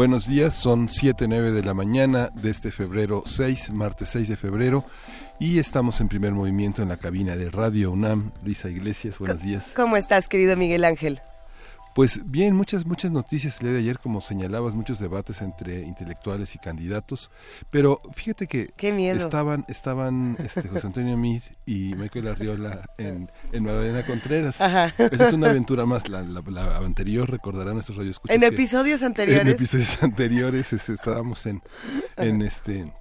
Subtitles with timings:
[0.00, 4.82] Buenos días, son 7.09 de la mañana de este febrero 6, martes 6 de febrero,
[5.38, 8.30] y estamos en primer movimiento en la cabina de Radio UNAM.
[8.42, 9.72] Luisa Iglesias, buenos días.
[9.76, 11.20] ¿Cómo estás, querido Miguel Ángel?
[11.94, 16.54] Pues bien, muchas muchas noticias el día de ayer, como señalabas, muchos debates entre intelectuales
[16.54, 17.30] y candidatos,
[17.70, 24.04] pero fíjate que estaban estaban este, José Antonio Meade y Michael Arriola en, en Magdalena
[24.06, 24.60] Contreras.
[24.60, 26.20] Esa es una aventura más, la,
[26.76, 28.36] anterior recordarán nuestros radioescuchas.
[28.36, 29.42] En episodios anteriores.
[29.42, 31.62] En episodios anteriores estábamos en,
[32.16, 32.92] en este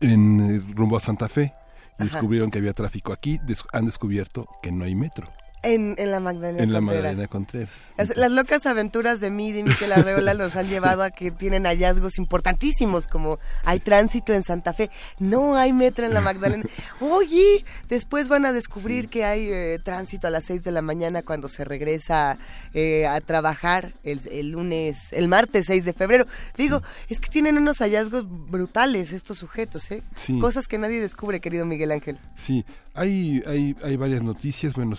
[0.00, 1.52] en eh, rumbo a Santa Fe
[1.98, 3.40] y descubrieron que había tráfico aquí,
[3.72, 5.28] han descubierto que no hay metro.
[5.74, 7.92] En, la Magdalena En la Magdalena Contreras.
[7.96, 12.18] Las, locas aventuras de Midi y Miquel Arreola los han llevado a que tienen hallazgos
[12.18, 16.64] importantísimos, como hay tránsito en Santa Fe, no hay metro en la Magdalena.
[17.00, 21.22] Oye, después van a descubrir que hay eh, tránsito a las 6 de la mañana
[21.22, 22.38] cuando se regresa
[22.74, 26.26] eh, a trabajar el, lunes, el martes 6 de febrero.
[26.56, 30.02] Digo, es que tienen unos hallazgos brutales estos sujetos, ¿eh?
[30.40, 32.18] Cosas que nadie descubre, querido Miguel Ángel.
[32.36, 34.96] Sí, hay, hay, hay varias noticias, bueno,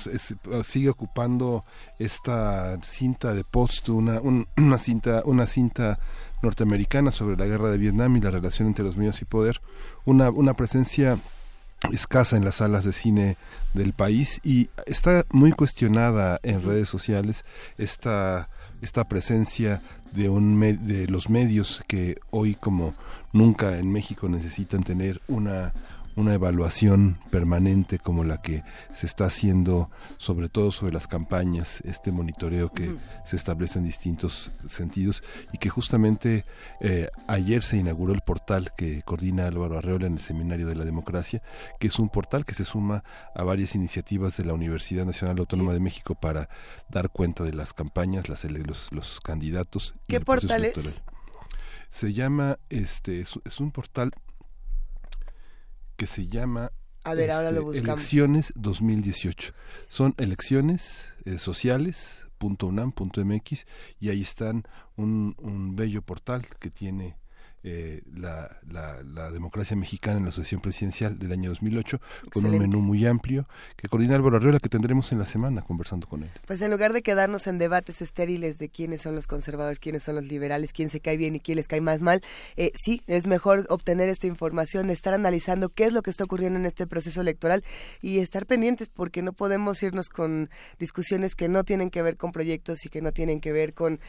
[0.64, 1.64] sigue ocupando
[1.98, 4.22] esta cinta de post, una,
[4.58, 6.00] una, cinta, una cinta
[6.42, 9.62] norteamericana sobre la guerra de Vietnam y la relación entre los medios y poder,
[10.06, 11.18] una, una presencia
[11.94, 13.38] escasa en las salas de cine
[13.74, 17.46] del país y está muy cuestionada en redes sociales
[17.78, 18.50] esta,
[18.82, 22.94] esta presencia de, un de los medios que hoy como
[23.32, 25.74] nunca en México necesitan tener una
[26.20, 28.64] una evaluación permanente como la que
[28.94, 34.52] se está haciendo sobre todo sobre las campañas, este monitoreo que se establece en distintos
[34.68, 36.46] sentidos y que justamente
[36.82, 40.86] eh, ayer se inauguró el portal que coordina Álvaro Arreola en el Seminario de la
[40.86, 41.42] Democracia,
[41.80, 43.04] que es un portal que se suma
[43.34, 46.50] a varias iniciativas de la Universidad Nacional Autónoma de México para
[46.90, 49.96] dar cuenta de las campañas, las, los, los candidatos.
[50.08, 51.02] ¿Qué portal es?
[51.90, 54.12] Se llama, este, es un portal
[56.00, 56.72] que se llama
[57.04, 59.54] a ver, ahora lo este, Elecciones 2018.
[59.90, 63.66] Son elecciones eh, sociales.unam.mx
[64.00, 64.64] y ahí están
[64.96, 67.18] un, un bello portal que tiene
[67.64, 72.00] eh, la, la, democracia mexicana en la Asociación Presidencial del año 2008,
[72.32, 76.08] con un menú muy amplio que coordina Álvaro Arriola, que tendremos en la semana conversando
[76.08, 76.30] con él.
[76.48, 80.16] Pues en lugar de quedarnos en debates estériles de quiénes son los conservadores, quiénes son
[80.16, 82.22] los liberales, quién se cae bien y quién les cae más mal,
[82.56, 86.60] eh, sí, es mejor obtener esta información, estar analizando qué es lo que está ocurriendo
[86.60, 87.64] en este proceso electoral
[88.02, 90.50] y estar pendientes porque no podemos irnos con
[90.80, 94.00] discusiones que no tienen que ver con proyectos y que no tienen que ver con,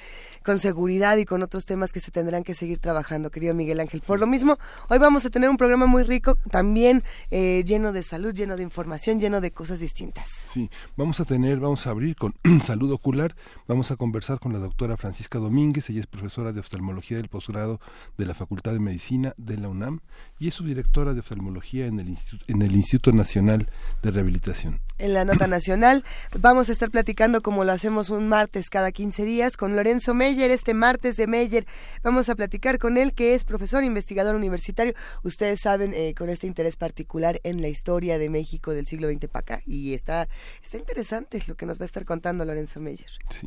[0.44, 4.02] con seguridad y con otros temas que se tendrán que seguir trabajando querido Miguel Ángel.
[4.06, 4.58] Por lo mismo,
[4.90, 8.62] hoy vamos a tener un programa muy rico, también eh, lleno de salud, lleno de
[8.62, 10.28] información, lleno de cosas distintas.
[10.28, 13.34] Sí, vamos a tener, vamos a abrir con salud ocular,
[13.66, 17.80] vamos a conversar con la doctora Francisca Domínguez, ella es profesora de oftalmología del posgrado
[18.18, 20.00] de la Facultad de Medicina de la UNAM
[20.40, 22.16] y es subdirectora de oftalmología en el,
[22.48, 23.68] en el Instituto Nacional
[24.02, 24.80] de Rehabilitación.
[24.98, 26.02] En la nota nacional
[26.38, 30.50] vamos a estar platicando como lo hacemos un martes cada 15 días con Lorenzo Meyer,
[30.50, 31.66] este martes de Meyer.
[32.02, 34.94] Vamos a platicar con él que es profesor investigador universitario.
[35.22, 39.28] Ustedes saben eh, con este interés particular en la historia de México del siglo XX
[39.28, 40.26] para acá y está,
[40.62, 43.10] está interesante lo que nos va a estar contando Lorenzo Meyer.
[43.28, 43.46] Sí.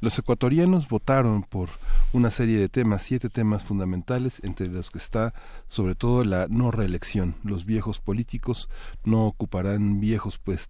[0.00, 1.68] Los ecuatorianos votaron por
[2.12, 5.34] una serie de temas, siete temas fundamentales, entre los que está
[5.66, 7.36] sobre todo la no reelección.
[7.42, 8.68] Los viejos políticos
[9.04, 10.68] no ocuparán viejos, pues,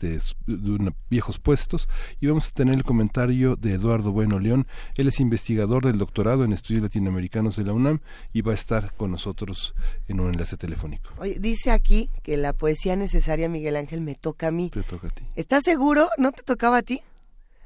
[1.11, 1.89] viejos puestos
[2.21, 4.67] y vamos a tener el comentario de Eduardo Bueno León.
[4.97, 8.01] Él es investigador del doctorado en estudios latinoamericanos de la UNAM
[8.33, 9.75] y va a estar con nosotros
[10.07, 11.11] en un enlace telefónico.
[11.39, 14.71] dice aquí que la poesía necesaria, Miguel Ángel, me toca a mí.
[14.71, 15.25] Te toca a ti.
[15.37, 16.09] ¿Estás seguro?
[16.19, 17.01] ¿No te tocaba a ti?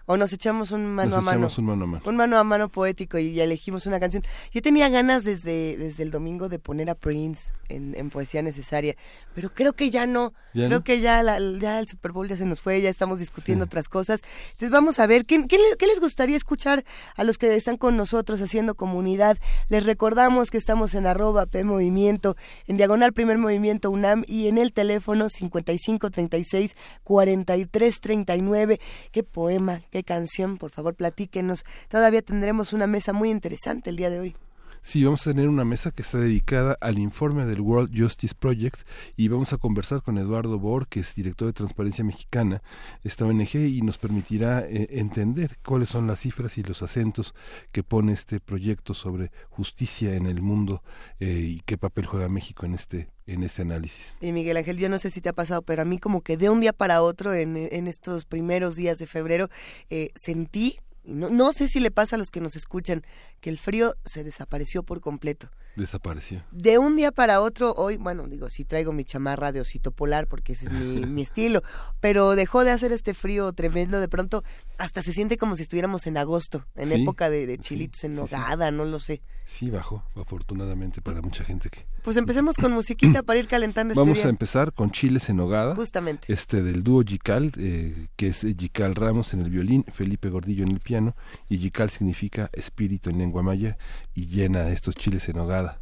[0.06, 1.48] O nos echamos un mano a mano.
[1.56, 2.02] Un mano a mano.
[2.04, 4.22] Un mano a mano poético y elegimos una canción.
[4.52, 8.96] Yo tenía ganas desde, desde el domingo de poner a Prince en, en Poesía Necesaria,
[9.34, 10.34] pero creo que ya no.
[10.52, 13.88] creo que ya, ya el Super Bowl ya se nos fue, ya estamos discutiendo otras
[13.88, 14.20] cosas.
[14.52, 16.84] Entonces vamos a ver, ¿qué, qué, les gustaría escuchar
[17.16, 19.38] a los que están con nosotros haciendo comunidad?
[19.68, 24.58] Les recordamos que estamos en arroba P Movimiento, en Diagonal Primer Movimiento UNAM y en
[24.58, 28.80] el teléfono 5536 4339.
[29.10, 31.64] Qué poema, qué canción, por favor, platíquenos.
[31.88, 34.36] Todavía tendremos una mesa muy interesante el día de hoy.
[34.84, 38.80] Sí, vamos a tener una mesa que está dedicada al informe del World Justice Project
[39.16, 42.62] y vamos a conversar con Eduardo Bor, que es director de Transparencia Mexicana,
[43.04, 47.32] esta ONG, y nos permitirá eh, entender cuáles son las cifras y los acentos
[47.70, 50.82] que pone este proyecto sobre justicia en el mundo
[51.20, 54.16] eh, y qué papel juega México en este en este análisis.
[54.20, 56.36] Y Miguel Ángel, yo no sé si te ha pasado, pero a mí como que
[56.36, 59.48] de un día para otro, en, en estos primeros días de febrero,
[59.90, 63.02] eh, sentí no, no sé si le pasa a los que nos escuchan
[63.40, 65.50] que el frío se desapareció por completo.
[65.74, 66.44] Desapareció.
[66.50, 70.26] De un día para otro, hoy, bueno, digo, sí traigo mi chamarra de osito polar
[70.28, 71.62] porque ese es mi, mi estilo,
[72.00, 74.44] pero dejó de hacer este frío tremendo, de pronto
[74.78, 78.70] hasta se siente como si estuviéramos en agosto, en época de, de chilitos en nogada,
[78.70, 79.22] no lo sé.
[79.46, 81.86] Sí, bajó, afortunadamente para mucha gente que...
[82.02, 85.74] Pues empecemos con musiquita para ir calentando este Vamos a empezar con Chiles en Nogada.
[85.76, 86.32] Justamente.
[86.32, 90.72] Este del dúo Gical, eh, que es Gical Ramos en el violín, Felipe Gordillo en
[90.72, 91.14] el piano,
[91.48, 93.78] y Gical significa espíritu en lengua maya,
[94.14, 95.80] y llena estos chiles en nogada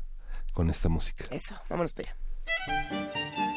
[0.52, 1.25] con esta música.
[1.31, 3.50] Eso, vámonos para allá.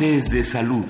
[0.00, 0.86] De Salud.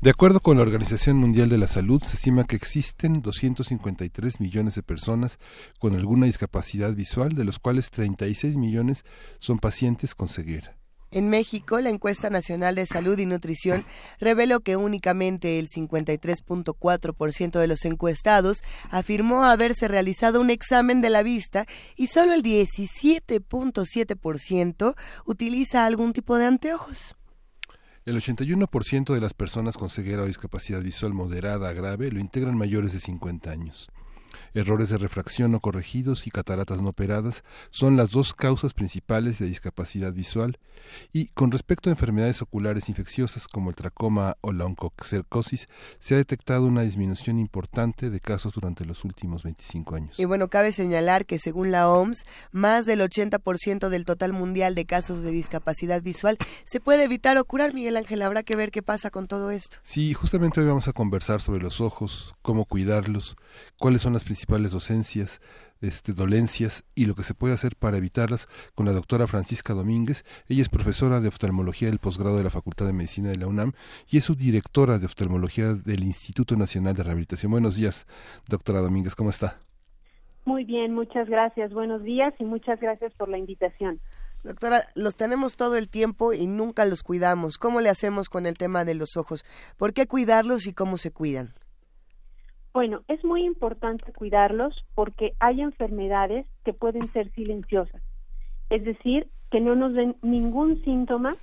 [0.00, 4.74] De acuerdo con la Organización Mundial de la Salud, se estima que existen 253 millones
[4.74, 5.38] de personas
[5.78, 9.04] con alguna discapacidad visual, de los cuales 36 millones
[9.38, 10.76] son pacientes con ceguera.
[11.14, 13.84] En México, la encuesta nacional de salud y nutrición
[14.18, 21.22] reveló que únicamente el 53.4% de los encuestados afirmó haberse realizado un examen de la
[21.22, 27.14] vista y solo el 17.7% utiliza algún tipo de anteojos.
[28.04, 32.58] El 81% de las personas con ceguera o discapacidad visual moderada a grave lo integran
[32.58, 33.88] mayores de 50 años.
[34.54, 39.46] Errores de refracción no corregidos y cataratas no operadas son las dos causas principales de
[39.46, 40.58] discapacidad visual
[41.12, 46.18] y con respecto a enfermedades oculares infecciosas como el tracoma o la oncocercosis se ha
[46.18, 50.18] detectado una disminución importante de casos durante los últimos 25 años.
[50.18, 54.84] Y bueno, cabe señalar que según la OMS, más del 80% del total mundial de
[54.84, 58.82] casos de discapacidad visual se puede evitar o curar, Miguel Ángel, habrá que ver qué
[58.82, 59.78] pasa con todo esto.
[59.82, 63.36] Sí, justamente hoy vamos a conversar sobre los ojos, cómo cuidarlos,
[63.78, 65.40] cuáles son las principales docencias,
[65.80, 70.24] este, dolencias y lo que se puede hacer para evitarlas con la doctora Francisca Domínguez.
[70.48, 73.72] Ella es profesora de oftalmología del posgrado de la Facultad de Medicina de la UNAM
[74.08, 77.52] y es subdirectora de oftalmología del Instituto Nacional de Rehabilitación.
[77.52, 78.06] Buenos días,
[78.48, 79.60] doctora Domínguez, ¿cómo está?
[80.44, 81.72] Muy bien, muchas gracias.
[81.72, 84.00] Buenos días y muchas gracias por la invitación.
[84.42, 87.56] Doctora, los tenemos todo el tiempo y nunca los cuidamos.
[87.56, 89.42] ¿Cómo le hacemos con el tema de los ojos?
[89.78, 91.54] ¿Por qué cuidarlos y cómo se cuidan?
[92.74, 98.02] Bueno, es muy importante cuidarlos porque hay enfermedades que pueden ser silenciosas,
[98.68, 101.36] es decir, que no nos den ningún síntoma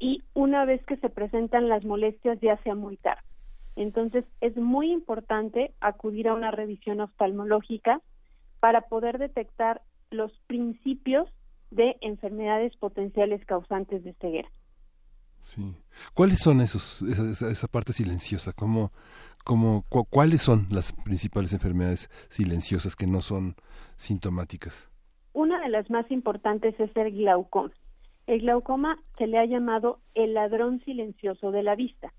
[0.00, 3.22] y una vez que se presentan las molestias ya sea muy tarde.
[3.76, 8.00] Entonces, es muy importante acudir a una revisión oftalmológica
[8.58, 11.28] para poder detectar los principios
[11.70, 14.48] de enfermedades potenciales causantes de ceguera.
[15.40, 15.76] Sí.
[16.14, 18.52] ¿Cuáles son esos, esa, parte silenciosa?
[18.52, 18.90] ¿Cómo,
[19.46, 23.54] cómo, ¿Cuáles son las principales enfermedades silenciosas que no son
[23.96, 24.90] sintomáticas?
[25.32, 27.70] Una de las más importantes es el glaucoma.
[28.26, 32.12] El glaucoma se le ha llamado el ladrón silencioso de la vista.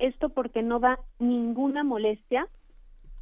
[0.00, 2.48] Esto porque no da ninguna molestia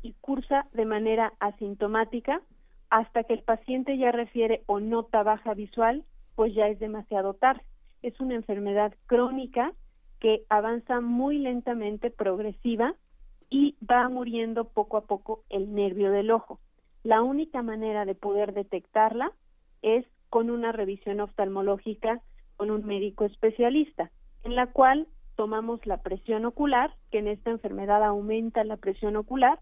[0.00, 2.40] y cursa de manera asintomática
[2.88, 7.62] hasta que el paciente ya refiere o nota baja visual, pues ya es demasiado tarde.
[8.00, 9.72] Es una enfermedad crónica
[10.18, 12.94] que avanza muy lentamente, progresiva,
[13.54, 16.58] y va muriendo poco a poco el nervio del ojo.
[17.04, 19.30] La única manera de poder detectarla
[19.80, 22.20] es con una revisión oftalmológica
[22.56, 24.10] con un médico especialista,
[24.42, 25.06] en la cual
[25.36, 29.60] tomamos la presión ocular, que en esta enfermedad aumenta la presión ocular,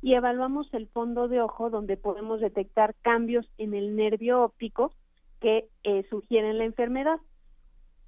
[0.00, 4.92] y evaluamos el fondo de ojo donde podemos detectar cambios en el nervio óptico
[5.40, 7.20] que eh, sugieren la enfermedad.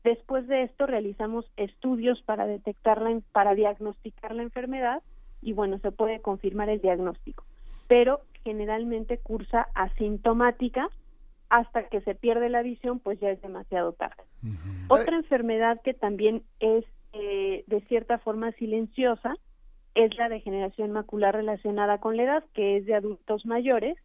[0.04, 5.02] Después de esto realizamos estudios para detectarla, para diagnosticar la enfermedad
[5.42, 7.44] y bueno, se puede confirmar el diagnóstico,
[7.86, 10.88] pero generalmente cursa asintomática
[11.50, 14.22] hasta que se pierde la visión, pues ya es demasiado tarde.
[14.88, 19.34] Otra enfermedad que también es eh, de cierta forma silenciosa
[19.94, 23.96] es la degeneración macular relacionada con la edad, que es de adultos mayores,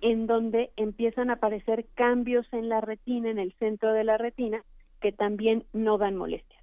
[0.00, 4.64] en donde empiezan a aparecer cambios en la retina, en el centro de la retina,
[5.00, 6.62] que también no dan molestias.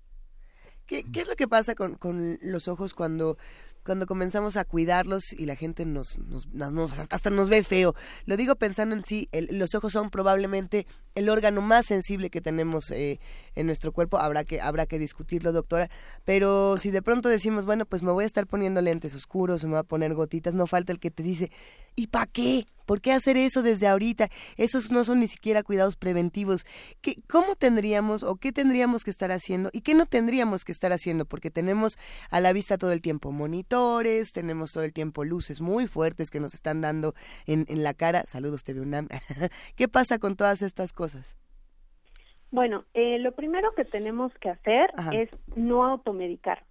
[0.88, 3.38] ¿Qué, qué es lo que pasa con, con los ojos cuando
[3.86, 6.48] cuando comenzamos a cuidarlos y la gente nos, nos,
[7.10, 7.94] hasta nos ve feo.
[8.25, 12.89] Lo digo pensando en sí, los ojos son probablemente el órgano más sensible que tenemos
[12.92, 13.20] eh,
[13.54, 14.18] en nuestro cuerpo.
[14.18, 15.89] Habrá que, habrá que discutirlo, doctora.
[16.25, 19.68] Pero si de pronto decimos, bueno, pues me voy a estar poniendo lentes oscuros o
[19.68, 21.51] me voy a poner gotitas, no falta el que te dice,
[21.96, 22.66] ¿y para qué?
[22.86, 24.30] ¿Por qué hacer eso desde ahorita?
[24.58, 26.66] Esos no son ni siquiera cuidados preventivos.
[27.02, 30.92] ¿Qué, ¿Cómo tendríamos o qué tendríamos que estar haciendo y qué no tendríamos que estar
[30.92, 31.25] haciendo?
[31.25, 31.98] Porque tenemos
[32.30, 36.40] a la vista todo el tiempo monitores, tenemos todo el tiempo luces muy fuertes que
[36.40, 37.16] nos están dando
[37.48, 38.24] en, en la cara.
[38.28, 39.08] Saludos, TV UNAM.
[39.75, 41.36] ¿Qué pasa con todas estas cosas?
[42.52, 46.64] Bueno, eh, lo primero que tenemos que hacer es no automedicar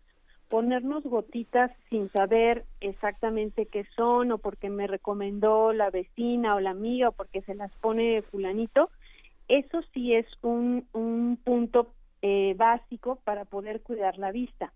[0.55, 6.71] ponernos gotitas sin saber exactamente qué son o porque me recomendó la vecina o la
[6.71, 8.89] amiga o porque se las pone fulanito,
[9.49, 11.89] eso sí es un, un punto
[12.23, 14.73] eh, básico para poder cuidar la vista.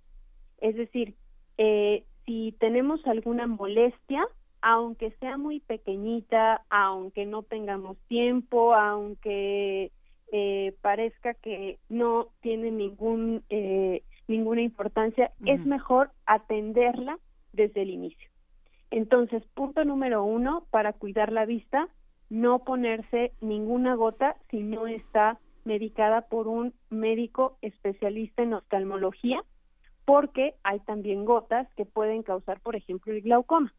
[0.61, 1.15] Es decir,
[1.59, 4.27] eh, si tenemos alguna molestia,
[4.61, 9.93] aunque sea muy pequeñita, aunque no tengamos tiempo, aunque
[10.33, 17.19] eh, parezca que no tiene ningún eh, ninguna importancia, es mejor atenderla
[17.53, 18.31] desde el inicio.
[18.91, 21.89] Entonces, punto número uno, para cuidar la vista,
[22.31, 29.43] no ponerse ninguna gota si no está medicada por un médico especialista en oftalmología,
[30.05, 33.75] porque hay también gotas que pueden causar, por ejemplo, el glaucoma.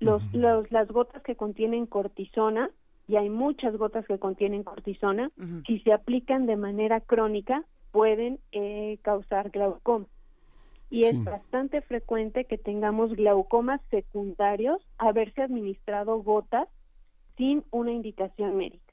[0.00, 2.70] Los, los, las gotas que contienen cortisona,
[3.06, 5.30] y hay muchas gotas que contienen cortisona,
[5.66, 10.06] si se aplican de manera crónica, pueden eh, causar glaucoma.
[10.90, 16.68] Y es bastante frecuente que tengamos glaucomas secundarios haberse administrado gotas
[17.38, 18.92] sin una indicación médica.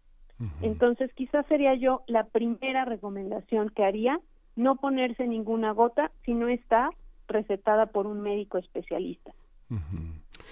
[0.62, 4.22] Entonces, quizás sería yo la primera recomendación que haría,
[4.56, 6.91] no ponerse ninguna gota si no está
[7.27, 9.34] recetada por un médico especialista.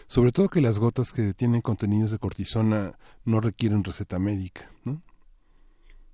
[0.07, 5.01] Sobre todo que las gotas que tienen contenidos de cortisona no requieren receta médica, ¿no?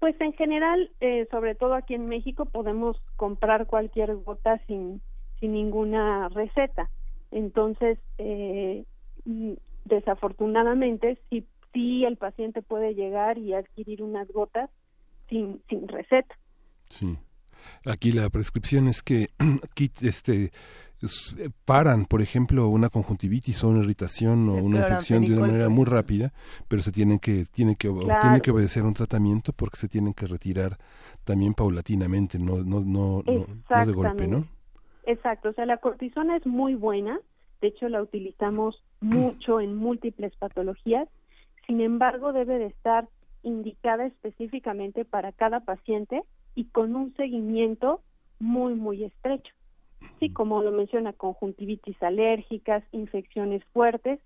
[0.03, 5.01] Pues en general, eh, sobre todo aquí en México, podemos comprar cualquier gota sin,
[5.39, 6.89] sin ninguna receta.
[7.31, 8.83] Entonces, eh,
[9.85, 14.69] desafortunadamente, sí, sí el paciente puede llegar y adquirir unas gotas
[15.29, 16.35] sin, sin receta.
[16.89, 17.17] Sí.
[17.85, 19.29] Aquí la prescripción es que
[20.01, 20.51] este
[21.37, 25.69] eh, paran, por ejemplo, una conjuntivitis o una irritación o una infección de una manera
[25.69, 26.31] muy rápida,
[26.67, 27.89] pero se tienen que tiene que
[28.21, 30.77] tiene que obedecer un tratamiento porque se tienen que retirar
[31.23, 34.47] también paulatinamente, no no no, no, de golpe, ¿no?
[35.05, 37.19] Exacto, o sea, la cortisona es muy buena,
[37.61, 41.09] de hecho la utilizamos mucho en múltiples patologías,
[41.67, 43.09] sin embargo debe de estar
[43.43, 46.23] indicada específicamente para cada paciente
[46.55, 47.99] y con un seguimiento
[48.39, 49.53] muy muy estrecho.
[50.19, 54.19] Sí, como lo menciona, conjuntivitis alérgicas, infecciones fuertes,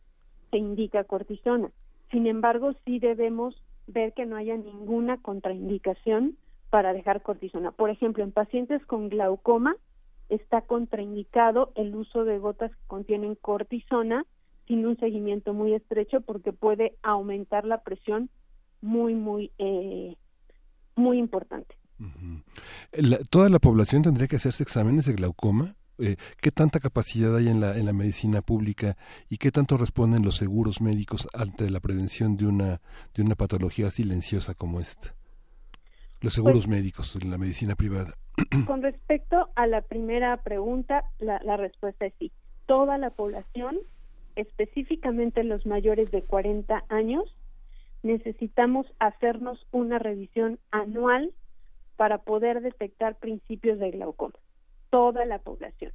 [0.51, 1.71] se indica cortisona.
[2.11, 6.37] Sin embargo, sí debemos ver que no haya ninguna contraindicación
[6.69, 7.71] para dejar cortisona.
[7.71, 9.75] Por ejemplo, en pacientes con glaucoma,
[10.29, 14.25] está contraindicado el uso de gotas que contienen cortisona
[14.67, 18.29] sin un seguimiento muy estrecho porque puede aumentar la presión
[18.81, 20.15] muy, muy, eh,
[20.95, 21.75] muy importante.
[23.29, 25.75] ¿Toda la población tendría que hacerse exámenes de glaucoma?
[25.99, 28.97] Eh, ¿Qué tanta capacidad hay en la, en la medicina pública
[29.29, 32.81] y qué tanto responden los seguros médicos ante la prevención de una,
[33.15, 35.15] de una patología silenciosa como esta?
[36.21, 38.13] Los seguros pues médicos en la medicina privada.
[38.67, 42.31] Con respecto a la primera pregunta, la, la respuesta es sí.
[42.67, 43.77] Toda la población,
[44.35, 47.23] específicamente los mayores de 40 años,
[48.03, 51.33] necesitamos hacernos una revisión anual
[51.97, 54.35] para poder detectar principios de glaucoma.
[54.89, 55.91] Toda la población.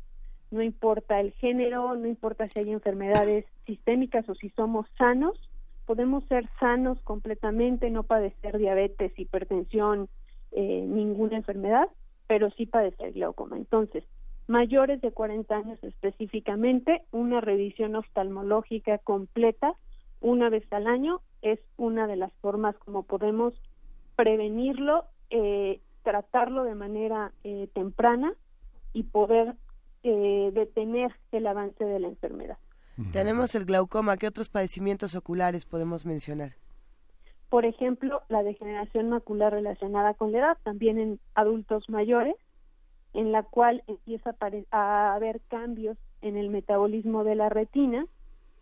[0.51, 5.39] No importa el género, no importa si hay enfermedades sistémicas o si somos sanos,
[5.87, 10.09] podemos ser sanos completamente, no padecer diabetes, hipertensión,
[10.51, 11.89] eh, ninguna enfermedad,
[12.27, 13.57] pero sí padecer glaucoma.
[13.57, 14.05] Entonces,
[14.47, 19.75] mayores de 40 años específicamente, una revisión oftalmológica completa
[20.21, 23.55] una vez al año es una de las formas como podemos
[24.17, 28.35] prevenirlo, eh, tratarlo de manera eh, temprana
[28.93, 29.55] y poder
[30.03, 32.59] eh, detener el avance de la enfermedad.
[33.13, 34.17] Tenemos el glaucoma.
[34.17, 36.53] ¿Qué otros padecimientos oculares podemos mencionar?
[37.49, 42.35] Por ejemplo, la degeneración macular relacionada con la edad, también en adultos mayores,
[43.15, 44.35] en la cual empieza
[44.71, 48.07] a haber cambios en el metabolismo de la retina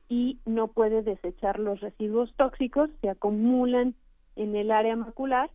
[0.08, 3.94] y no puede desechar los residuos tóxicos, se acumulan
[4.34, 5.50] en el área macular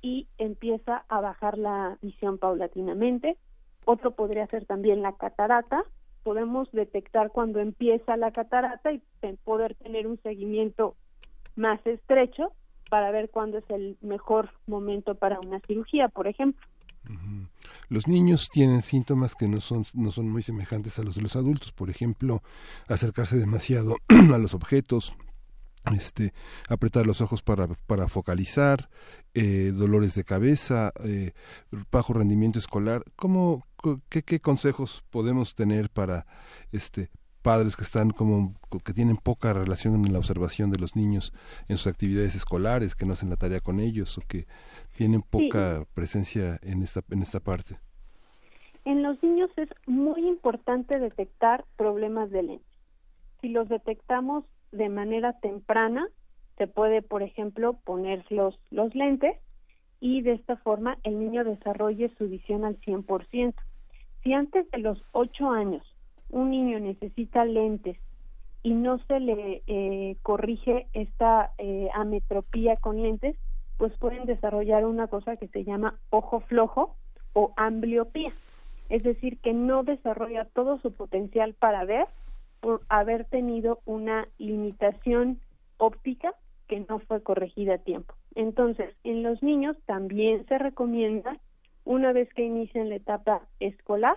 [0.00, 3.36] y empieza a bajar la visión paulatinamente.
[3.84, 5.82] Otro podría ser también la catarata.
[6.22, 9.02] Podemos detectar cuando empieza la catarata y
[9.44, 10.94] poder tener un seguimiento
[11.56, 12.52] más estrecho
[12.90, 16.64] para ver cuándo es el mejor momento para una cirugía, por ejemplo.
[17.88, 21.36] Los niños tienen síntomas que no son, no son muy semejantes a los de los
[21.36, 22.42] adultos, por ejemplo,
[22.88, 25.14] acercarse demasiado a los objetos,
[25.94, 26.32] este,
[26.68, 28.88] apretar los ojos para, para focalizar,
[29.34, 31.32] eh, dolores de cabeza, eh,
[31.90, 33.02] bajo rendimiento escolar.
[33.16, 33.66] ¿Cómo,
[34.08, 36.26] qué, qué, consejos podemos tener para
[36.72, 37.10] este,
[37.42, 41.32] padres que están como que tienen poca relación en la observación de los niños
[41.68, 44.46] en sus actividades escolares, que no hacen la tarea con ellos o que
[44.96, 47.78] tienen poca presencia en esta, en esta parte.
[48.84, 52.66] En los niños es muy importante detectar problemas de lentes.
[53.40, 56.08] Si los detectamos de manera temprana,
[56.56, 59.36] se puede, por ejemplo, poner los, los lentes
[60.00, 63.54] y de esta forma el niño desarrolle su visión al 100%.
[64.22, 65.82] Si antes de los 8 años
[66.30, 67.96] un niño necesita lentes
[68.62, 73.36] y no se le eh, corrige esta eh, ametropía con lentes,
[73.78, 76.96] pues pueden desarrollar una cosa que se llama ojo flojo
[77.32, 78.32] o ambliopía,
[78.88, 82.06] es decir, que no desarrolla todo su potencial para ver
[82.60, 85.40] por haber tenido una limitación
[85.76, 86.34] óptica
[86.66, 88.14] que no fue corregida a tiempo.
[88.34, 91.38] Entonces, en los niños también se recomienda,
[91.84, 94.16] una vez que inician la etapa escolar,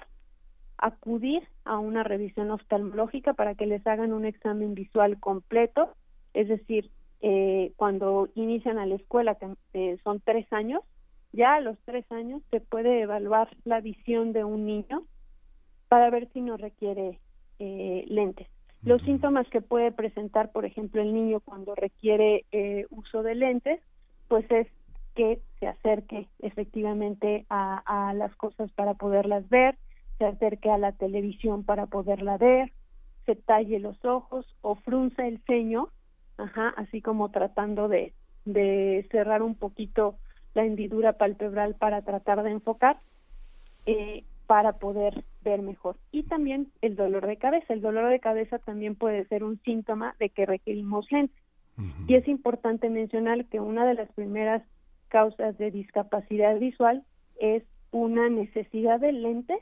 [0.78, 5.94] acudir a una revisión oftalmológica para que les hagan un examen visual completo,
[6.34, 6.90] es decir,
[7.22, 10.82] eh, cuando inician a la escuela, que eh, son tres años,
[11.34, 15.04] ya a los tres años se puede evaluar la visión de un niño
[15.88, 17.20] para ver si no requiere
[17.64, 18.48] eh, lentes.
[18.84, 23.80] Los síntomas que puede presentar, por ejemplo, el niño cuando requiere eh, uso de lentes,
[24.28, 24.68] pues es
[25.14, 29.78] que se acerque efectivamente a, a, las cosas para poderlas ver,
[30.18, 32.72] se acerque a la televisión para poderla ver,
[33.28, 35.90] se talle los ojos o frunza el ceño
[36.38, 38.14] ajá, así como tratando de,
[38.46, 40.16] de cerrar un poquito
[40.54, 43.00] la hendidura palpebral para tratar de enfocar
[43.86, 45.96] eh, para poder ver mejor.
[46.12, 47.74] Y también el dolor de cabeza.
[47.74, 51.42] El dolor de cabeza también puede ser un síntoma de que requerimos lentes.
[52.06, 54.62] Y es importante mencionar que una de las primeras
[55.08, 57.06] causas de discapacidad visual
[57.40, 59.60] es una necesidad de lentes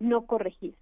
[0.00, 0.74] no corregida.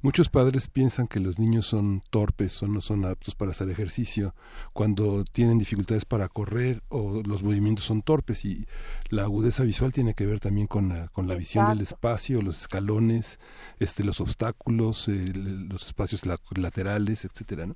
[0.00, 4.34] Muchos padres piensan que los niños son torpes o no son aptos para hacer ejercicio
[4.72, 8.66] cuando tienen dificultades para correr o los movimientos son torpes y
[9.10, 12.58] la agudeza visual tiene que ver también con la, con la visión del espacio, los
[12.58, 13.38] escalones,
[13.78, 16.22] este, los obstáculos, los espacios
[16.56, 17.74] laterales, etcétera, ¿no?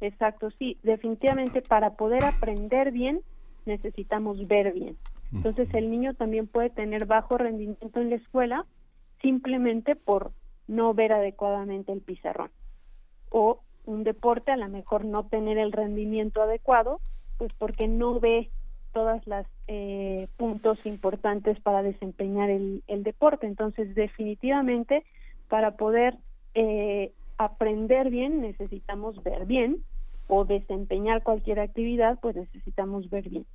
[0.00, 3.20] Exacto, sí, definitivamente para poder aprender bien
[3.66, 4.96] necesitamos ver bien.
[5.32, 8.66] Entonces el niño también puede tener bajo rendimiento en la escuela
[9.20, 10.32] simplemente por
[10.66, 12.50] no ver adecuadamente el pizarrón.
[13.30, 17.00] O un deporte a lo mejor no tener el rendimiento adecuado,
[17.38, 18.50] pues porque no ve
[18.92, 23.46] todas las eh, puntos importantes para desempeñar el, deporte.
[23.46, 25.04] Entonces, definitivamente,
[25.48, 26.16] para poder
[26.54, 29.82] eh, aprender bien necesitamos ver bien
[30.28, 33.46] o desempeñar cualquier actividad, pues necesitamos ver bien.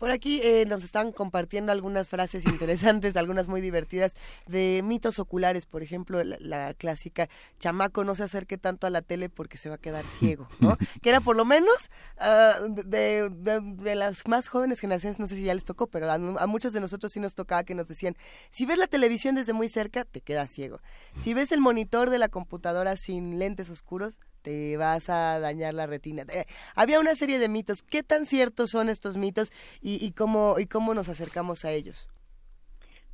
[0.00, 4.14] Por aquí eh, nos están compartiendo algunas frases interesantes, algunas muy divertidas,
[4.46, 9.28] de mitos oculares, por ejemplo, la, clásica, chamaco no se acerque tanto a la tele
[9.28, 10.78] porque se va a quedar ciego, ¿no?
[11.02, 11.76] que era por lo menos
[12.16, 16.14] uh, de, de, las más jóvenes generaciones, no sé si ya les tocó, pero a,
[16.14, 18.16] a, muchos de nosotros sí nos tocaba que nos decían,
[18.48, 20.80] si ves la televisión desde muy cerca, te quedas ciego.
[21.22, 25.86] Si ves el monitor de la computadora sin lentes oscuros, te vas a dañar la
[25.86, 26.22] retina.
[26.32, 27.82] Eh, había una serie de mitos.
[27.82, 32.08] ¿Qué tan ciertos son estos mitos y, cómo, y cómo nos acercamos a ellos?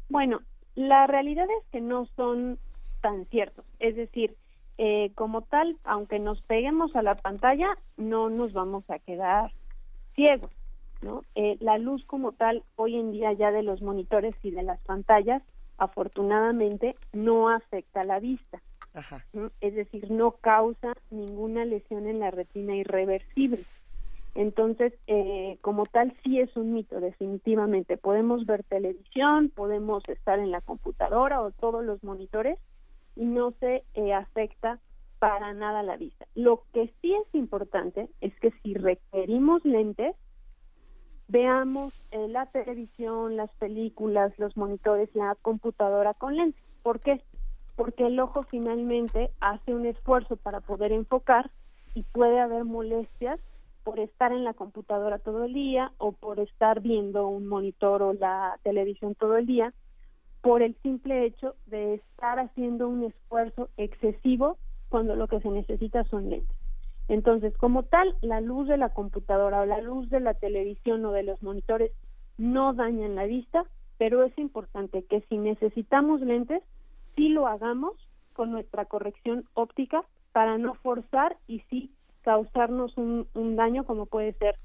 [0.09, 0.41] Bueno,
[0.75, 2.59] la realidad es que no son
[3.01, 3.65] tan ciertos.
[3.79, 4.37] Es decir,
[4.79, 9.53] eh, como tal, aunque nos peguemos a la pantalla, no nos vamos a quedar
[10.15, 10.51] ciegos.
[11.03, 11.23] ¿no?
[11.35, 14.81] Eh, la luz como tal, hoy en día ya de los monitores y de las
[14.81, 15.43] pantallas,
[15.79, 18.61] afortunadamente, no afecta la vista.
[19.61, 23.65] Es decir, no causa ninguna lesión en la retina irreversible.
[24.35, 27.97] Entonces, eh, como tal, sí es un mito, definitivamente.
[27.97, 32.59] Podemos ver televisión, podemos estar en la computadora o todos los monitores
[33.17, 34.79] y no se eh, afecta
[35.19, 36.27] para nada la vista.
[36.35, 40.15] Lo que sí es importante es que si requerimos lentes,
[41.29, 46.63] veamos eh, la televisión, las películas, los monitores, la computadora con lentes.
[46.83, 47.23] ¿Por qué?
[47.77, 51.51] Porque el ojo finalmente hace un esfuerzo para poder enfocar
[51.95, 53.39] y puede haber molestias
[53.85, 58.13] por estar en la computadora todo el día o por estar viendo un monitor o
[58.15, 59.73] la televisión todo el día
[60.41, 64.59] por el simple hecho de estar haciendo un esfuerzo excesivo
[64.89, 66.57] cuando lo que se necesita son lentes.
[67.09, 71.13] Entonces, como tal, la luz de la computadora o la luz de la televisión o
[71.13, 71.93] de los monitores
[72.39, 73.65] no dañan la vista,
[73.99, 76.63] pero es importante que si necesitamos lentes,
[77.17, 77.95] sí lo hagamos
[78.33, 83.27] con nuestra corrección óptica para no forzar y sí causarnos un,
[83.57, 84.57] daño como puede ser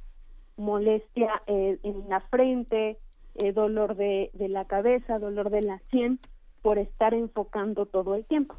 [0.57, 2.97] molestia eh, en la frente,
[3.35, 6.19] eh, dolor de, la cabeza, dolor de la sien
[6.61, 8.55] por estar enfocando todo el tiempo.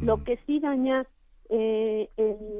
[0.00, 1.06] Lo que sí daña
[1.50, 2.08] eh,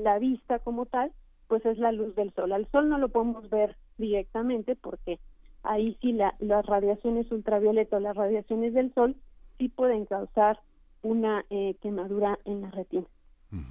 [0.03, 1.13] la vista como tal,
[1.49, 2.53] pues es la luz del sol.
[2.53, 5.19] Al sol no lo podemos ver directamente porque
[5.63, 9.17] ahí sí la, las radiaciones ultravioletas, las radiaciones del sol
[9.59, 10.61] sí pueden causar
[11.03, 13.07] una eh, quemadura en la retina.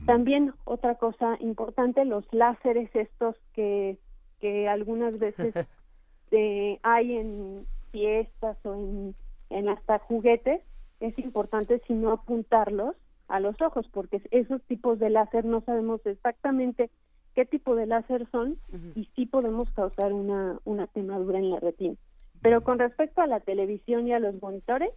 [0.05, 3.99] También otra cosa importante, los láseres estos que,
[4.39, 5.53] que algunas veces
[6.31, 9.15] eh, hay en fiestas o en,
[9.49, 10.61] en hasta juguetes,
[11.01, 12.95] es importante si no apuntarlos
[13.27, 16.89] a los ojos, porque esos tipos de láser no sabemos exactamente
[17.35, 18.57] qué tipo de láser son
[18.95, 21.95] y sí podemos causar una, una quemadura en la retina.
[22.41, 24.89] Pero con respecto a la televisión y a los monitores,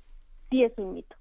[0.50, 1.16] sí es un mito.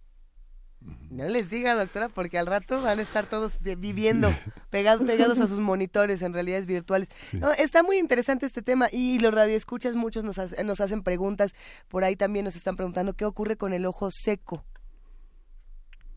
[1.10, 4.28] No les diga, doctora, porque al rato van a estar todos viviendo
[4.70, 7.10] pegados, pegados a sus monitores en realidades virtuales.
[7.34, 11.56] No, está muy interesante este tema y los radioescuchas, muchos nos, nos hacen preguntas.
[11.90, 14.64] Por ahí también nos están preguntando qué ocurre con el ojo seco.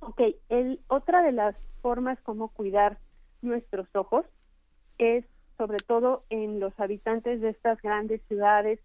[0.00, 2.98] Ok, el, otra de las formas como cuidar
[3.42, 4.24] nuestros ojos
[4.98, 5.24] es
[5.56, 8.80] sobre todo en los habitantes de estas grandes ciudades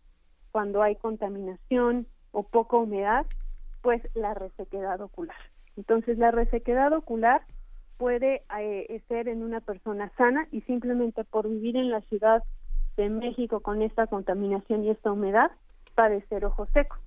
[0.51, 3.25] cuando hay contaminación o poca humedad,
[3.85, 5.37] pues la resequedad ocular.
[5.77, 7.43] Entonces, la resequedad ocular
[7.97, 12.41] puede eh, ser en una persona sana y simplemente por vivir en la ciudad
[12.97, 15.51] de México con esta contaminación y esta humedad,
[15.93, 16.97] padecer ojo seco.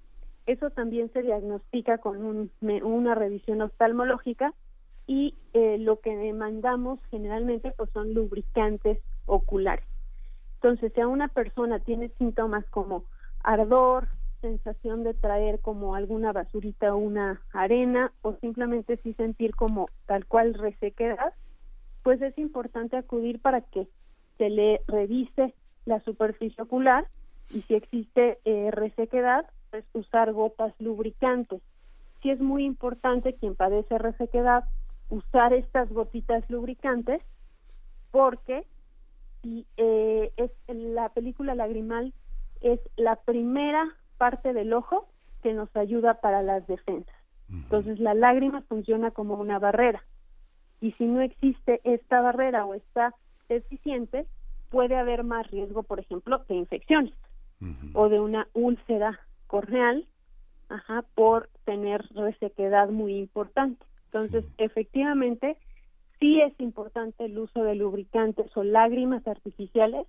[0.47, 4.55] Eso también se diagnostica con una revisión oftalmológica
[5.09, 9.85] y eh, lo que demandamos generalmente pues son lubricantes oculares.
[10.63, 13.03] Entonces, si a una persona tiene síntomas como
[13.43, 14.07] ardor,
[14.41, 20.27] sensación de traer como alguna basurita o una arena o simplemente si sentir como tal
[20.27, 21.35] cual resequedad,
[22.03, 23.89] pues es importante acudir para que
[24.39, 27.07] se le revise la superficie ocular
[27.51, 31.61] y si existe eh, resequedad, pues usar gotas lubricantes.
[32.23, 34.65] Si es muy importante quien padece resequedad
[35.09, 37.23] usar estas gotitas lubricantes
[38.11, 38.65] porque
[39.43, 42.13] si eh, es la película lagrimal
[42.61, 45.09] es la primera parte del ojo
[45.43, 47.15] que nos ayuda para las defensas.
[47.51, 50.03] Entonces la lágrima funciona como una barrera
[50.81, 53.15] y si no existe esta barrera o está
[53.49, 54.27] deficiente,
[54.69, 57.15] puede haber más riesgo, por ejemplo, de infecciones
[57.95, 60.07] o de una úlcera corneal
[60.69, 63.85] ajá, por tener resequedad muy importante.
[64.07, 65.57] Entonces, efectivamente,
[66.21, 70.07] sí es importante el uso de lubricantes o lágrimas artificiales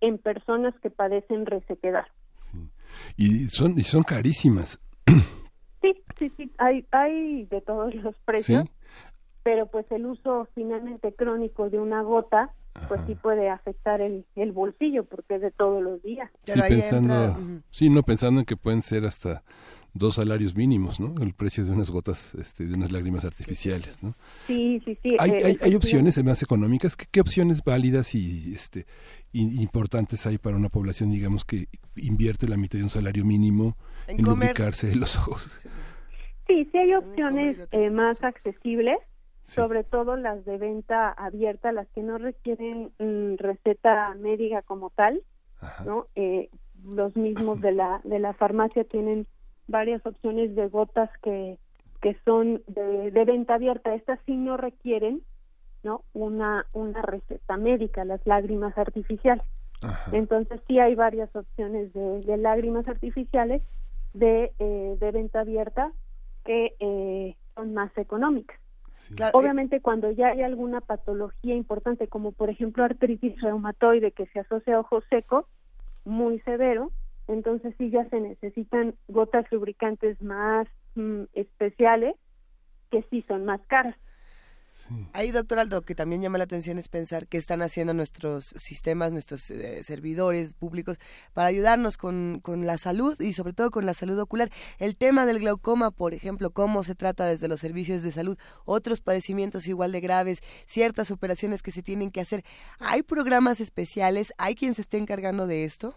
[0.00, 2.06] en personas que padecen resequedad.
[3.16, 4.80] Y son y son carísimas.
[5.82, 8.68] Sí, sí, sí, hay hay de todos los precios.
[9.42, 12.52] Pero pues el uso finalmente crónico de una gota
[12.88, 16.30] pues sí puede afectar el, el bolsillo porque es de todos los días.
[16.44, 19.42] Sí, pensando, sí, no pensando en que pueden ser hasta
[19.98, 21.14] dos salarios mínimos, ¿no?
[21.22, 24.14] El precio de unas gotas, este, de unas lágrimas artificiales, ¿no?
[24.46, 25.16] Sí, sí, sí.
[25.18, 26.96] Hay, eh, hay, opciones más económicas.
[26.96, 28.86] ¿Qué, opciones válidas y este
[29.32, 34.20] importantes hay para una población, digamos, que invierte la mitad de un salario mínimo en,
[34.20, 35.66] en ubicarse los ojos?
[36.46, 38.98] Sí, sí hay opciones eh, más accesibles
[39.46, 45.22] sobre todo las de venta abierta, las que no requieren mm, receta médica como tal,
[45.84, 46.08] ¿no?
[46.16, 46.50] Eh,
[46.84, 49.26] los mismos de la de la farmacia tienen
[49.68, 51.58] varias opciones de gotas que
[52.00, 53.94] que son de, de venta abierta.
[53.94, 55.22] Estas sí no requieren,
[55.82, 56.02] ¿no?
[56.12, 59.44] Una una receta médica, las lágrimas artificiales.
[60.12, 63.62] Entonces sí hay varias opciones de, de lágrimas artificiales
[64.14, 65.92] de, eh, de venta abierta
[66.44, 68.58] que eh, son más económicas.
[69.10, 74.40] Eh, Obviamente cuando ya hay alguna patología importante como por ejemplo artritis reumatoide que se
[74.40, 75.46] asocia a ojo seco
[76.04, 76.90] muy severo,
[77.28, 82.14] entonces sí ya se necesitan gotas lubricantes más mm, especiales
[82.90, 83.96] que sí son más caras.
[85.12, 89.10] Ahí, doctor Aldo, que también llama la atención es pensar qué están haciendo nuestros sistemas,
[89.10, 90.98] nuestros eh, servidores públicos
[91.32, 94.50] para ayudarnos con, con, la salud y sobre todo con la salud ocular.
[94.78, 99.00] El tema del glaucoma, por ejemplo, cómo se trata desde los servicios de salud, otros
[99.00, 102.44] padecimientos igual de graves, ciertas operaciones que se tienen que hacer.
[102.78, 104.32] ¿Hay programas especiales?
[104.38, 105.96] ¿Hay quien se esté encargando de esto?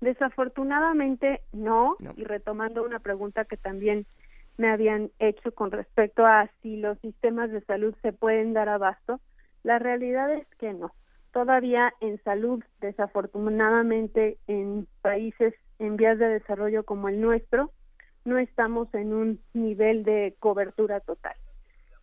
[0.00, 1.96] Desafortunadamente no.
[2.16, 4.06] y retomando una pregunta que también
[4.56, 9.20] me habían hecho con respecto a si los sistemas de salud se pueden dar abasto,
[9.62, 10.92] la realidad es que no.
[11.32, 17.70] Todavía en salud, desafortunadamente, en países en vías de desarrollo como el nuestro,
[18.24, 21.36] no estamos en un nivel de cobertura total.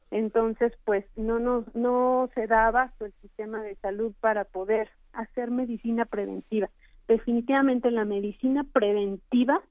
[0.09, 5.51] Entonces, pues no nos no se da abasto el sistema de salud para poder hacer
[5.51, 6.69] medicina preventiva.
[7.07, 9.61] Definitivamente la medicina preventiva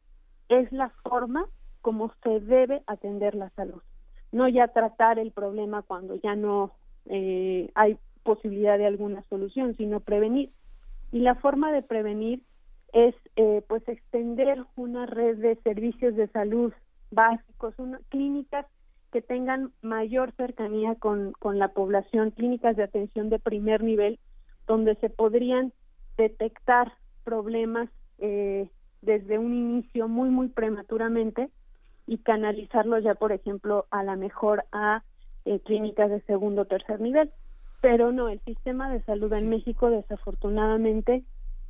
[0.49, 1.47] es la forma
[1.83, 3.83] como se debe atender la salud.
[4.33, 6.73] No ya tratar el problema cuando ya no
[7.07, 10.51] eh, hay posibilidad de alguna solución, sino prevenir.
[11.13, 12.43] Y la forma de prevenir
[12.93, 16.73] es eh, pues extender una red de servicios de salud
[17.11, 18.67] básicos, una, clínicas
[19.13, 24.19] que tengan mayor cercanía con, con la población, clínicas de atención de primer nivel,
[24.67, 25.73] donde se podrían
[26.17, 26.93] detectar
[27.27, 28.69] problemas eh,
[29.03, 31.51] desde un inicio muy, muy prematuramente
[32.07, 35.03] y canalizarlo ya, por ejemplo, a la mejor a
[35.45, 37.33] eh, clínicas de segundo o tercer nivel.
[37.83, 41.25] Pero no, el sistema de salud en México desafortunadamente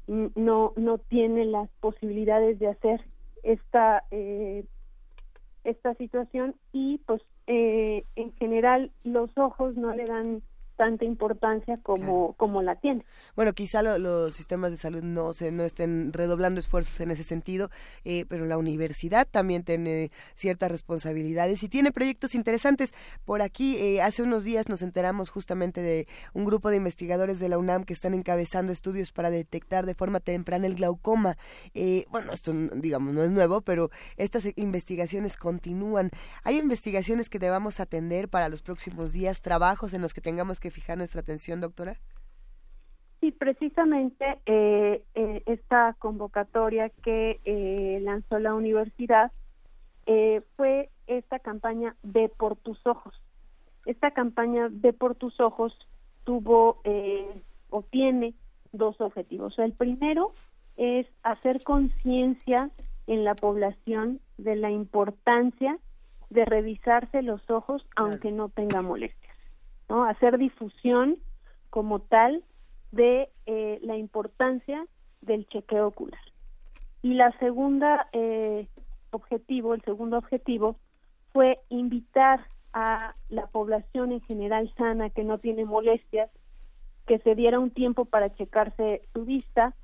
[0.07, 3.01] no no tiene las posibilidades de hacer
[3.43, 4.65] esta eh,
[5.65, 10.43] esta situación y pues eh, en general los ojos no le dan
[10.77, 13.05] tanta importancia como, como la tiene.
[13.35, 17.71] Bueno, quizá los sistemas de salud no se no estén redoblando esfuerzos en ese sentido,
[18.05, 22.95] eh, pero la universidad también tiene ciertas responsabilidades y tiene proyectos interesantes.
[23.25, 27.49] Por aquí, eh, hace unos días nos enteramos justamente de un grupo de investigadores de
[27.49, 31.37] la UNAM que están encabezando estudios para detectar de forma temprana el glaucoma.
[31.75, 36.11] Eh, bueno, esto digamos no es nuevo, pero estas investigaciones continúan.
[36.45, 40.66] Hay investigaciones que debamos atender para los próximos días, trabajos en los que tengamos que
[40.71, 41.97] fijar nuestra atención, doctora?
[43.21, 49.33] Sí, precisamente eh, eh, esta convocatoria que eh, lanzó la universidad
[50.57, 53.21] fue esta campaña de por tus ojos.
[53.87, 55.77] Esta campaña de por tus ojos
[56.23, 56.81] tuvo
[57.71, 58.35] o tiene
[58.71, 59.59] dos objetivos.
[59.59, 60.33] El primero
[60.77, 62.71] es hacer conciencia
[63.09, 65.77] en la población de la importancia
[66.31, 69.26] de revisarse los ojos aunque no tenga molestia.
[69.89, 70.05] ¿No?
[70.05, 71.19] Hacer difusión
[71.71, 72.43] como tal
[72.93, 74.87] de eh, la importancia
[75.21, 76.21] del chequeo ocular.
[77.03, 78.69] Y la segunda eh,
[79.11, 80.77] objetivo, el segundo objetivo,
[81.33, 86.31] fue invitar a la población en general sana que no tiene molestias
[87.07, 89.75] que se diera un tiempo para checarse su vista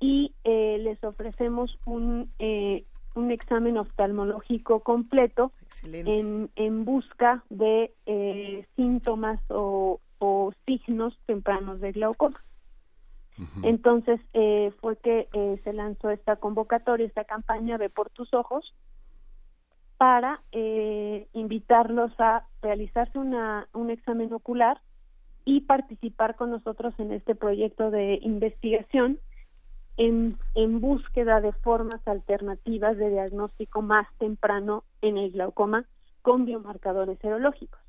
[0.00, 2.30] y eh, les ofrecemos un
[3.14, 10.00] un examen oftalmológico completo en, en, busca de eh, síntomas o,
[10.66, 12.40] signos tempranos de glaucoma.
[13.62, 18.72] Entonces eh, fue que eh, se lanzó esta convocatoria, esta campaña de por tus ojos
[19.96, 20.42] para
[21.32, 24.80] invitarlos a realizarse una, un examen ocular
[25.44, 29.18] y participar con nosotros en este proyecto de investigación
[29.96, 35.86] en, en búsqueda de formas alternativas de diagnóstico más temprano en el glaucoma
[36.22, 37.80] con biomarcadores serológicos.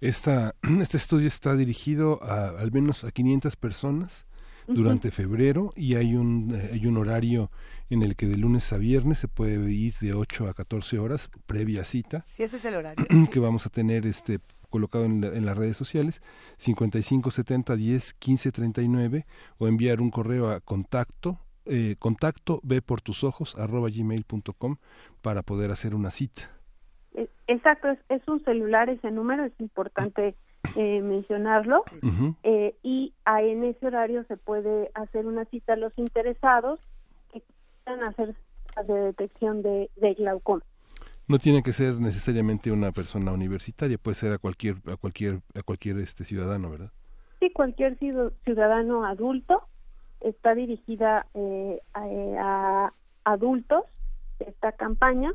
[0.00, 4.26] Esta, este estudio está dirigido a al menos a 500 personas
[4.68, 7.50] durante febrero y hay un, eh, hay un horario
[7.88, 11.30] en el que de lunes a viernes se puede ir de 8 a 14 horas
[11.46, 12.26] previa cita.
[12.28, 13.06] Sí, ese es el horario.
[13.32, 16.22] Que vamos a tener este colocado en, en, las redes sociales
[16.56, 19.26] 55 70 10 15 39
[19.58, 21.38] o enviar un correo a contacto
[21.70, 24.76] eh, contacto ve por tus ojos arroba gmail.com
[25.20, 26.50] para poder hacer una cita.
[27.14, 30.34] E, exacto, es, es, un celular ese número, es importante
[30.76, 31.82] eh, mencionarlo.
[32.42, 36.80] eh, y ahí en ese horario se puede hacer una cita a los interesados
[37.34, 37.42] que
[37.84, 38.34] quieran hacer
[38.86, 40.62] de detección de, de glaucoma.
[41.28, 45.62] No tiene que ser necesariamente una persona universitaria, puede ser a cualquier a cualquier a
[45.62, 46.90] cualquier este ciudadano, ¿verdad?
[47.38, 49.62] Sí, cualquier ciudadano adulto
[50.20, 52.02] está dirigida eh, a,
[52.40, 52.92] a,
[53.24, 53.84] adultos
[54.40, 55.32] esta campaña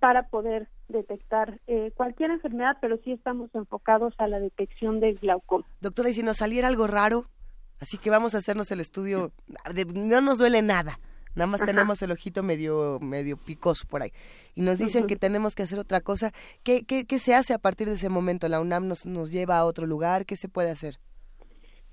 [0.00, 5.66] para poder detectar eh, cualquier enfermedad, pero sí estamos enfocados a la detección del glaucoma.
[5.80, 7.26] Doctora, y si nos saliera algo raro,
[7.80, 9.32] así que vamos a hacernos el estudio,
[9.74, 10.98] de, no nos duele nada,
[11.38, 11.66] nada más Ajá.
[11.66, 14.12] tenemos el ojito medio medio picoso por ahí.
[14.54, 15.08] Y nos dicen uh -huh.
[15.08, 16.32] que tenemos que hacer otra cosa.
[16.62, 19.58] ¿Qué, ¿Qué, qué, se hace a partir de ese momento la UNAM nos, nos lleva
[19.58, 20.98] a otro lugar qué se puede hacer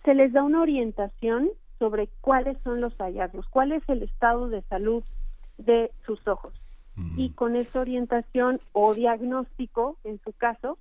[0.05, 4.61] se les da una orientación sobre cuáles son los hallazgos cuál es el estado de
[4.63, 5.03] salud
[5.57, 6.53] de sus ojos.
[6.97, 7.13] Uh -huh.
[7.17, 10.77] y con esa orientación o diagnóstico en su caso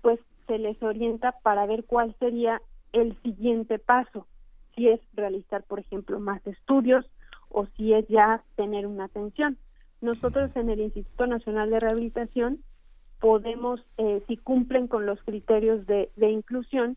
[0.00, 4.26] pues se les orienta para ver cuál sería el siguiente paso.
[4.74, 7.04] Si es realizar por ejemplo más estudios
[7.50, 9.58] o si es ya tener una atención.
[10.00, 12.62] Nosotros en el Instituto Nacional de Rehabilitación
[13.20, 16.96] podemos, eh, si cumplen con los criterios de, de, inclusión,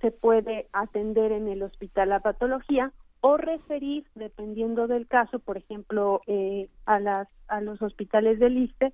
[0.00, 6.20] se puede atender en el hospital a patología o referir, dependiendo del caso, por ejemplo,
[6.26, 8.92] eh, a, las, a los hospitales del ISTE,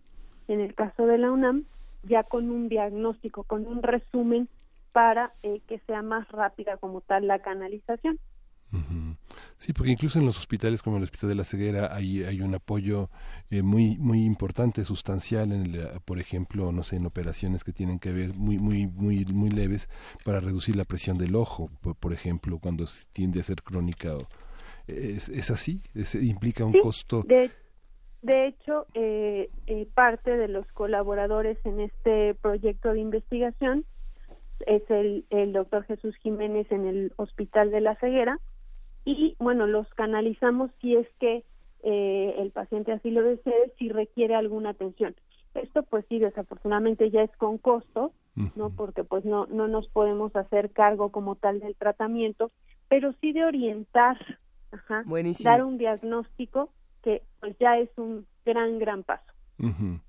[0.49, 1.65] en el caso de la UNAM,
[2.03, 4.49] ya con un diagnóstico, con un resumen
[4.93, 8.19] para eh, que sea más rápida como tal la canalización.
[8.71, 9.17] Uh -huh.
[9.57, 12.55] Sí, porque incluso en los hospitales como el Hospital de la Ceguera hay, hay un
[12.55, 13.09] apoyo
[13.51, 17.99] eh, muy muy importante, sustancial, en el, por ejemplo, no sé, en operaciones que tienen
[17.99, 19.89] que ver muy muy muy muy leves
[20.25, 24.17] para reducir la presión del ojo, por, por ejemplo, cuando tiende a ser crónica.
[24.87, 25.83] ¿Es, es así?
[25.95, 27.23] ¿Es, ¿Implica un sí, costo?
[27.23, 27.51] De,
[28.23, 33.85] de hecho, eh, eh, parte de los colaboradores en este proyecto de investigación
[34.67, 38.41] es el, el doctor Jesús Jiménez en el Hospital de la Ceguera,
[39.13, 41.45] y bueno, los canalizamos si es que
[41.83, 45.15] eh, el paciente así lo desee, si requiere alguna atención.
[45.55, 48.13] Esto pues sí, desafortunadamente ya es con costo,
[48.55, 48.71] ¿no?
[48.71, 52.53] Porque pues no, no nos podemos hacer cargo como tal del tratamiento,
[52.89, 54.17] pero sí de orientar,
[54.71, 55.05] ajá,
[55.43, 56.71] dar un diagnóstico
[57.03, 59.33] que pues ya es un gran, gran paso.
[59.59, 60.01] Uh -huh.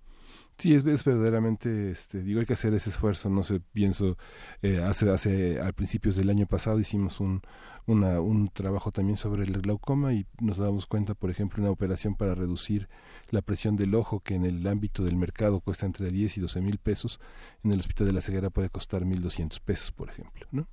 [0.59, 3.29] Sí, es, verdaderamente, este, digo, hay que hacer ese esfuerzo.
[3.29, 4.17] No sé, pienso,
[4.61, 7.41] eh, hace, hace, al principios del año pasado hicimos un,
[7.87, 12.13] una, un trabajo también sobre el glaucoma y nos damos cuenta, por ejemplo, una operación
[12.13, 12.89] para reducir
[13.31, 16.59] la presión del ojo que en el ámbito del mercado cuesta entre 10 y 12
[16.59, 17.21] mil pesos,
[17.63, 20.67] en el Hospital de la Ceguera puede costar 1.200 pesos, por ejemplo, ¿no?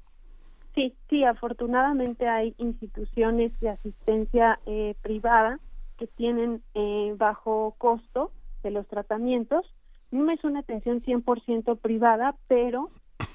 [0.74, 5.60] Sí, sí, afortunadamente hay instituciones de asistencia eh, privada
[5.96, 8.32] que tienen eh, bajo costo
[8.66, 9.64] de los tratamientos.
[10.10, 12.90] No es una atención 100% privada, pero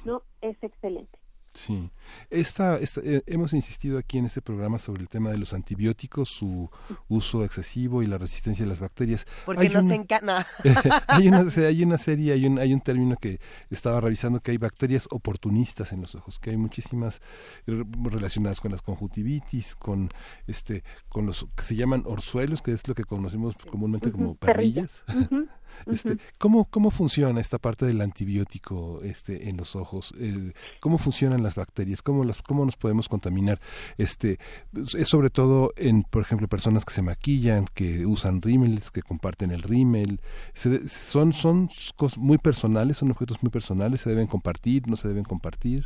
[0.05, 1.20] no es excelente.
[1.53, 1.91] Sí,
[2.29, 6.29] esta, esta eh, hemos insistido aquí en este programa sobre el tema de los antibióticos,
[6.29, 6.69] su
[7.09, 9.27] uso excesivo y la resistencia a las bacterias.
[9.45, 10.47] Porque hay nos una, encanta.
[11.07, 14.57] hay, una, hay una serie, hay un, hay un término que estaba revisando que hay
[14.57, 17.21] bacterias oportunistas en los ojos, que hay muchísimas
[17.65, 20.09] relacionadas con las conjuntivitis, con
[20.47, 23.69] este, con los que se llaman orzuelos, que es lo que conocemos sí.
[23.69, 24.15] comúnmente uh -huh.
[24.15, 25.03] como perrillas.
[25.09, 25.49] Uh -huh.
[25.87, 30.13] Este, ¿cómo, ¿Cómo funciona esta parte del antibiótico este, en los ojos?
[30.19, 32.01] Eh, ¿Cómo funcionan las bacterias?
[32.01, 33.59] ¿Cómo, las, ¿Cómo nos podemos contaminar?
[33.97, 34.37] Este,
[34.73, 39.51] es sobre todo en, por ejemplo, personas que se maquillan, que usan rímeles, que comparten
[39.51, 40.19] el rímel.
[40.53, 45.07] Se, son, son cosas muy personales, son objetos muy personales, se deben compartir, no se
[45.07, 45.85] deben compartir.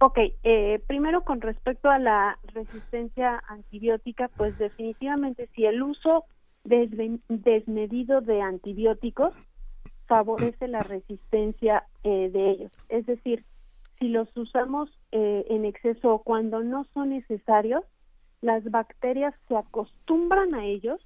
[0.00, 6.24] Ok, eh, primero con respecto a la resistencia antibiótica, pues definitivamente si el uso
[6.68, 9.34] desmedido de antibióticos
[10.06, 12.72] favorece la resistencia eh, de ellos.
[12.88, 13.44] Es decir,
[13.98, 17.84] si los usamos eh, en exceso cuando no son necesarios,
[18.40, 21.00] las bacterias se acostumbran a ellos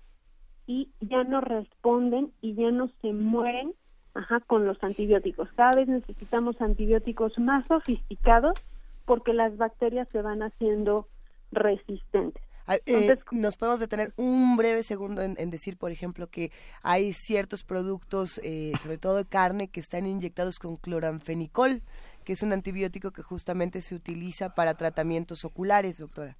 [0.66, 3.74] y ya no responden y ya no se mueren
[4.14, 5.50] ajá, con los antibióticos.
[5.52, 8.58] Cada vez necesitamos antibióticos más sofisticados
[9.04, 11.08] porque las bacterias se van haciendo
[11.50, 12.42] resistentes.
[12.66, 16.52] Ah, eh, nos podemos detener un breve segundo en, decir, por ejemplo, que
[16.82, 21.82] hay ciertos productos, eh, sobre todo de carne, que están inyectados con cloranfenicol,
[22.24, 26.36] que es un antibiótico que justamente se utiliza para tratamientos oculares, doctora.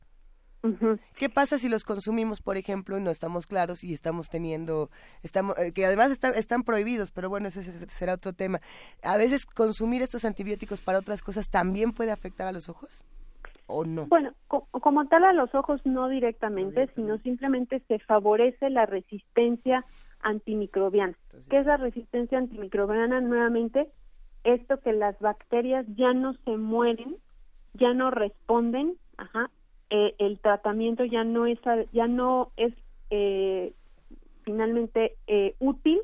[1.17, 4.91] ¿Qué pasa si los consumimos, por ejemplo, y no estamos claros y estamos teniendo,
[5.25, 8.61] estamos, eh, que además están prohibidos, pero bueno, ese será otro tema.
[9.03, 13.05] A veces consumir estos antibióticos para otras cosas también puede afectar a los ojos
[13.67, 14.07] o no.
[14.07, 19.85] Bueno, como tal a los ojos no directamente, sino simplemente se favorece la resistencia
[20.21, 21.17] antimicrobiana.
[21.49, 23.21] ¿Qué es la resistencia antimicrobiana?
[23.21, 23.89] Nuevamente,
[24.45, 27.17] esto que las bacterias ya no se mueren,
[27.75, 29.51] ya no responden, ajá,
[29.91, 31.59] eh, el tratamiento ya no es
[31.93, 32.73] ya no es
[33.11, 33.75] eh,
[34.43, 36.01] finalmente eh, útil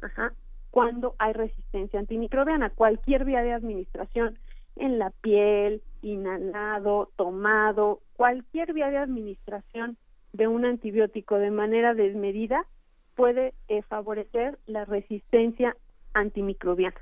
[0.00, 0.32] ajá,
[0.70, 2.70] cuando hay resistencia antimicrobiana.
[2.70, 4.38] Cualquier vía de administración
[4.80, 9.96] en la piel, inhalado, tomado, cualquier vía de administración
[10.32, 12.66] de un antibiótico de manera desmedida
[13.14, 13.52] puede
[13.88, 15.76] favorecer la resistencia
[16.14, 16.96] antimicrobiana.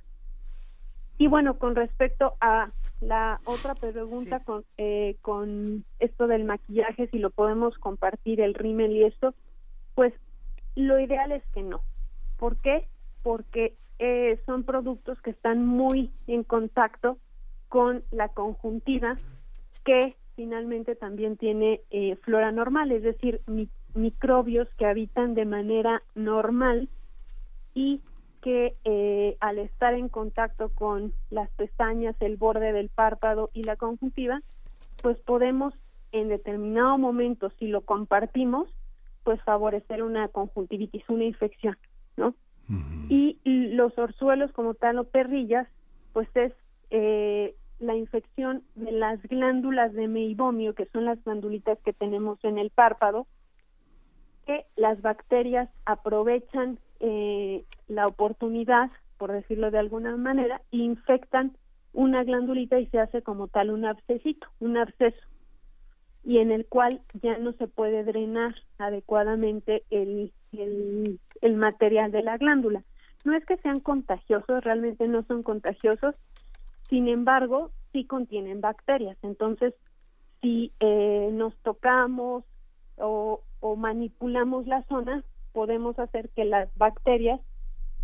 [1.19, 2.71] Y bueno, con respecto a
[3.01, 8.93] la otra pregunta con, eh, con esto del maquillaje, si lo podemos compartir, el rímel
[8.93, 9.35] y esto,
[9.95, 10.13] pues
[10.75, 11.81] lo ideal es que no.
[12.39, 12.89] ¿Por qué?
[13.23, 17.19] Porque eh, son productos que están muy en contacto
[17.69, 19.17] con la conjuntiva,
[19.85, 23.41] que finalmente también tiene eh, flora normal, es decir,
[23.95, 26.89] microbios que habitan de manera normal
[27.75, 28.01] y
[28.41, 33.77] que eh, al estar en contacto con las pestañas, el borde del párpado y la
[33.77, 34.41] conjuntiva,
[35.03, 35.75] pues podemos
[36.13, 38.69] en determinado momento, si lo compartimos,
[39.25, 41.77] pues favorecer una conjuntivitis, una infección,
[42.17, 42.35] ¿no?
[43.09, 45.67] Y los orzuelos como tal o perrillas,
[46.13, 46.53] pues es
[46.91, 52.59] eh, la infección de las glándulas de meibomio, que son las glandulitas que tenemos en
[52.59, 53.27] el párpado,
[54.47, 61.57] que las bacterias aprovechan eh, la oportunidad, por decirlo de alguna manera, infectan
[61.93, 65.19] una glandulita y se hace como tal un abscesito, un absceso,
[66.25, 72.23] y en el cual ya no se puede drenar adecuadamente el, el, el material de
[72.23, 72.83] la glándula.
[73.25, 76.15] No es que sean contagiosos, realmente no son contagiosos,
[76.89, 79.17] sin embargo, sí contienen bacterias.
[79.23, 79.75] Entonces,
[80.41, 82.45] si eh, nos tocamos
[82.97, 87.41] o, o manipulamos la zona, podemos hacer que las bacterias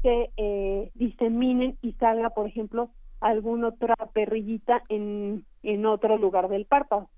[0.02, 6.66] se eh, diseminen y salga, por ejemplo, alguna otra perrillita en, en otro lugar del
[6.66, 7.08] párpado.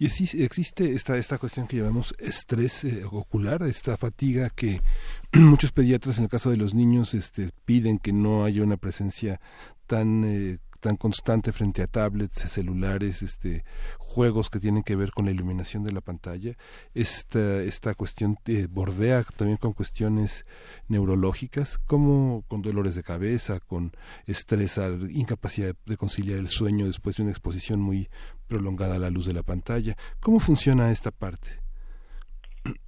[0.00, 4.80] Y existe esta, esta cuestión que llamamos estrés eh, ocular, esta fatiga que
[5.34, 9.42] muchos pediatras en el caso de los niños este, piden que no haya una presencia
[9.86, 13.64] tan eh, tan constante frente a tablets, celulares, este,
[13.98, 16.56] juegos que tienen que ver con la iluminación de la pantalla.
[16.94, 20.46] Esta, esta cuestión eh, bordea también con cuestiones
[20.88, 23.92] neurológicas, como con dolores de cabeza, con
[24.26, 24.80] estrés,
[25.10, 28.08] incapacidad de conciliar el sueño después de una exposición muy
[28.50, 29.96] prolongada la luz de la pantalla.
[30.20, 31.48] ¿Cómo funciona esta parte?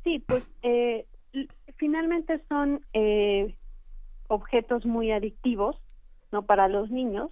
[0.05, 1.07] Sí, pues eh,
[1.77, 3.55] finalmente son eh,
[4.29, 5.77] objetos muy adictivos,
[6.31, 6.43] ¿no?
[6.43, 7.31] Para los niños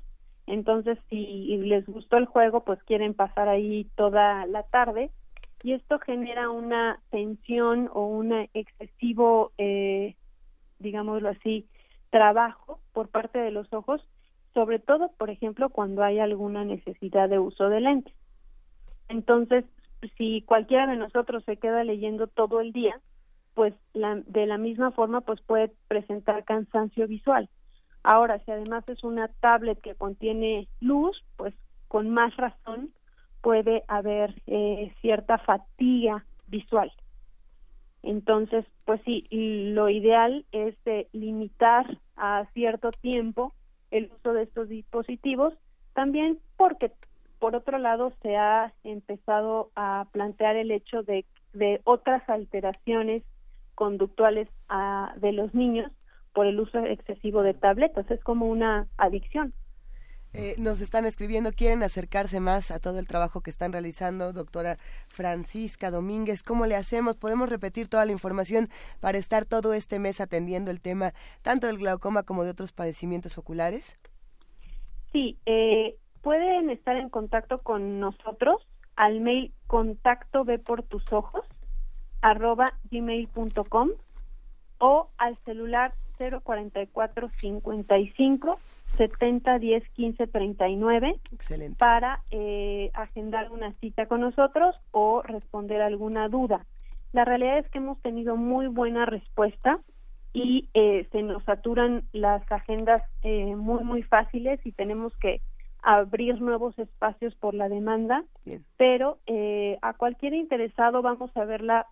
[0.51, 5.11] entonces, si les gustó el juego, pues quieren pasar ahí toda la tarde
[5.63, 10.17] y esto genera una tensión o un excesivo, eh,
[10.81, 11.69] digámoslo así,
[12.11, 14.03] trabajo por parte de los ojos,
[14.53, 18.15] sobre todo, por ejemplo, cuando hay alguna necesidad de uso de lentes.
[19.11, 19.65] Entonces,
[20.17, 22.99] si cualquiera de nosotros se queda leyendo todo el día,
[23.55, 27.51] pues de la misma forma, pues puede presentar cansancio visual.
[28.03, 31.53] Ahora, si además es una tablet que contiene luz, pues
[31.89, 32.91] con más razón
[33.43, 36.93] puede haber eh, cierta fatiga visual.
[38.03, 40.77] Entonces, pues sí, lo ideal es
[41.13, 43.53] limitar a cierto tiempo
[43.91, 45.53] el uso de estos dispositivos,
[45.95, 46.93] también porque,
[47.41, 51.25] por otro lado, se ha empezado a plantear el hecho de,
[51.55, 53.25] de otras alteraciones
[53.75, 55.91] conductuales a, de los niños
[56.35, 58.09] por el uso excesivo de tabletas.
[58.11, 59.55] Es como una adicción.
[60.33, 64.77] Eh, nos están escribiendo, quieren acercarse más a todo el trabajo que están realizando, doctora
[65.09, 66.45] Francisca Domínguez.
[66.45, 67.17] ¿Cómo le hacemos?
[67.17, 68.69] ¿Podemos repetir toda la información
[69.01, 73.39] para estar todo este mes atendiendo el tema tanto del glaucoma como de otros padecimientos
[73.39, 73.99] oculares?
[75.13, 78.67] Sí, eh, pueden estar en contacto con nosotros
[78.97, 81.45] al mail contacto ve por tus ojos
[82.21, 83.91] arroba gmail.com
[84.79, 88.59] o al celular 044 55
[88.97, 91.77] 70 10 15 39 Excelente.
[91.79, 96.67] para eh, agendar una cita con nosotros o responder alguna duda.
[97.13, 99.81] La realidad es que hemos tenido muy buena respuesta
[100.33, 105.41] y eh, se nos saturan las agendas eh, muy muy fáciles y tenemos que
[105.83, 108.25] abrir nuevos espacios por la demanda,
[108.77, 111.87] pero eh, a cualquier interesado vamos a ver la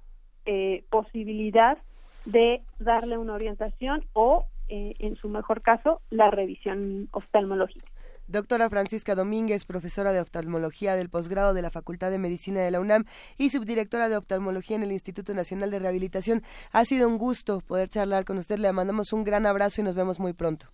[0.46, 1.78] eh, posibilidad
[2.24, 7.86] de darle una orientación o, eh, en su mejor caso, la revisión oftalmológica.
[8.26, 12.78] Doctora Francisca Domínguez, profesora de oftalmología del posgrado de la Facultad de Medicina de la
[12.78, 13.04] UNAM
[13.38, 16.42] y subdirectora de oftalmología en el Instituto Nacional de Rehabilitación.
[16.72, 18.58] Ha sido un gusto poder charlar con usted.
[18.58, 20.66] Le mandamos un gran abrazo y nos vemos muy pronto.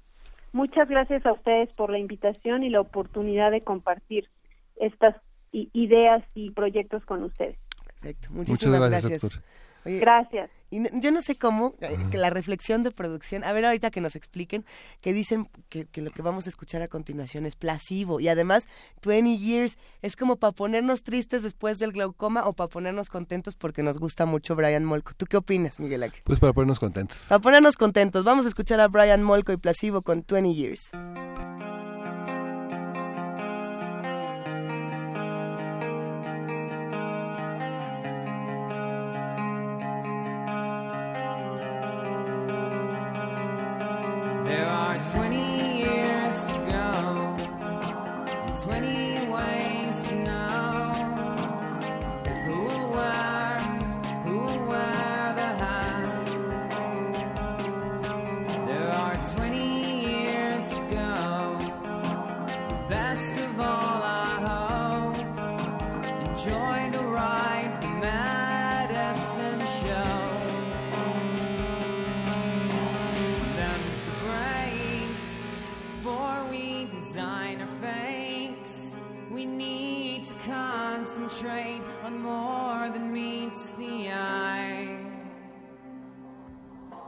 [0.55, 4.31] Muchas gracias a ustedes por la invitación y la oportunidad de compartir
[4.77, 5.17] estas
[5.51, 7.59] ideas y proyectos con ustedes.
[7.85, 8.29] Perfecto.
[8.31, 9.21] Muchísimas Muchas gracias.
[9.21, 9.43] gracias.
[9.85, 10.51] Gracias.
[10.71, 14.01] Y yo no sé cómo, eh, que la reflexión de producción, a ver ahorita que
[14.01, 14.65] nos expliquen,
[15.03, 18.67] que dicen que, lo que vamos a escuchar a continuación es plasivo y además
[19.05, 23.85] 20 years es como para ponernos tristes después del glaucoma o para ponernos contentos porque
[23.85, 25.13] nos gusta mucho Brian Molko.
[25.17, 26.23] ¿Tú qué opinas, Miguel Ángel?
[26.25, 27.25] Pues para ponernos contentos.
[27.29, 28.25] Para ponernos contentos.
[28.25, 30.91] Vamos a escuchar a Brian Molko y plasivo con 20 years.
[45.13, 47.37] 20 years to go,
[48.65, 49.14] 20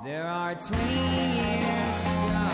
[0.07, 2.47] There are 20 years to go.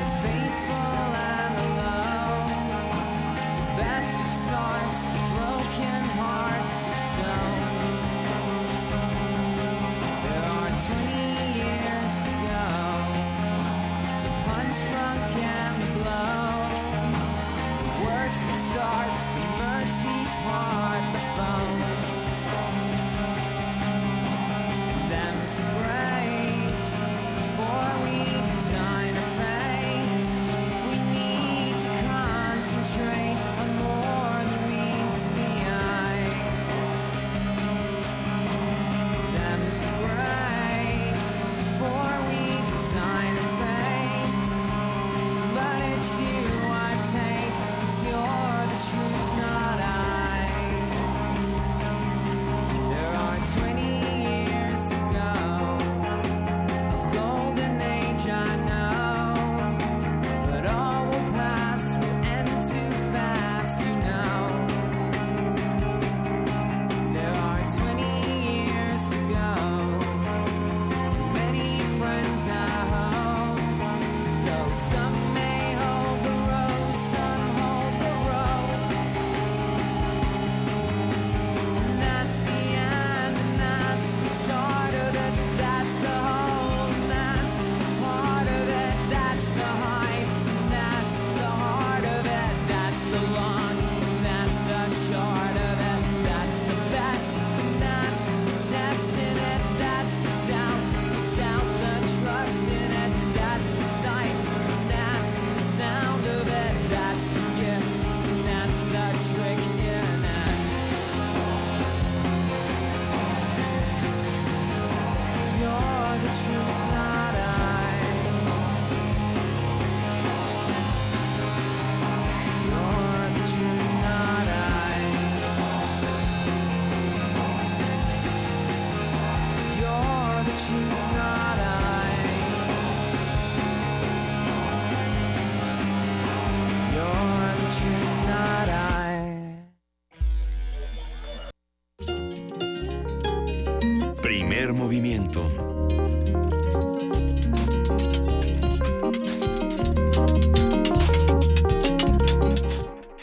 [0.00, 2.26] The faithful and the low.
[3.54, 7.86] The best of starts, the broken heart, the stone.
[10.26, 12.66] There are 20 years to go.
[14.24, 16.50] The punch drunk and the blow.
[17.78, 20.81] The worst of starts, the mercy part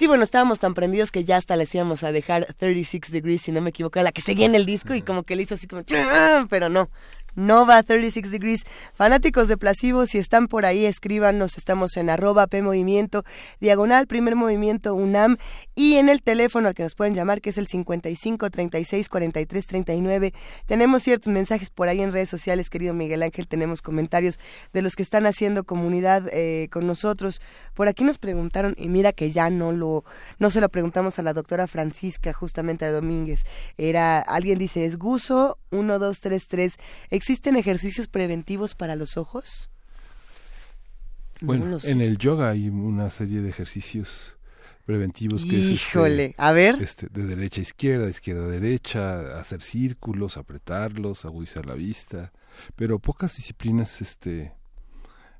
[0.10, 3.62] bueno, estábamos tan prendidos que ya hasta les íbamos a dejar 36 Degrees, si no
[3.62, 5.84] me equivoco, la que seguía en el disco y como que le hizo así como...
[6.50, 6.90] Pero no,
[7.40, 8.64] Nova 36 Degrees.
[8.94, 11.58] Fanáticos de Placebo, si están por ahí, escríbanos.
[11.58, 13.24] Estamos en arroba P Movimiento,
[13.62, 15.38] diagonal, primer movimiento UNAM.
[15.74, 19.66] Y en el teléfono al que nos pueden llamar, que es el 55 36 43
[19.66, 20.34] 39.
[20.66, 23.48] Tenemos ciertos mensajes por ahí en redes sociales, querido Miguel Ángel.
[23.48, 24.38] Tenemos comentarios
[24.74, 27.42] de los que están haciendo comunidad eh, con nosotros.
[27.74, 30.04] Por aquí nos preguntaron, y mira que ya no lo,
[30.40, 33.46] no se lo preguntamos a la doctora Francisca, justamente a Domínguez.
[33.78, 36.74] Era, alguien dice, es Guso 1233.
[37.30, 39.70] ¿Existen ejercicios preventivos para los ojos?
[41.42, 44.40] Bueno, en el yoga hay una serie de ejercicios
[44.84, 46.82] preventivos que Híjole, es este, a ver.
[46.82, 52.34] Este, de derecha a izquierda, izquierda a derecha, hacer círculos, apretarlos, agudizar la vista,
[52.76, 54.56] pero pocas disciplinas este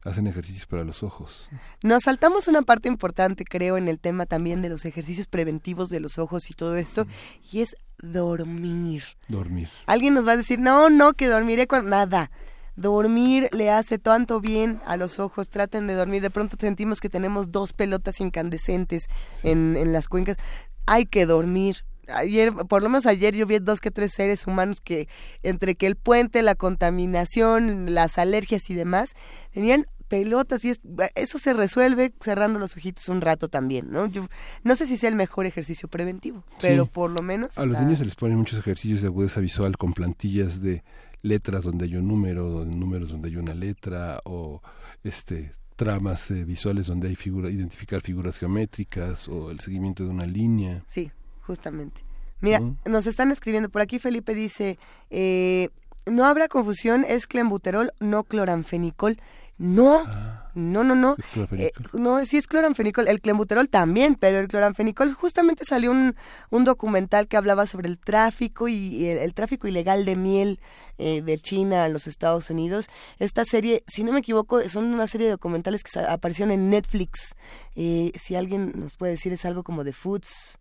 [0.04, 1.50] hacen ejercicios para los ojos.
[1.82, 6.02] Nos saltamos una parte importante, creo, en el tema también de los ejercicios preventivos de
[6.02, 7.08] los ojos y todo esto,
[7.52, 9.04] y es dormir.
[9.28, 9.70] Dormir.
[9.86, 11.90] Alguien nos va a decir, no, no, que dormiré cuando...
[11.90, 12.32] Nada.
[12.76, 16.22] Dormir le hace tanto bien a los ojos, traten de dormir.
[16.22, 19.04] De pronto sentimos que tenemos dos pelotas incandescentes
[19.44, 20.38] en, en las cuencas.
[20.86, 24.82] Hay que dormir, ayer, por lo menos ayer yo vi dos que tres seres humanos
[24.82, 25.08] que
[25.44, 29.12] entre que el puente, la contaminación, las alergias y demás,
[29.52, 30.74] tenían pelotas y
[31.16, 34.08] eso se resuelve cerrando los ojitos un rato también, ¿no?
[34.08, 34.28] Yo
[34.64, 37.58] no sé si sea el mejor ejercicio preventivo, pero por lo menos...
[37.58, 40.84] A los niños se les ponen muchos ejercicios de agudeza visual con plantillas de
[41.22, 44.62] letras donde hay un número, números donde hay una letra o
[45.04, 50.26] este tramas eh, visuales donde hay figura, identificar figuras geométricas o el seguimiento de una
[50.26, 50.84] línea.
[50.88, 51.10] Sí,
[51.42, 52.02] justamente.
[52.42, 53.98] Mira, nos están escribiendo por aquí.
[53.98, 54.78] Felipe dice:
[55.10, 55.70] eh,
[56.06, 59.18] No habrá confusión, es clenbuterol, no cloranfenicol.
[59.60, 60.50] No, ah.
[60.56, 61.18] no, no, no.
[61.52, 63.10] Eh, no, sí es cloranfenicol.
[63.10, 66.16] El clenbuterol también, pero el cloranfenicol justamente salió un,
[66.50, 70.62] un documental que hablaba sobre el tráfico y, el, tráfico ilegal de miel
[70.98, 72.90] eh, de China a los Estados Unidos.
[73.20, 77.36] Esta serie, si no me equivoco, son una serie de documentales que aparecieron en Netflix.
[77.76, 80.58] Eh, si alguien nos puede decir, es algo como de Foods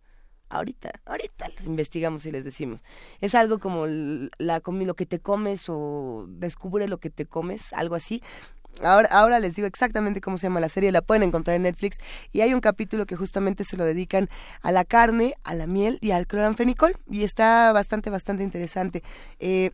[0.49, 2.83] ahorita, ahorita los investigamos y les decimos.
[3.21, 7.95] Es algo como la lo que te comes o descubre lo que te comes, algo
[7.95, 8.21] así.
[8.81, 11.97] Ahora, ahora les digo exactamente cómo se llama la serie, la pueden encontrar en Netflix
[12.31, 14.29] y hay un capítulo que justamente se lo dedican
[14.61, 19.03] a la carne, a la miel y al cloranfenicol y está bastante, bastante interesante.
[19.39, 19.71] Eh,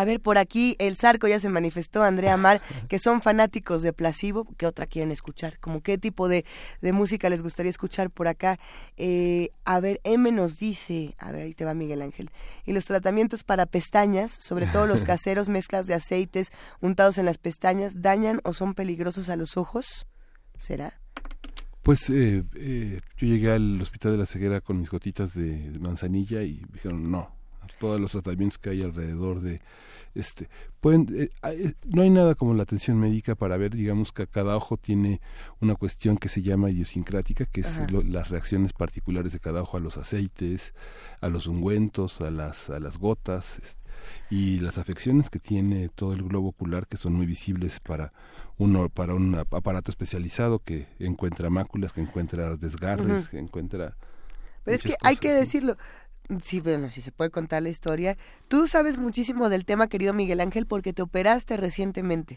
[0.00, 3.92] a ver, por aquí el Zarco ya se manifestó, Andrea Mar, que son fanáticos de
[3.92, 4.46] Placebo.
[4.56, 5.58] ¿Qué otra quieren escuchar?
[5.58, 6.46] ¿Cómo qué tipo de,
[6.80, 8.58] de música les gustaría escuchar por acá?
[8.96, 12.30] Eh, a ver, M nos dice, a ver, ahí te va Miguel Ángel.
[12.64, 17.36] Y los tratamientos para pestañas, sobre todo los caseros, mezclas de aceites untados en las
[17.36, 20.06] pestañas, ¿dañan o son peligrosos a los ojos?
[20.56, 20.98] ¿Será?
[21.82, 26.40] Pues eh, eh, yo llegué al hospital de la ceguera con mis gotitas de manzanilla
[26.40, 27.34] y dijeron no,
[27.78, 29.60] todos los tratamientos que hay alrededor de
[30.14, 30.48] este
[30.80, 34.56] pueden eh, eh, no hay nada como la atención médica para ver digamos que cada
[34.56, 35.20] ojo tiene
[35.60, 39.80] una cuestión que se llama idiosincrática que es las reacciones particulares de cada ojo a
[39.80, 40.74] los aceites
[41.20, 43.78] a los ungüentos a las a las gotas
[44.30, 48.12] y las afecciones que tiene todo el globo ocular que son muy visibles para
[48.58, 53.96] uno para un aparato especializado que encuentra máculas que encuentra desgarres que encuentra
[54.64, 55.76] pero es que hay que decirlo
[56.42, 58.16] Sí, bueno, si se puede contar la historia.
[58.48, 62.36] Tú sabes muchísimo del tema, querido Miguel Ángel, porque te operaste recientemente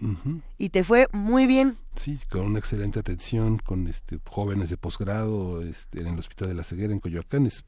[0.57, 1.77] y te fue muy bien.
[1.95, 6.55] Sí, con una excelente atención, con este, jóvenes de posgrado este, en el Hospital de
[6.55, 7.45] la Ceguera en Coyoacán.
[7.45, 7.63] Es,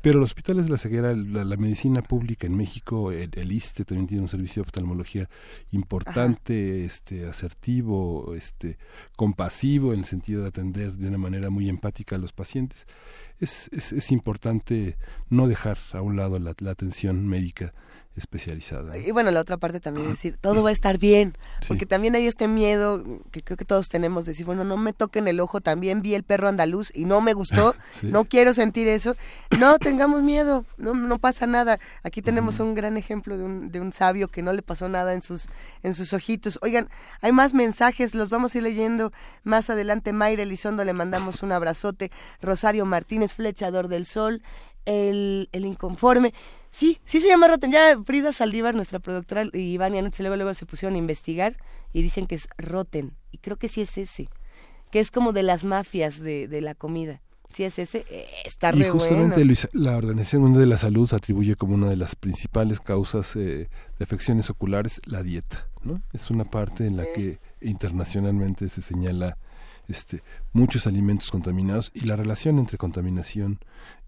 [0.00, 4.22] pero los hospitales de la ceguera, la, medicina pública en México, el, ISTE también tiene
[4.22, 5.28] un servicio de oftalmología
[5.72, 8.78] importante, este, asertivo, este,
[9.16, 12.86] compasivo en el sentido de atender de una manera muy empática a los pacientes
[13.40, 14.96] es, es, es importante
[15.28, 17.72] no dejar a un lado la, la atención médica
[18.16, 18.96] especializada.
[18.98, 21.36] Y bueno, la otra parte también es decir, todo va a estar bien,
[21.68, 24.92] porque también hay este miedo que creo que todos tenemos de decir, bueno, no me
[24.92, 28.88] toquen el ojo, también vi el perro andaluz y no me gustó, no quiero sentir
[28.88, 29.16] eso.
[29.58, 31.78] No tengamos miedo, no, no pasa nada.
[32.02, 35.12] Aquí tenemos un gran ejemplo de un, de un sabio que no le pasó nada
[35.12, 35.46] en sus,
[35.82, 36.58] en sus ojitos.
[36.62, 36.88] Oigan,
[37.20, 39.12] hay más mensajes, los vamos a ir leyendo
[39.44, 40.12] más adelante.
[40.12, 42.10] Mayra Elizondo le mandamos un abrazote.
[42.42, 44.42] Rosario Martínez, flechador del sol.
[44.86, 46.32] El, el inconforme.
[46.70, 47.72] Sí, sí se llama Rotten.
[47.72, 51.56] Ya Frida Saldívar, nuestra productora, y Iván y anoche luego, luego se pusieron a investigar
[51.92, 53.12] y dicen que es Rotten.
[53.32, 54.28] Y creo que sí es ese.
[54.90, 57.20] Que es como de las mafias de, de la comida.
[57.50, 61.56] Sí es ese, eh, está re Y justamente la Organización Mundial de la Salud atribuye
[61.56, 63.68] como una de las principales causas eh,
[63.98, 66.00] de afecciones oculares la dieta, ¿no?
[66.12, 69.36] Es una parte en la que internacionalmente se señala
[69.88, 73.58] este, muchos alimentos contaminados y la relación entre contaminación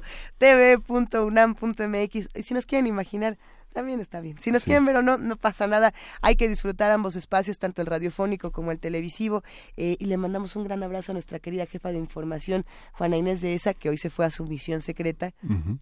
[2.14, 3.38] Y si nos quieren imaginar,
[3.72, 4.38] también está bien.
[4.38, 5.92] Si nos quieren ver o no, no pasa nada.
[6.22, 9.42] Hay que disfrutar ambos espacios, tanto el radiofónico como el televisivo.
[9.76, 13.40] Eh, y le mandamos un gran abrazo a nuestra querida jefa de información, Juana Inés
[13.40, 15.32] de Esa, que hoy se fue a su misión secreta.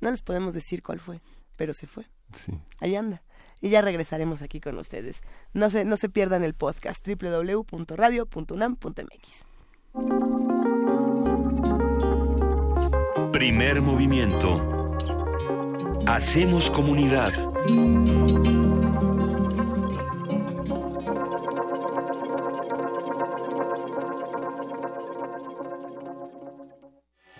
[0.00, 1.20] No les podemos decir cuál fue,
[1.56, 2.06] pero se fue.
[2.32, 2.58] Sí.
[2.80, 3.22] Ahí anda
[3.64, 5.22] y ya regresaremos aquí con ustedes.
[5.54, 9.46] No se, no se pierdan el podcast www.radio.unam.mx.
[13.32, 14.60] Primer movimiento.
[16.06, 17.32] Hacemos comunidad.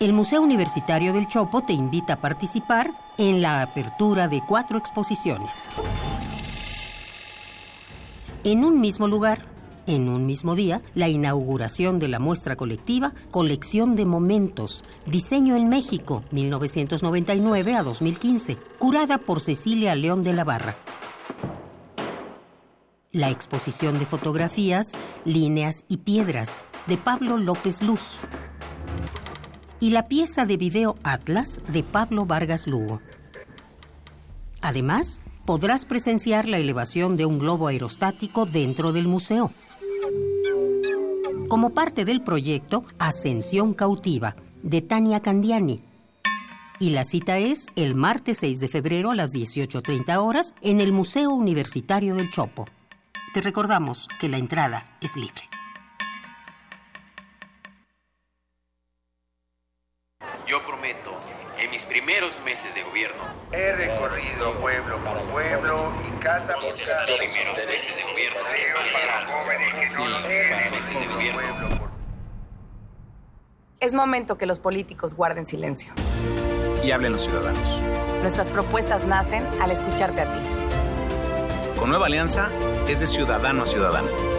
[0.05, 5.63] El Museo Universitario del Chopo te invita a participar en la apertura de cuatro exposiciones.
[8.43, 9.39] En un mismo lugar,
[9.87, 15.69] en un mismo día, la inauguración de la muestra colectiva Colección de Momentos, Diseño en
[15.69, 20.75] México, 1999 a 2015, curada por Cecilia León de la Barra.
[23.11, 24.91] La exposición de fotografías,
[25.23, 28.19] líneas y piedras, de Pablo López Luz,
[29.79, 33.01] y la pieza de video Atlas de Pablo Vargas Lugo.
[34.61, 39.49] Además, podrás presenciar la elevación de un globo aerostático dentro del museo.
[41.47, 45.81] Como parte del proyecto Ascensión Cautiva, de Tania Candiani.
[46.79, 50.91] Y la cita es el martes 6 de febrero a las 18.30 horas en el
[50.91, 52.65] Museo Universitario del Chopo.
[53.33, 55.54] Te recordamos que la entrada es libre.
[62.15, 67.05] Primeros meses de gobierno, he recorrido pueblo por pueblo y casa por casa.
[67.05, 68.39] primeros meses de gobierno,
[68.93, 71.81] para jóvenes que no lo tienen.
[73.81, 75.91] Es momento que los políticos guarden silencio.
[76.85, 77.81] Y hablen los ciudadanos.
[78.21, 80.39] Nuestras propuestas nacen al escucharte a ti.
[81.77, 82.49] Con Nueva Alianza
[82.87, 84.34] es de ciudadano a ciudadano.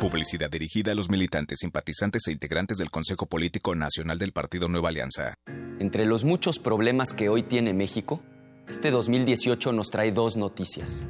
[0.00, 4.90] Publicidad dirigida a los militantes, simpatizantes e integrantes del Consejo Político Nacional del Partido Nueva
[4.90, 5.36] Alianza.
[5.78, 8.22] Entre los muchos problemas que hoy tiene México,
[8.68, 11.06] este 2018 nos trae dos noticias.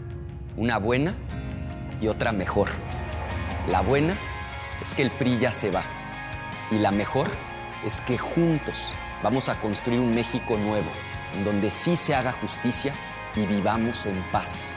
[0.57, 1.17] Una buena
[2.01, 2.69] y otra mejor.
[3.69, 4.17] La buena
[4.81, 5.83] es que el PRI ya se va.
[6.71, 7.27] Y la mejor
[7.85, 10.91] es que juntos vamos a construir un México nuevo,
[11.35, 12.93] en donde sí se haga justicia
[13.35, 14.69] y vivamos en paz.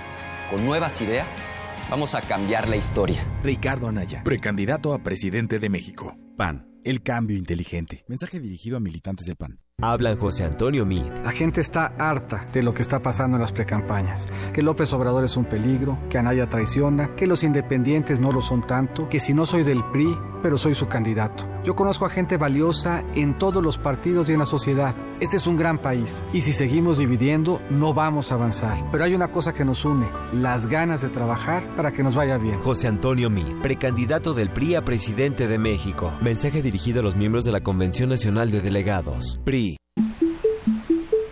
[0.49, 1.43] Con nuevas ideas
[1.89, 3.25] Vamos a cambiar la historia.
[3.43, 6.15] Ricardo Anaya, precandidato a presidente de México.
[6.37, 8.05] PAN, el cambio inteligente.
[8.07, 9.59] Mensaje dirigido a militantes del PAN.
[9.81, 11.05] Hablan José Antonio Mid.
[11.23, 14.27] La gente está harta de lo que está pasando en las precampañas.
[14.53, 18.67] Que López Obrador es un peligro, que Anaya traiciona, que los independientes no lo son
[18.67, 21.47] tanto, que si no soy del PRI, pero soy su candidato.
[21.69, 24.95] Yo conozco a gente valiosa en todos los partidos y en la sociedad.
[25.19, 28.89] Este es un gran país y si seguimos dividiendo no vamos a avanzar.
[28.91, 32.39] Pero hay una cosa que nos une, las ganas de trabajar para que nos vaya
[32.39, 32.59] bien.
[32.59, 36.11] José Antonio Mid, precandidato del PRI a presidente de México.
[36.21, 39.39] Mensaje dirigido a los miembros de la Convención Nacional de Delegados.
[39.43, 39.77] PRI.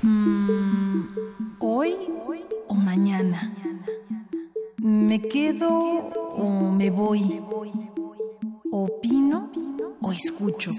[0.04, 1.02] Mm,
[1.58, 1.96] ¿Hoy
[2.68, 3.56] o mañana?
[4.84, 7.42] ¿Me quedo o me voy?
[8.70, 9.50] ¿Opino
[10.02, 10.72] o escucho?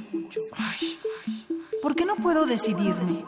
[1.82, 3.24] ¿Por qué no puedo decidirme?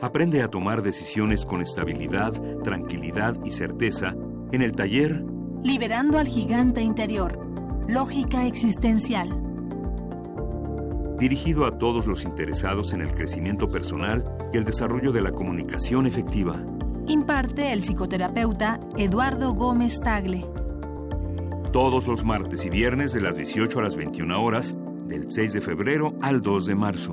[0.00, 4.14] Aprende a tomar decisiones con estabilidad, tranquilidad y certeza
[4.52, 5.22] en el taller
[5.62, 7.38] Liberando al gigante interior.
[7.86, 9.28] Lógica existencial.
[11.18, 16.06] Dirigido a todos los interesados en el crecimiento personal y el desarrollo de la comunicación
[16.06, 16.56] efectiva.
[17.08, 20.49] Imparte el psicoterapeuta Eduardo Gómez Tagle.
[21.72, 25.60] Todos los martes y viernes de las 18 a las 21 horas, del 6 de
[25.60, 27.12] febrero al 2 de marzo.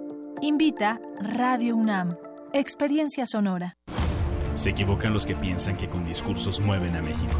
[0.44, 2.10] Invita Radio UNAM.
[2.54, 3.78] Experiencia sonora.
[4.54, 7.40] Se equivocan los que piensan que con discursos mueven a México.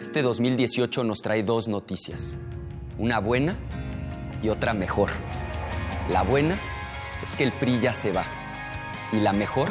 [0.00, 2.36] este 2018 nos trae dos noticias.
[2.98, 3.58] Una buena
[4.42, 5.10] y otra mejor.
[6.10, 6.58] La buena
[7.24, 8.24] es que el PRI ya se va.
[9.12, 9.68] Y la mejor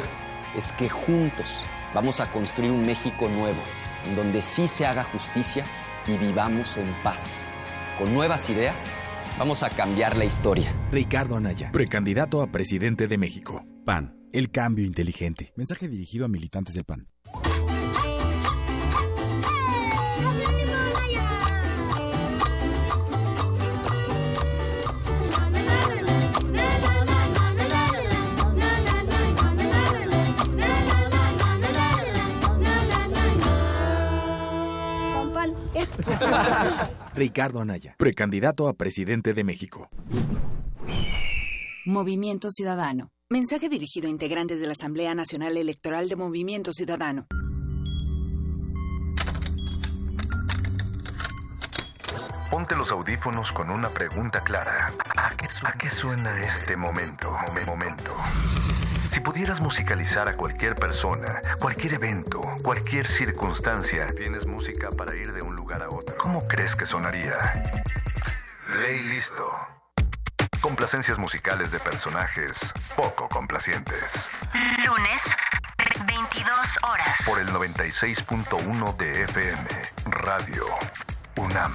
[0.56, 1.64] es que juntos
[1.94, 3.60] vamos a construir un México nuevo,
[4.06, 5.64] en donde sí se haga justicia
[6.06, 7.40] y vivamos en paz.
[7.98, 8.92] Con nuevas ideas,
[9.38, 10.74] vamos a cambiar la historia.
[10.92, 13.64] Ricardo Anaya, precandidato a presidente de México.
[13.84, 15.52] PAN, el cambio inteligente.
[15.56, 17.08] Mensaje dirigido a militantes del PAN.
[37.14, 39.88] Ricardo Anaya, precandidato a presidente de México.
[41.86, 43.10] Movimiento Ciudadano.
[43.30, 47.26] Mensaje dirigido a integrantes de la Asamblea Nacional Electoral de Movimiento Ciudadano.
[52.50, 54.90] Ponte los audífonos con una pregunta clara.
[55.64, 57.30] ¿A qué suena, este momento?
[57.66, 58.14] Momento.
[59.10, 65.42] Si pudieras musicalizar a cualquier persona, cualquier evento, cualquier circunstancia, tienes música para ir de
[65.42, 66.16] un lugar a otro.
[66.18, 67.36] ¿Cómo crees que sonaría?
[68.80, 69.50] Ley listo.
[70.60, 74.28] Complacencias musicales de personajes poco complacientes.
[74.84, 75.22] Lunes,
[76.06, 77.18] 22 horas.
[77.24, 79.68] Por el 96.1 de FM,
[80.06, 80.64] Radio
[81.36, 81.74] UNAM.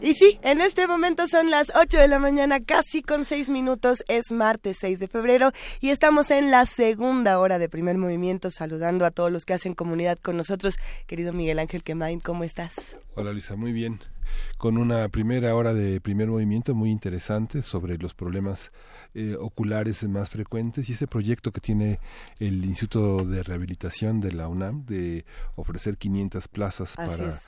[0.00, 4.04] Y sí, en este momento son las 8 de la mañana, casi con 6 minutos,
[4.06, 9.04] es martes 6 de febrero y estamos en la segunda hora de primer movimiento saludando
[9.04, 10.78] a todos los que hacen comunidad con nosotros.
[11.08, 12.96] Querido Miguel Ángel Quemain, ¿cómo estás?
[13.16, 13.98] Hola Lisa, muy bien
[14.56, 18.72] con una primera hora de primer movimiento muy interesante sobre los problemas
[19.14, 22.00] eh, oculares más frecuentes y ese proyecto que tiene
[22.38, 25.24] el Instituto de Rehabilitación de la UNAM de
[25.56, 27.38] ofrecer 500 plazas para,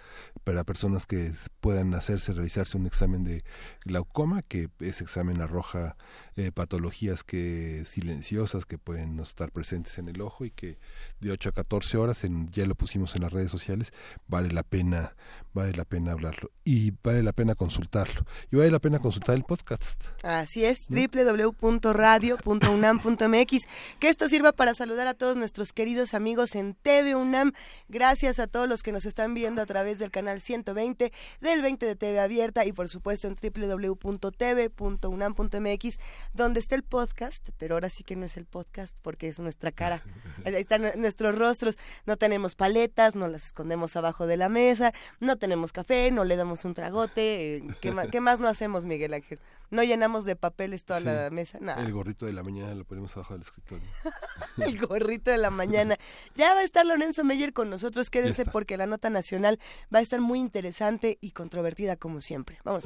[0.45, 3.45] para personas que puedan hacerse, realizarse un examen de
[3.85, 5.97] glaucoma, que ese examen arroja
[6.41, 10.79] eh, patologías que silenciosas que pueden no estar presentes en el ojo y que
[11.21, 13.93] de 8 a 14 horas, en, ya lo pusimos en las redes sociales,
[14.27, 15.15] vale la pena,
[15.53, 19.45] vale la pena hablarlo y vale la pena consultarlo y vale la pena consultar el
[19.45, 20.03] podcast.
[20.23, 23.67] Así es, www.radio.unam.mx,
[23.99, 27.53] que esto sirva para saludar a todos nuestros queridos amigos en TV UNAM.
[27.89, 31.87] Gracias a todos los que nos están viendo a través del canal 120 del 20
[31.87, 35.99] de TV abierta y por supuesto en www.tv.unam.mx,
[36.33, 39.73] donde está el podcast, pero ahora sí que no es el podcast porque es nuestra
[39.73, 40.03] cara.
[40.45, 41.77] Ahí están nuestros rostros.
[42.07, 46.37] No tenemos paletas, no las escondemos abajo de la mesa, no tenemos café, no le
[46.37, 47.57] damos un tragote.
[47.57, 49.39] Eh, ¿Qué, más, ¿Qué más no hacemos, Miguel Ángel?
[49.71, 51.81] No llenamos de papeles toda la mesa, nada.
[51.81, 53.87] El gorrito de la mañana lo ponemos abajo del escritorio.
[54.59, 55.97] el gorrito de la mañana.
[56.35, 59.61] Ya va a estar Lorenzo Meyer con nosotros, quédense porque la nota nacional
[59.95, 62.59] va a estar muy interesante y controvertida como siempre.
[62.65, 62.85] Vamos.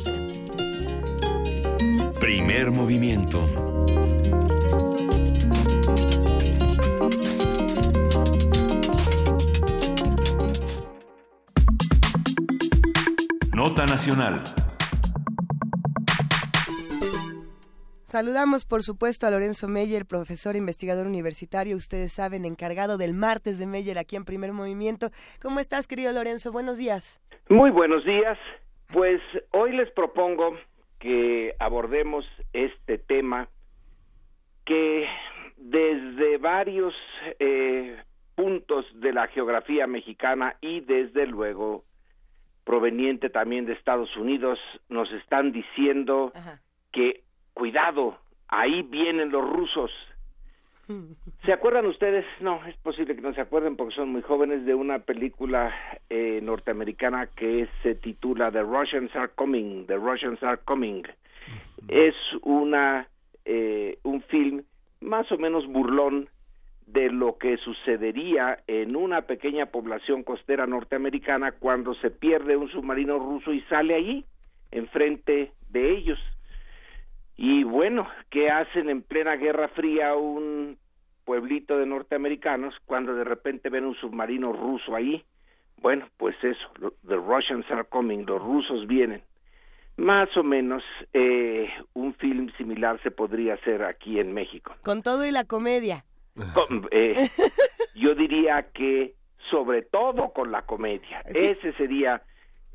[2.25, 3.39] Primer movimiento.
[13.53, 14.41] Nota Nacional.
[18.07, 23.67] Saludamos, por supuesto, a Lorenzo Meyer, profesor investigador universitario, ustedes saben, encargado del martes de
[23.67, 25.11] Meyer aquí en Primer Movimiento.
[25.43, 26.53] ¿Cómo estás, querido Lorenzo?
[26.53, 27.21] Buenos días.
[27.51, 28.39] Muy buenos días.
[28.95, 29.21] Pues
[29.53, 30.57] hoy les propongo
[31.05, 32.25] que abordemos
[32.55, 33.51] este tema
[34.65, 35.07] que
[35.59, 36.95] desde varios
[37.39, 38.03] eh,
[38.35, 41.85] puntos de la geografía mexicana y desde luego
[42.65, 46.33] proveniente también de Estados Unidos, nos están diciendo
[46.91, 47.21] que
[47.53, 48.17] cuidado,
[48.49, 49.91] ahí vienen los rusos.
[51.45, 52.25] ¿Se acuerdan ustedes?
[52.41, 55.75] No, es posible que no se acuerden porque son muy jóvenes de una película
[56.11, 59.87] eh, norteamericana que se titula The Russians Are Coming.
[59.87, 61.05] The Russians Are Coming.
[61.89, 63.09] Es una
[63.45, 64.63] eh, un film
[65.01, 66.29] más o menos burlón
[66.87, 73.19] de lo que sucedería en una pequeña población costera norteamericana cuando se pierde un submarino
[73.19, 74.25] ruso y sale allí,
[74.71, 76.19] enfrente de ellos.
[77.37, 80.79] Y bueno, ¿qué hacen en plena Guerra Fría un
[81.25, 85.25] pueblito de norteamericanos cuando de repente ven un submarino ruso ahí?
[85.79, 89.23] Bueno, pues eso, the Russians are coming, los rusos vienen.
[89.97, 90.83] Más o menos
[91.13, 94.75] eh, un film similar se podría hacer aquí en México.
[94.83, 96.05] Con todo y la comedia.
[96.91, 97.29] Eh,
[97.95, 99.15] yo diría que
[99.51, 101.21] sobre todo con la comedia.
[101.27, 102.23] Ese sería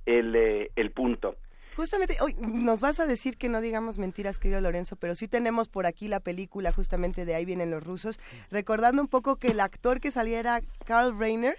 [0.06, 1.36] el, eh, el punto.
[1.76, 5.70] Justamente, hoy nos vas a decir que no digamos mentiras, querido Lorenzo, pero sí tenemos
[5.70, 8.20] por aquí la película justamente de Ahí vienen los rusos,
[8.52, 11.58] recordando un poco que el actor que saliera Carl Reiner,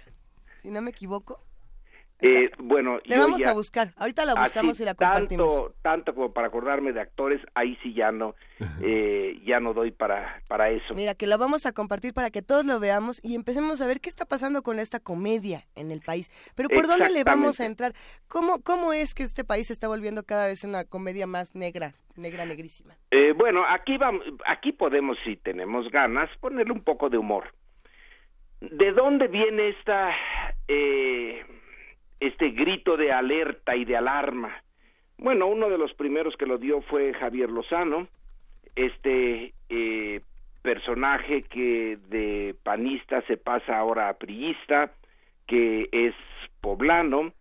[0.61, 1.39] si no me equivoco.
[2.21, 3.93] Eh, bueno, le vamos a buscar.
[3.97, 5.55] Ahorita la buscamos y la compartimos.
[5.55, 8.35] Tanto, tanto como para acordarme de actores, ahí sí ya no,
[8.81, 10.93] eh, ya no doy para para eso.
[10.93, 14.01] Mira, que la vamos a compartir para que todos lo veamos y empecemos a ver
[14.01, 16.29] qué está pasando con esta comedia en el país.
[16.55, 17.93] Pero ¿por dónde le vamos a entrar?
[18.27, 21.95] ¿Cómo cómo es que este país se está volviendo cada vez una comedia más negra,
[22.15, 22.95] negra, negrísima?
[23.09, 27.51] Eh, bueno, aquí vamos, aquí podemos, si tenemos ganas, ponerle un poco de humor.
[28.59, 30.11] ¿De dónde viene esta
[30.67, 31.43] eh,
[32.21, 34.63] este grito de alerta y de alarma.
[35.17, 38.07] Bueno, uno de los primeros que lo dio fue Javier Lozano,
[38.75, 40.21] este eh,
[40.61, 44.93] personaje que de panista se pasa ahora a priista,
[45.47, 46.13] que es
[46.61, 47.33] poblano,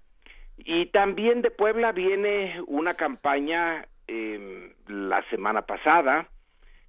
[0.57, 6.26] y también de Puebla viene una campaña eh, la semana pasada,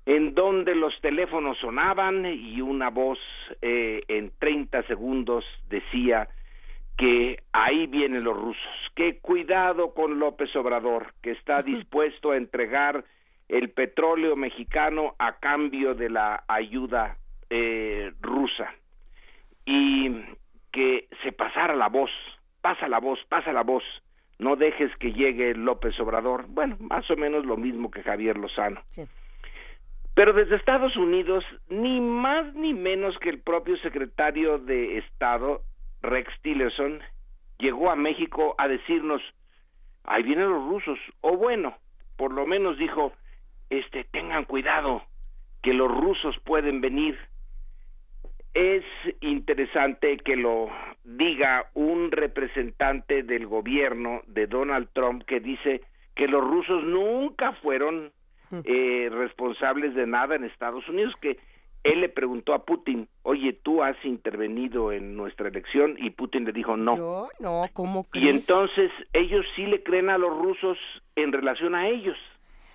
[0.06, 3.20] en donde los teléfonos sonaban y una voz
[3.62, 6.30] eh, en 30 segundos decía
[7.02, 13.04] que ahí vienen los rusos, que cuidado con López Obrador, que está dispuesto a entregar
[13.49, 17.18] el petróleo mexicano a cambio de la ayuda
[17.49, 18.72] eh, rusa.
[19.66, 20.12] Y
[20.72, 22.12] que se pasara la voz,
[22.62, 23.84] pasa la voz, pasa la voz,
[24.38, 28.80] no dejes que llegue López Obrador, bueno, más o menos lo mismo que Javier Lozano.
[30.14, 35.64] Pero desde Estados Unidos, ni más ni menos que el propio secretario de Estado
[36.02, 37.02] Rex Tillerson
[37.58, 39.22] llegó a México a decirnos,
[40.04, 41.78] ahí vienen los rusos, o bueno,
[42.18, 43.14] por lo menos dijo,
[43.70, 45.04] este, tengan cuidado,
[45.62, 47.18] que los rusos pueden venir.
[48.54, 48.84] Es
[49.22, 50.70] interesante que lo
[51.04, 55.82] diga un representante del gobierno de Donald Trump que dice
[56.16, 58.12] que los rusos nunca fueron
[58.66, 61.39] eh, responsables de nada en Estados Unidos, que
[61.84, 66.52] él le preguntó a Putin, oye, tú has intervenido en nuestra elección y Putin le
[66.52, 66.96] dijo no.
[66.96, 68.26] No, no, ¿cómo crees?
[68.26, 70.78] Y entonces ellos sí le creen a los rusos
[71.16, 72.18] en relación a ellos.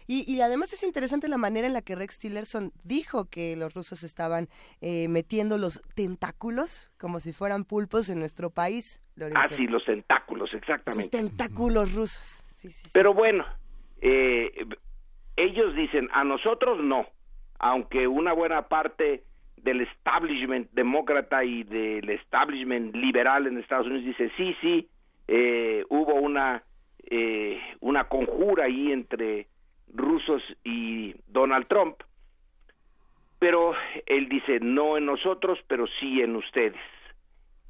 [0.09, 3.75] Y, y, además es interesante la manera en la que Rex Tillerson dijo que los
[3.75, 4.49] rusos estaban
[4.81, 9.03] eh, metiendo los tentáculos como si fueran pulpos en nuestro país.
[9.35, 11.03] Ah, sí, los tentáculos, exactamente.
[11.03, 12.45] Los tentáculos rusos.
[12.55, 13.45] Sí, sí, Pero bueno,
[14.01, 14.53] eh,
[15.35, 17.09] ellos dicen, a nosotros no
[17.59, 19.23] aunque una buena parte
[19.57, 24.89] del establishment demócrata y del establishment liberal en Estados Unidos dice sí, sí,
[25.29, 26.63] eh, hubo una,
[27.11, 29.49] eh, una conjura ahí entre
[29.93, 31.97] rusos y Donald Trump,
[33.39, 33.75] pero
[34.07, 36.81] él dice no en nosotros, pero sí en ustedes.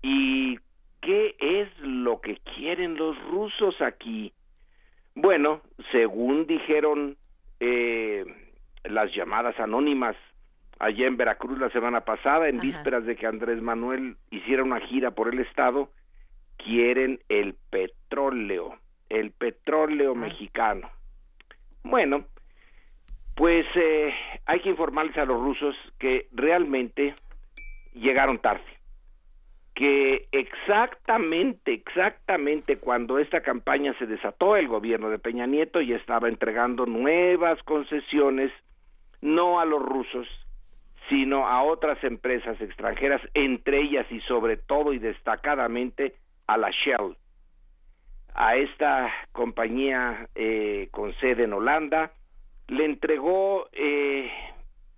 [0.02, 0.58] ¿Y
[1.00, 4.32] qué es lo que quieren los rusos aquí?
[5.14, 5.62] Bueno,
[5.92, 7.16] según dijeron
[7.60, 8.24] eh,
[8.88, 10.16] las llamadas anónimas.
[10.78, 15.12] Allá en Veracruz la semana pasada, en vísperas de que Andrés Manuel hiciera una gira
[15.12, 15.90] por el estado,
[16.58, 18.76] quieren el petróleo,
[19.08, 20.90] el petróleo mexicano.
[21.82, 22.24] Bueno,
[23.36, 24.14] pues eh,
[24.44, 27.14] hay que informarles a los rusos que realmente
[27.94, 28.64] llegaron tarde,
[29.74, 36.28] que exactamente, exactamente cuando esta campaña se desató, el gobierno de Peña Nieto ya estaba
[36.28, 38.50] entregando nuevas concesiones
[39.20, 40.26] no a los rusos,
[41.08, 46.14] sino a otras empresas extranjeras, entre ellas y sobre todo y destacadamente
[46.46, 47.16] a la Shell,
[48.34, 52.12] a esta compañía eh, con sede en Holanda,
[52.68, 54.30] le entregó eh,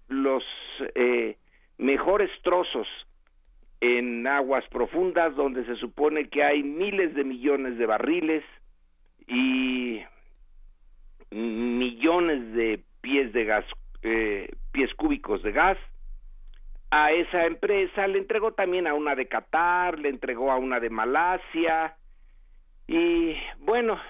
[0.08, 0.42] los
[0.94, 1.36] eh,
[1.76, 2.88] mejores trozos
[3.80, 8.44] en aguas profundas donde se supone que hay miles de millones de barriles
[9.28, 10.02] y
[11.30, 13.64] millones de pies de gas
[14.02, 15.78] eh, pies cúbicos de gas.
[16.90, 20.90] A esa empresa le entregó también a una de Qatar, le entregó a una de
[20.90, 21.96] Malasia.
[22.86, 24.00] Y bueno,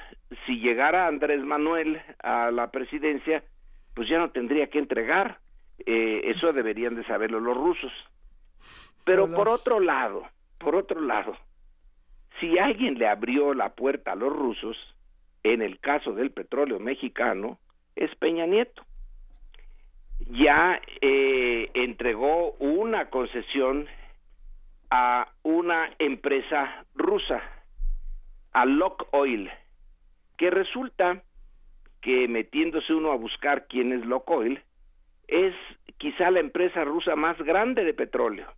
[0.47, 3.43] si llegara Andrés Manuel a la presidencia,
[3.95, 5.41] pues ya no tendría que entregar.
[5.85, 7.93] Eh, eso deberían de saberlo los rusos.
[9.05, 10.25] Pero por otro lado,
[10.59, 11.37] por otro lado,
[12.39, 14.77] si alguien le abrió la puerta a los rusos,
[15.43, 17.59] en el caso del petróleo mexicano,
[17.97, 18.85] es Peña Nieto.
[20.21, 23.87] Ya eh, entregó una concesión
[24.91, 27.43] a una empresa rusa,
[28.53, 29.51] a Lock Oil,
[30.37, 31.23] que resulta
[32.01, 34.63] que metiéndose uno a buscar quién es Lock Oil,
[35.27, 35.55] es
[35.99, 38.51] quizá la empresa rusa más grande de petróleo.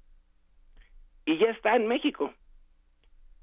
[1.25, 2.33] Y ya está en México.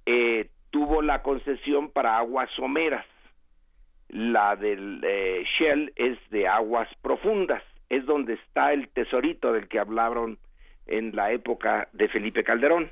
[0.06, 3.06] Eh, tuvo la concesión para aguas someras.
[4.10, 7.64] La del eh, Shell es de aguas profundas.
[7.90, 10.38] Es donde está el tesorito del que hablaron
[10.86, 12.90] en la época de Felipe Calderón.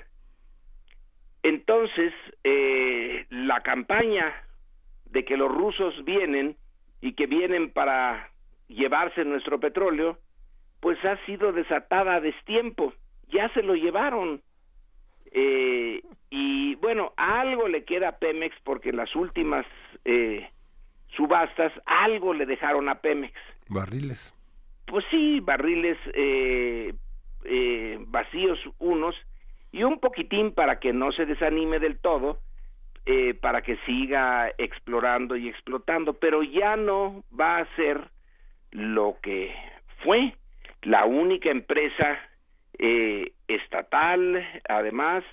[1.43, 4.33] Entonces, eh, la campaña
[5.05, 6.55] de que los rusos vienen
[7.01, 8.29] y que vienen para
[8.67, 10.17] llevarse nuestro petróleo,
[10.79, 12.93] pues ha sido desatada a destiempo.
[13.29, 14.41] Ya se lo llevaron.
[15.31, 19.65] Eh, y bueno, algo le queda a Pemex porque en las últimas
[20.03, 20.49] eh,
[21.15, 23.33] subastas algo le dejaron a Pemex.
[23.69, 24.34] Barriles.
[24.85, 26.93] Pues sí, barriles eh,
[27.45, 29.15] eh, vacíos unos
[29.71, 32.39] y un poquitín para que no se desanime del todo,
[33.05, 38.09] eh, para que siga explorando y explotando, pero ya no va a ser
[38.71, 39.53] lo que
[40.03, 40.33] fue
[40.81, 42.19] la única empresa
[42.77, 45.23] eh, estatal, además,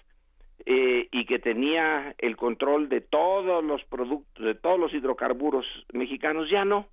[0.65, 6.49] eh, y que tenía el control de todos los productos, de todos los hidrocarburos mexicanos,
[6.51, 6.87] ya no,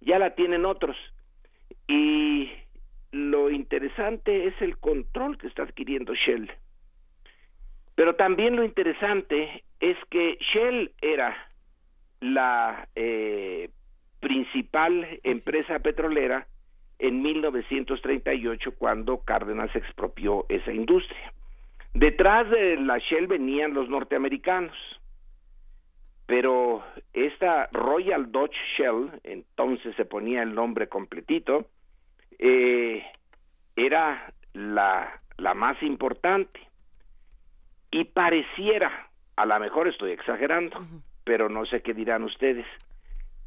[0.00, 0.96] ya la tienen otros.
[1.88, 2.52] Y
[3.10, 6.50] lo interesante es el control que está adquiriendo Shell.
[7.94, 11.36] Pero también lo interesante es que Shell era
[12.20, 13.70] la eh,
[14.20, 16.46] principal empresa petrolera
[16.98, 21.32] en 1938 cuando Cárdenas expropió esa industria.
[21.94, 24.76] Detrás de la Shell venían los norteamericanos,
[26.26, 31.66] pero esta Royal Dutch Shell, entonces se ponía el nombre completito,
[32.38, 33.04] eh,
[33.76, 36.60] era la, la más importante.
[37.90, 40.84] Y pareciera, a lo mejor estoy exagerando,
[41.24, 42.66] pero no sé qué dirán ustedes,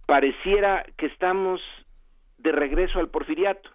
[0.05, 1.61] pareciera que estamos
[2.37, 3.69] de regreso al porfiriato.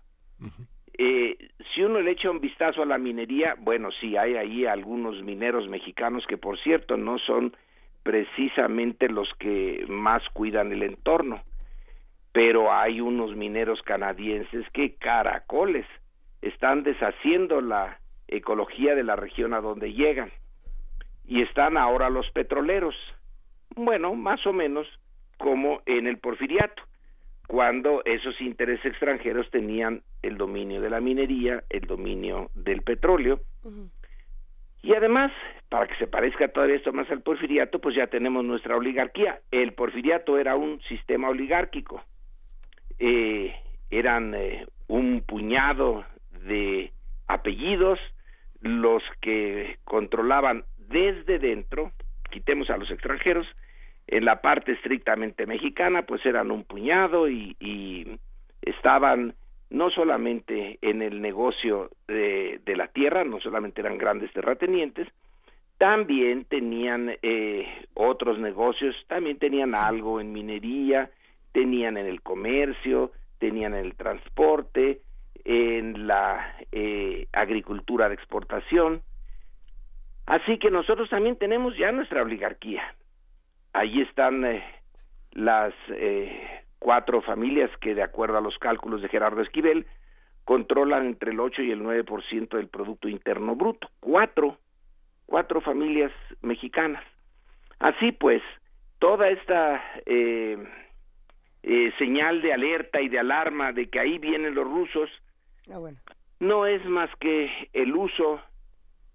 [0.99, 1.37] eh,
[1.75, 5.69] si uno le echa un vistazo a la minería, bueno, sí, hay ahí algunos mineros
[5.69, 7.57] mexicanos que, por cierto, no son
[8.03, 11.43] precisamente los que más cuidan el entorno
[12.37, 15.87] pero hay unos mineros canadienses que caracoles
[16.43, 20.31] están deshaciendo la ecología de la región a donde llegan.
[21.25, 22.95] Y están ahora los petroleros.
[23.75, 24.87] Bueno más o menos
[25.39, 26.83] como en el porfiriato
[27.47, 33.41] cuando esos intereses extranjeros tenían el dominio de la minería el dominio del petróleo.
[34.83, 35.33] Y además
[35.71, 39.41] para que se parezca todavía esto más al porfiriato pues ya tenemos nuestra oligarquía.
[39.51, 42.05] El porfiriato era un sistema oligárquico
[42.99, 43.55] eh,
[43.91, 46.05] eran eh, un puñado
[46.45, 46.93] de
[47.27, 47.99] apellidos
[48.61, 51.93] los que controlaban desde dentro,
[52.31, 53.47] quitemos a los extranjeros,
[54.07, 58.19] en la parte estrictamente mexicana, pues eran un puñado y, y
[58.63, 59.35] estaban
[59.69, 65.09] no solamente en el negocio de, de, la tierra, no solamente eran grandes terratenientes,
[65.79, 71.11] también tenían eh, otros negocios, también tenían algo en minería,
[71.57, 75.01] tenían en el comercio, tenían en el transporte,
[75.43, 79.01] en la eh, agricultura de exportación.
[80.27, 82.83] Así que nosotros también tenemos ya nuestra oligarquía.
[83.73, 84.63] Ahí están eh,
[85.33, 86.47] las eh,
[86.79, 89.87] cuatro familias que, de acuerdo a los cálculos de Gerardo Esquivel,
[90.45, 93.89] controlan entre el 8 y el 9% del Producto Interno Bruto.
[94.01, 94.59] Cuatro,
[95.25, 96.13] cuatro familias
[96.43, 97.03] mexicanas.
[97.79, 98.43] Así pues,
[98.99, 100.59] toda esta eh,
[101.67, 105.11] eh, señal de alerta y de alarma de que ahí vienen los rusos,
[105.69, 105.99] ah, bueno.
[106.39, 108.41] no es más que el uso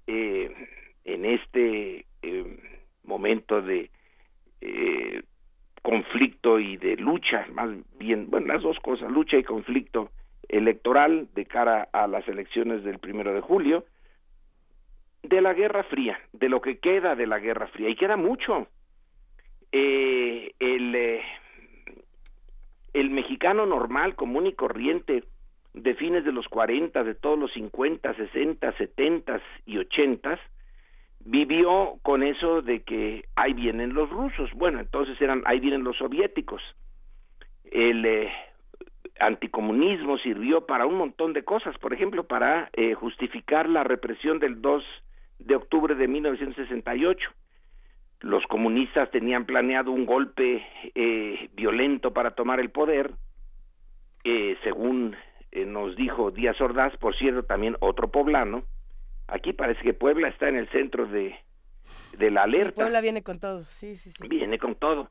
[0.06, 0.54] eh,
[1.06, 2.60] en este eh,
[3.06, 3.90] momento de
[4.60, 5.24] eh,
[5.82, 10.12] conflicto y de lucha, más bien, bueno, las dos cosas, lucha y conflicto
[10.50, 13.86] electoral de cara a las elecciones del primero de julio,
[15.24, 18.68] de la Guerra Fría, de lo que queda de la Guerra Fría, y queda mucho.
[19.72, 21.22] Eh, el eh,
[22.94, 25.24] el mexicano normal, común y corriente
[25.74, 30.40] de fines de los 40, de todos los 50, 60, 70 y 80
[31.24, 34.52] vivió con eso de que ahí vienen los rusos.
[34.54, 36.62] Bueno, entonces eran ahí vienen los soviéticos.
[37.66, 38.32] El, eh,
[39.22, 44.62] anticomunismo sirvió para un montón de cosas, por ejemplo, para eh, justificar la represión del
[44.62, 44.84] 2
[45.40, 47.30] de octubre de 1968.
[48.22, 50.66] Los comunistas tenían planeado un golpe
[50.96, 53.12] eh, violento para tomar el poder,
[54.24, 55.16] eh, según
[55.54, 58.64] nos dijo Díaz Ordaz, por cierto, también otro poblano.
[59.28, 61.36] Aquí parece que Puebla está en el centro de,
[62.18, 62.76] de la alerta.
[62.76, 64.28] Puebla viene con todo, sí, sí, sí.
[64.28, 65.10] Viene con todo.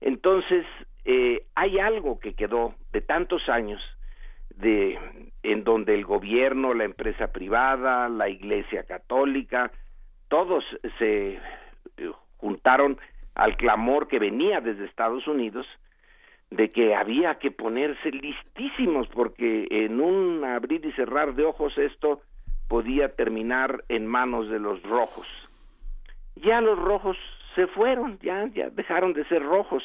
[0.00, 0.64] Entonces,
[1.04, 3.80] eh, hay algo que quedó de tantos años
[4.56, 4.98] de
[5.42, 9.72] en donde el gobierno, la empresa privada, la iglesia católica,
[10.28, 10.64] todos
[10.98, 11.38] se
[11.96, 12.10] eh,
[12.42, 12.98] juntaron
[13.34, 15.64] al clamor que venía desde Estados Unidos
[16.50, 22.20] de que había que ponerse listísimos porque en un abrir y cerrar de ojos esto
[22.68, 25.26] podía terminar en manos de los rojos.
[26.34, 27.16] Ya los rojos
[27.54, 29.84] se fueron, ya, ya dejaron de ser rojos.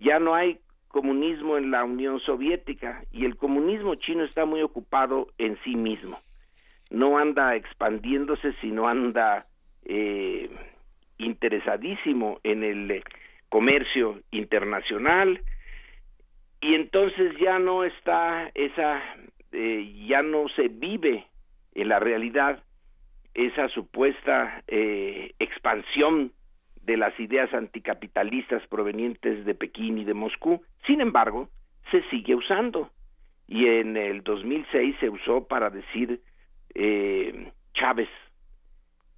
[0.00, 0.58] Ya no hay
[0.88, 6.18] comunismo en la Unión Soviética y el comunismo chino está muy ocupado en sí mismo.
[6.90, 9.46] No anda expandiéndose, sino anda
[9.84, 10.50] eh,
[11.18, 13.04] interesadísimo en el eh,
[13.48, 15.40] comercio internacional
[16.60, 19.02] y entonces ya no está esa,
[19.52, 21.26] eh, ya no se vive
[21.74, 22.62] en la realidad
[23.34, 26.30] esa supuesta expansión
[26.82, 30.62] de las ideas anticapitalistas provenientes de Pekín y de Moscú.
[30.86, 31.48] Sin embargo,
[31.90, 32.90] se sigue usando
[33.46, 36.20] y en el 2006 se usó para decir
[36.74, 38.08] eh, Chávez,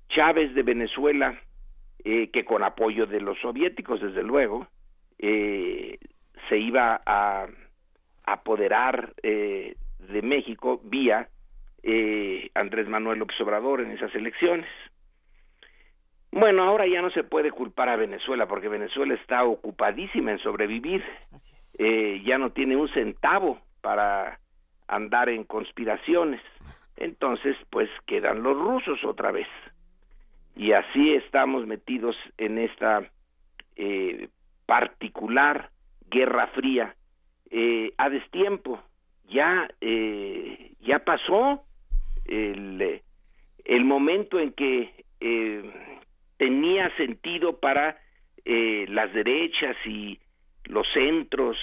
[0.08, 1.40] Chávez de Venezuela,
[2.04, 4.66] eh, que con apoyo de los soviéticos, desde luego,
[5.18, 5.98] eh,
[6.48, 7.46] se iba a
[8.24, 11.28] apoderar de México vía
[12.54, 14.66] Andrés Manuel López Obrador en esas elecciones.
[16.38, 21.02] Bueno, ahora ya no se puede culpar a Venezuela porque Venezuela está ocupadísima en sobrevivir.
[21.78, 24.38] Eh, ya no tiene un centavo para
[24.86, 26.42] andar en conspiraciones.
[26.98, 29.46] Entonces, pues quedan los rusos otra vez.
[30.56, 33.02] Y así estamos metidos en esta
[33.76, 34.28] eh,
[34.64, 35.70] particular
[36.10, 36.96] guerra fría
[37.50, 38.82] eh, a destiempo.
[39.28, 41.62] Ya, eh, ya pasó
[42.24, 43.02] el,
[43.64, 46.00] el momento en que eh,
[46.38, 47.98] tenía sentido para
[48.44, 50.18] eh, las derechas y
[50.64, 51.56] los centros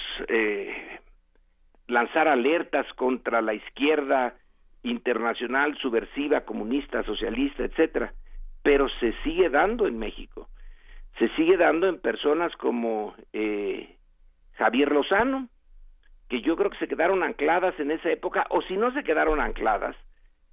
[1.88, 4.34] lanzar alertas contra la izquierda
[4.82, 8.14] internacional, subversiva, comunista, socialista, etcétera,
[8.64, 10.48] pero se sigue dando en México,
[11.18, 13.94] se sigue dando en personas como eh,
[14.54, 15.50] Javier Lozano,
[16.30, 19.38] que yo creo que se quedaron ancladas en esa época, o si no se quedaron
[19.38, 19.94] ancladas,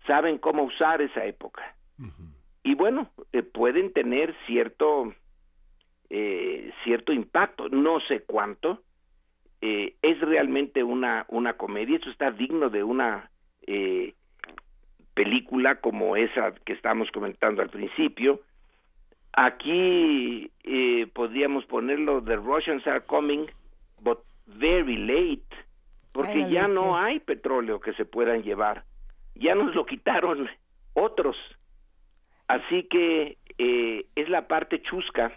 [0.05, 1.75] saben cómo usar esa época.
[2.63, 5.13] Y bueno, eh, pueden tener cierto,
[6.09, 8.83] eh, cierto impacto, no sé cuánto,
[9.61, 13.31] eh, es realmente una, una comedia, eso está digno de una
[15.13, 18.41] película como esa que estamos comentando al principio.
[19.33, 20.51] Aquí
[21.13, 23.47] podríamos ponerlo, The Russians are coming,
[24.01, 25.55] but very late,
[26.11, 28.83] porque ya no hay petróleo que se puedan llevar,
[29.35, 30.49] ya nos lo quitaron
[30.93, 31.37] otros.
[32.47, 35.31] Así que eh, es la parte chusca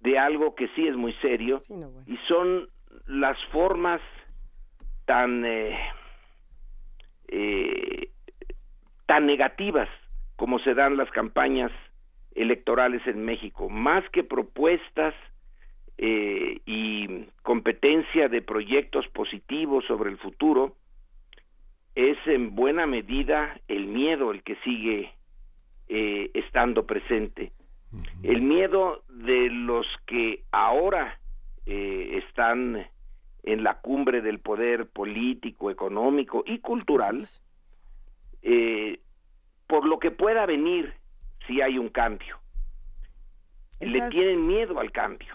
[0.00, 1.60] de algo que sí es muy serio
[2.06, 2.68] y son
[3.06, 4.00] las formas
[5.04, 5.78] tan eh,
[7.28, 8.10] eh,
[9.06, 9.88] tan negativas
[10.36, 11.70] como se dan las campañas
[12.34, 15.14] electorales en México, más que propuestas
[15.96, 20.74] y competencia de proyectos positivos sobre el futuro,
[21.94, 25.12] es en buena medida el miedo el que sigue
[25.88, 27.52] eh, estando presente.
[28.24, 31.20] El miedo de los que ahora
[31.66, 32.86] eh, están
[33.44, 37.24] en la cumbre del poder político, económico y cultural,
[38.44, 39.00] eh,
[39.66, 40.94] por lo que pueda venir
[41.46, 42.38] si hay un cambio.
[43.80, 45.34] Le tienen miedo al cambio.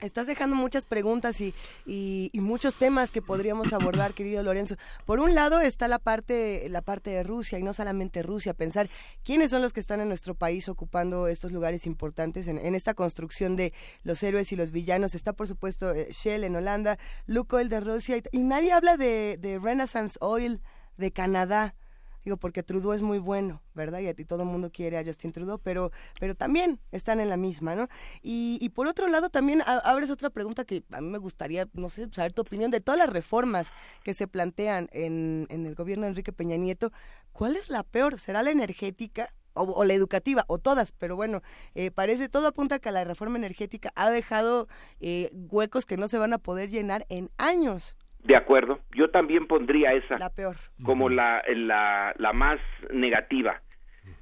[0.00, 1.54] Estás dejando muchas preguntas y,
[1.86, 4.76] y, muchos temas que podríamos abordar, querido Lorenzo.
[5.04, 8.88] Por un lado está la parte, la parte de Rusia y no solamente Rusia, pensar
[9.24, 13.56] quiénes son los que están en nuestro país ocupando estos lugares importantes en, esta construcción
[13.56, 13.72] de
[14.04, 15.14] los héroes y los villanos.
[15.14, 19.36] Está, por supuesto, eh, Shell en Holanda, Lukoil de Rusia y, y nadie habla de,
[19.38, 20.60] de Renaissance Oil
[20.96, 21.74] de Canadá.
[22.24, 24.00] Digo, porque Trudeau es muy bueno, ¿verdad?
[24.00, 27.28] Y a ti todo el mundo quiere a Justin Trudeau, pero, pero también están en
[27.28, 27.88] la misma, ¿no?
[28.22, 31.88] Y, y por otro lado, también abres otra pregunta que a mí me gustaría, no
[31.90, 33.68] sé, saber tu opinión de todas las reformas
[34.02, 36.92] que se plantean en, en el gobierno de Enrique Peña Nieto.
[37.32, 38.18] ¿Cuál es la peor?
[38.18, 39.32] ¿Será la energética?
[39.60, 41.42] O, la educativa, o todas, pero bueno,
[41.74, 44.68] eh, parece, todo apunta a que la reforma energética ha dejado
[45.00, 49.46] eh, huecos que no se van a poder llenar en años De acuerdo, yo también
[49.46, 50.56] pondría esa la peor.
[50.84, 52.58] como la, la, la más
[52.92, 53.62] negativa.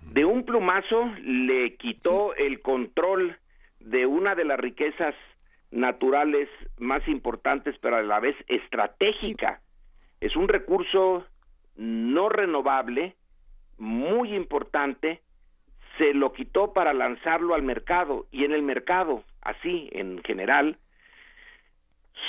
[0.03, 3.37] De un plumazo le quitó el control
[3.81, 5.15] de una de las riquezas
[5.71, 6.49] naturales
[6.79, 9.61] más importantes, pero a la vez estratégica.
[10.21, 11.27] Es un recurso
[11.77, 13.17] no renovable,
[13.79, 15.21] muy importante,
[15.99, 20.79] se lo quitó para lanzarlo al mercado y en el mercado, así en general,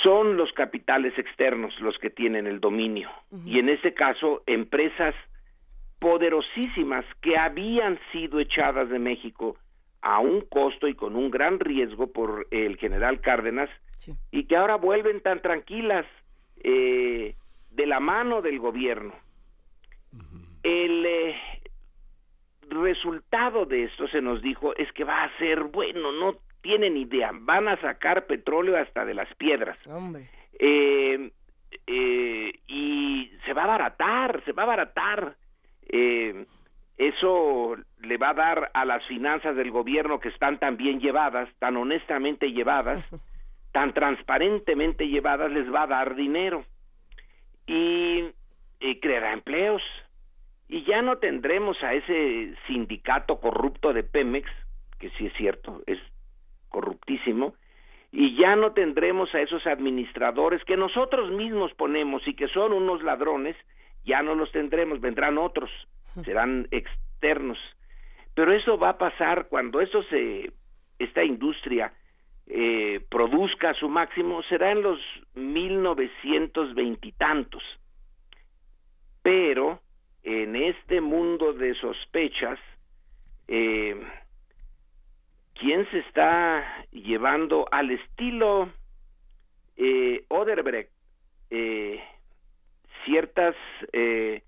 [0.02, 3.10] son los capitales externos los que tienen el dominio.
[3.44, 5.14] Y en ese caso empresas
[5.98, 9.56] poderosísimas que habían sido echadas de México
[10.00, 13.68] a un costo y con un gran riesgo por el general Cárdenas
[14.30, 16.06] y que ahora vuelven tan tranquilas
[16.62, 17.34] eh,
[17.70, 19.14] de la mano del gobierno.
[20.62, 21.36] El eh,
[22.68, 27.30] resultado de esto se nos dijo es que va a ser bueno, no tienen idea,
[27.32, 29.78] van a sacar petróleo hasta de las piedras.
[30.58, 31.30] Eh,
[31.86, 35.36] eh, y se va a abaratar, se va a abaratar.
[35.88, 36.46] Eh,
[36.96, 41.48] eso le va a dar a las finanzas del gobierno que están tan bien llevadas,
[41.58, 43.04] tan honestamente llevadas,
[43.72, 46.64] tan transparentemente llevadas, les va a dar dinero
[47.66, 48.24] y,
[48.80, 49.82] y creará empleos.
[50.68, 54.50] Y ya no tendremos a ese sindicato corrupto de Pemex,
[54.98, 55.98] que sí es cierto, es
[56.68, 57.54] corruptísimo,
[58.10, 63.02] y ya no tendremos a esos administradores que nosotros mismos ponemos y que son unos
[63.02, 63.56] ladrones,
[64.04, 65.70] ya no los tendremos, vendrán otros,
[66.24, 67.58] serán externos.
[68.34, 70.52] Pero eso va a pasar cuando eso se,
[70.98, 71.92] esta industria
[72.46, 74.98] eh, produzca su máximo, será en los
[75.34, 77.62] mil novecientos veintitantos.
[79.22, 79.80] Pero
[80.22, 82.58] en este mundo de sospechas,
[83.48, 84.00] eh,
[85.58, 88.70] ¿quién se está llevando al estilo
[89.76, 90.90] eh, Oderbrecht
[91.50, 92.02] eh,
[93.04, 93.54] ciertas
[93.92, 94.42] eh,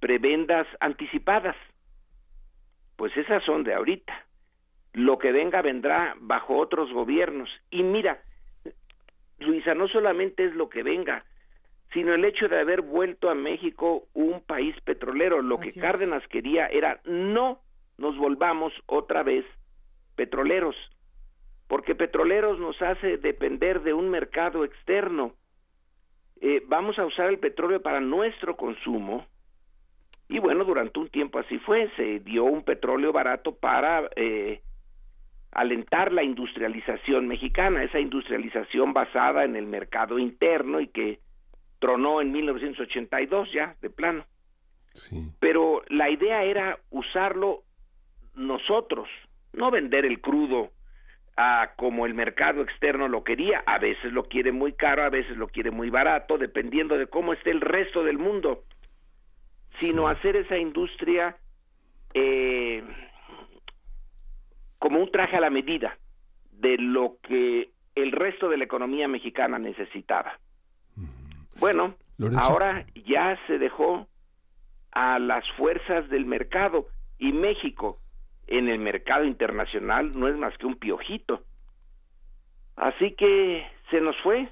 [0.00, 1.56] prebendas anticipadas?
[2.96, 4.26] Pues esas son de ahorita.
[4.94, 7.48] Lo que venga vendrá bajo otros gobiernos.
[7.70, 8.22] Y mira,
[9.38, 11.24] Luisa, no solamente es lo que venga,
[11.92, 15.42] sino el hecho de haber vuelto a México un país petrolero.
[15.42, 17.60] Lo que Cárdenas quería era no
[17.98, 19.44] nos volvamos otra vez
[20.14, 20.76] petroleros,
[21.68, 25.34] porque petroleros nos hace depender de un mercado externo.
[26.40, 29.26] Eh, vamos a usar el petróleo para nuestro consumo
[30.32, 34.62] y bueno, durante un tiempo así fue, se dio un petróleo barato para eh,
[35.50, 41.20] alentar la industrialización mexicana, esa industrialización basada en el mercado interno y que
[41.80, 44.24] tronó en 1982 ya, de plano.
[45.38, 47.62] Pero la idea era usarlo
[48.34, 49.08] nosotros,
[49.52, 50.70] no vender el crudo
[51.36, 55.36] a como el mercado externo lo quería, a veces lo quiere muy caro, a veces
[55.36, 58.64] lo quiere muy barato, dependiendo de cómo esté el resto del mundo,
[59.78, 61.36] sino hacer esa industria
[62.14, 62.84] eh,
[64.78, 65.96] como un traje a la medida
[66.50, 70.38] de lo que el resto de la economía mexicana necesitaba.
[71.58, 71.94] Bueno,
[72.36, 74.06] ahora ya se dejó
[74.90, 76.88] a las fuerzas del mercado
[77.18, 78.01] y México
[78.46, 81.42] en el mercado internacional no es más que un piojito.
[82.76, 84.48] Así que se nos fue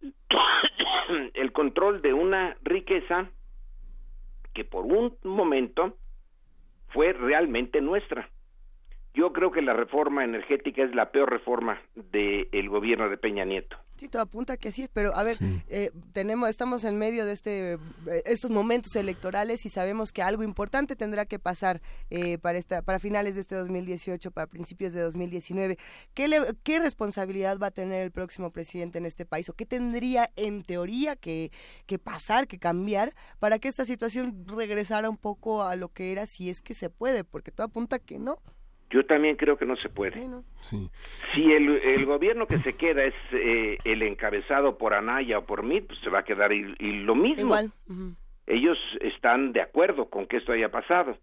[1.34, 3.28] el control de una riqueza
[4.52, 5.96] que por un momento
[6.88, 8.28] fue realmente nuestra.
[9.14, 13.76] Yo creo que la reforma energética es la peor reforma del gobierno de Peña Nieto.
[13.94, 15.36] Sí, todo apunta que sí es, pero a ver,
[15.68, 17.78] eh, tenemos, estamos en medio de este, eh,
[18.24, 21.80] estos momentos electorales y sabemos que algo importante tendrá que pasar
[22.10, 25.78] eh, para esta, para finales de este 2018, para principios de 2019.
[26.12, 26.28] ¿Qué,
[26.64, 30.64] ¿Qué responsabilidad va a tener el próximo presidente en este país o qué tendría en
[30.64, 31.52] teoría que,
[31.86, 36.26] que pasar, que cambiar para que esta situación regresara un poco a lo que era,
[36.26, 38.40] si es que se puede, porque todo apunta que no.
[38.94, 40.24] Yo también creo que no se puede.
[40.60, 45.64] Si el, el, gobierno que se queda es eh, el encabezado por Anaya o por
[45.64, 47.56] mí, pues se va a quedar y, lo mismo.
[48.46, 51.18] Ellos están de acuerdo con que esto haya pasado.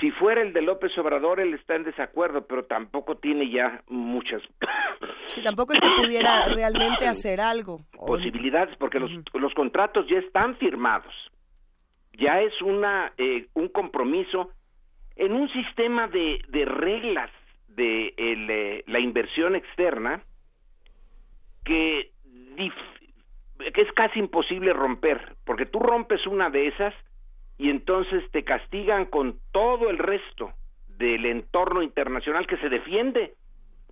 [0.00, 4.40] Si fuera el de López Obrador, él está en desacuerdo, pero tampoco tiene ya muchas.
[5.28, 7.80] sí, tampoco es que pudiera realmente hacer algo.
[7.92, 11.12] Posibilidades, porque los, los contratos ya están firmados.
[12.18, 14.50] Ya es una eh, un compromiso
[15.18, 17.30] en un sistema de, reglas
[17.68, 20.22] de eh, la inversión externa
[21.64, 22.12] que,
[23.74, 26.94] que es casi imposible romper, porque tú rompes una de esas
[27.58, 30.52] y entonces te castigan con todo el resto
[30.96, 33.34] del entorno internacional que se defiende,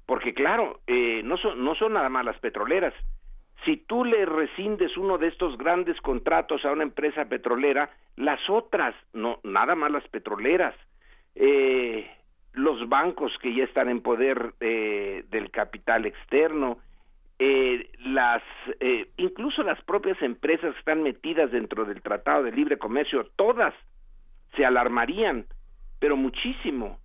[0.06, 2.94] porque claro, eh, no, son, no son nada más las petroleras,
[3.64, 8.94] si tú le rescindes uno de estos grandes contratos a una empresa petrolera, las otras,
[9.12, 10.74] no, nada más las petroleras,
[11.36, 12.10] eh,
[12.54, 16.78] los bancos que ya están en poder eh, del capital externo,
[17.38, 18.42] eh, las,
[18.80, 23.74] eh, incluso las propias empresas que están metidas dentro del Tratado de Libre Comercio, todas
[24.56, 25.46] se alarmarían,
[25.98, 26.98] pero muchísimo.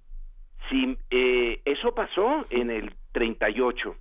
[0.69, 3.95] Si eh, eso pasó en el 38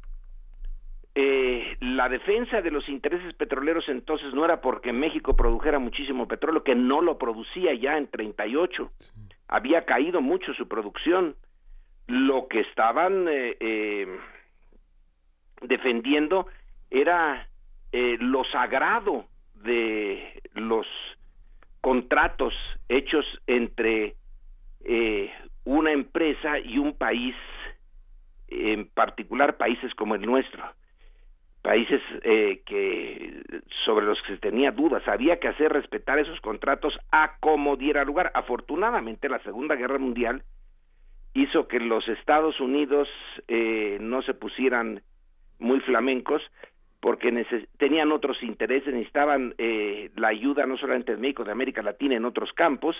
[1.13, 6.63] eh, la defensa de los intereses petroleros entonces no era porque México produjera muchísimo petróleo,
[6.63, 8.93] que no lo producía ya en 38.
[9.51, 11.35] Había caído mucho su producción.
[12.07, 14.19] Lo que estaban eh, eh,
[15.63, 16.47] defendiendo
[16.89, 17.49] era
[17.93, 20.87] eh, lo sagrado de los
[21.81, 22.55] contratos
[22.89, 24.15] hechos entre
[24.85, 25.33] eh,
[25.65, 27.35] una empresa y un país,
[28.49, 30.63] en particular países como el nuestro
[31.63, 33.43] países eh, que
[33.85, 38.05] sobre los que se tenía dudas había que hacer respetar esos contratos a como diera
[38.05, 38.33] lugar.
[38.35, 40.43] Afortunadamente la segunda guerra mundial
[41.35, 43.09] hizo que los Estados Unidos
[43.49, 45.03] eh, no se pusieran
[45.59, 46.43] muy flamencos
[47.01, 47.47] porque
[47.79, 52.27] tenían otros intereses necesitaban eh, la ayuda no solamente de México de América Latina en
[52.27, 52.97] otros campos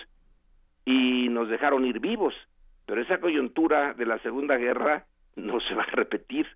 [0.85, 2.33] y nos dejaron ir vivos.
[2.85, 5.05] Pero esa coyuntura de la segunda guerra
[5.35, 6.47] no se va a repetir.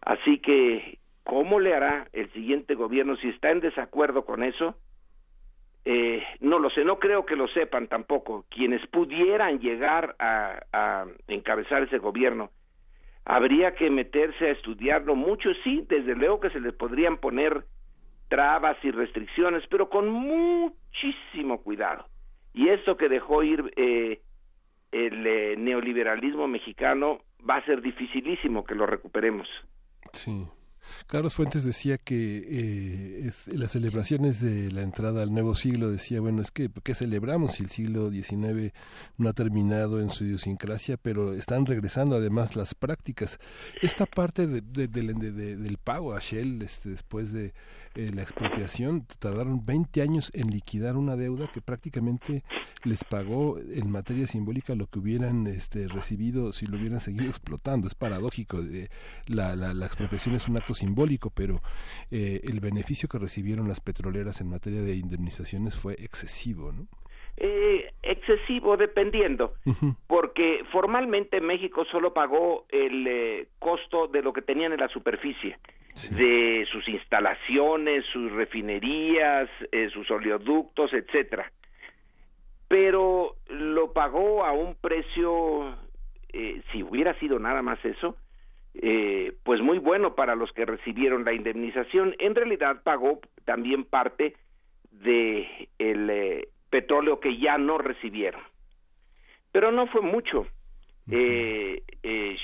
[0.00, 0.99] Así que
[1.30, 4.74] ¿Cómo le hará el siguiente gobierno si está en desacuerdo con eso?
[5.84, 8.46] Eh, no lo sé, no creo que lo sepan tampoco.
[8.50, 12.50] Quienes pudieran llegar a, encabezar ese gobierno,
[13.24, 17.64] habría que meterse a estudiarlo mucho, sí, desde luego que se les podrían poner
[18.26, 22.06] trabas y restricciones, pero con muchísimo cuidado.
[22.54, 24.20] Y esto que dejó ir eh,
[24.90, 29.48] el eh, neoliberalismo mexicano va a ser dificilísimo que lo recuperemos.
[30.12, 30.44] Sí.
[31.06, 36.42] Carlos Fuentes decía que eh, las celebraciones de la entrada al nuevo siglo, decía, bueno,
[36.42, 38.72] es que ¿qué celebramos si el siglo XIX
[39.18, 43.38] no ha terminado en su idiosincrasia, pero están regresando además las prácticas?
[43.82, 47.52] Esta parte de, del pago a Shell este, después de
[47.94, 52.44] eh, la expropiación, tardaron 20 años en liquidar una deuda que prácticamente
[52.84, 57.88] les pagó en materia simbólica lo que hubieran este, recibido si lo hubieran seguido explotando.
[57.88, 58.60] Es paradójico.
[58.62, 58.88] Eh,
[59.26, 61.62] la, la, la expropiación es un acto simbólico, pero
[62.10, 66.86] eh, el beneficio que recibieron las petroleras en materia de indemnizaciones fue excesivo, ¿no?
[67.42, 69.54] Eh, excesivo dependiendo,
[70.06, 75.56] porque formalmente México solo pagó el eh, costo de lo que tenían en la superficie,
[76.10, 81.50] de sus instalaciones, sus refinerías, eh, sus oleoductos, etcétera.
[82.68, 85.78] Pero lo pagó a un precio,
[86.34, 88.16] eh, si hubiera sido nada más eso,
[88.74, 92.14] eh, pues muy bueno para los que recibieron la indemnización.
[92.18, 94.36] En realidad pagó también parte
[94.90, 98.42] de el eh, petróleo que ya no recibieron.
[99.52, 100.46] Pero no fue mucho.
[101.10, 102.36] eh, eh,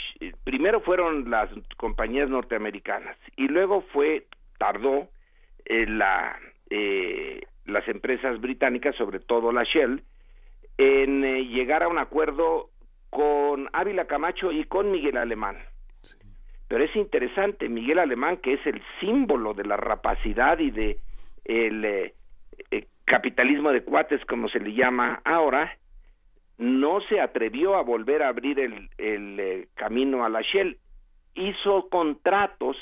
[0.42, 4.26] primero fueron las compañías norteamericanas y luego fue
[4.58, 5.08] tardó
[5.64, 6.38] eh, la
[6.70, 10.02] eh, las empresas británicas, sobre todo la Shell,
[10.78, 12.70] en llegar a un acuerdo
[13.10, 15.58] con Ávila Camacho y con Miguel Alemán.
[16.68, 20.98] Pero es interesante, Miguel Alemán, que es el símbolo de la rapacidad y de
[21.44, 22.12] el
[22.70, 25.76] eh, capitalismo de cuates, como se le llama ahora,
[26.58, 30.78] no se atrevió a volver a abrir el, el eh, camino a la Shell.
[31.34, 32.76] Hizo contratos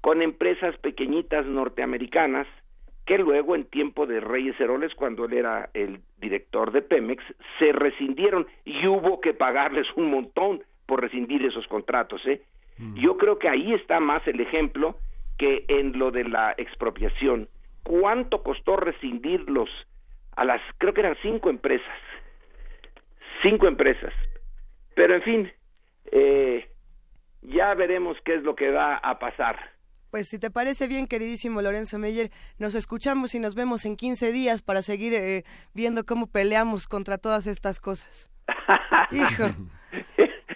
[0.00, 2.46] con empresas pequeñitas norteamericanas
[3.06, 7.24] que luego en tiempo de Reyes Heroles, cuando él era el director de Pemex,
[7.58, 12.24] se rescindieron y hubo que pagarles un montón por rescindir esos contratos.
[12.26, 12.42] ¿eh?
[12.94, 14.96] Yo creo que ahí está más el ejemplo
[15.38, 17.48] que en lo de la expropiación.
[17.82, 19.68] ¿Cuánto costó rescindirlos
[20.36, 21.98] a las, creo que eran cinco empresas?
[23.42, 24.12] Cinco empresas.
[24.94, 25.52] Pero en fin,
[26.12, 26.70] eh,
[27.42, 29.56] ya veremos qué es lo que va a pasar.
[30.10, 34.32] Pues si te parece bien, queridísimo Lorenzo Meyer, nos escuchamos y nos vemos en 15
[34.32, 38.28] días para seguir eh, viendo cómo peleamos contra todas estas cosas.
[39.12, 39.44] Hijo.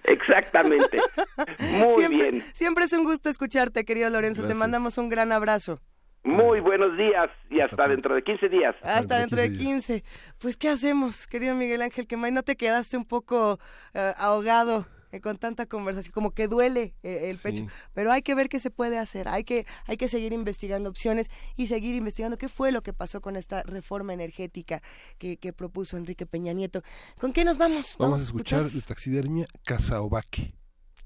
[0.04, 0.98] Exactamente.
[1.60, 2.44] Muy siempre, bien.
[2.54, 4.42] Siempre es un gusto escucharte, querido Lorenzo.
[4.42, 4.58] Gracias.
[4.58, 5.80] Te mandamos un gran abrazo.
[6.24, 8.74] Muy buenos días y hasta, hasta dentro de 15 días.
[8.82, 10.02] Hasta dentro de 15.
[10.38, 12.06] Pues, ¿qué hacemos, querido Miguel Ángel?
[12.06, 13.58] Que no te quedaste un poco
[13.94, 17.68] uh, ahogado eh, con tanta conversación, como que duele eh, el pecho, sí.
[17.92, 21.30] pero hay que ver qué se puede hacer, hay que, hay que seguir investigando opciones
[21.54, 24.82] y seguir investigando qué fue lo que pasó con esta reforma energética
[25.18, 26.82] que, que propuso Enrique Peña Nieto.
[27.20, 27.94] ¿Con qué nos vamos?
[27.96, 30.54] Vamos, vamos a escuchar, escuchar de taxidermia Casaobaque.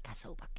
[0.01, 0.58] Casaobaque.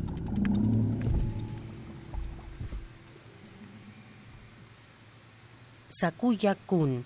[5.91, 7.05] Sakuya Kun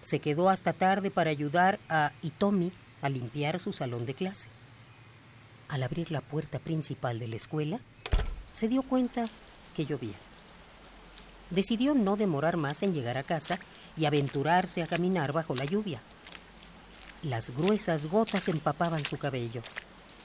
[0.00, 2.72] se quedó hasta tarde para ayudar a Itomi
[3.02, 4.48] a limpiar su salón de clase.
[5.68, 7.78] Al abrir la puerta principal de la escuela,
[8.52, 9.28] se dio cuenta
[9.76, 10.16] que llovía.
[11.50, 13.58] Decidió no demorar más en llegar a casa
[13.96, 16.00] y aventurarse a caminar bajo la lluvia.
[17.22, 19.62] Las gruesas gotas empapaban su cabello.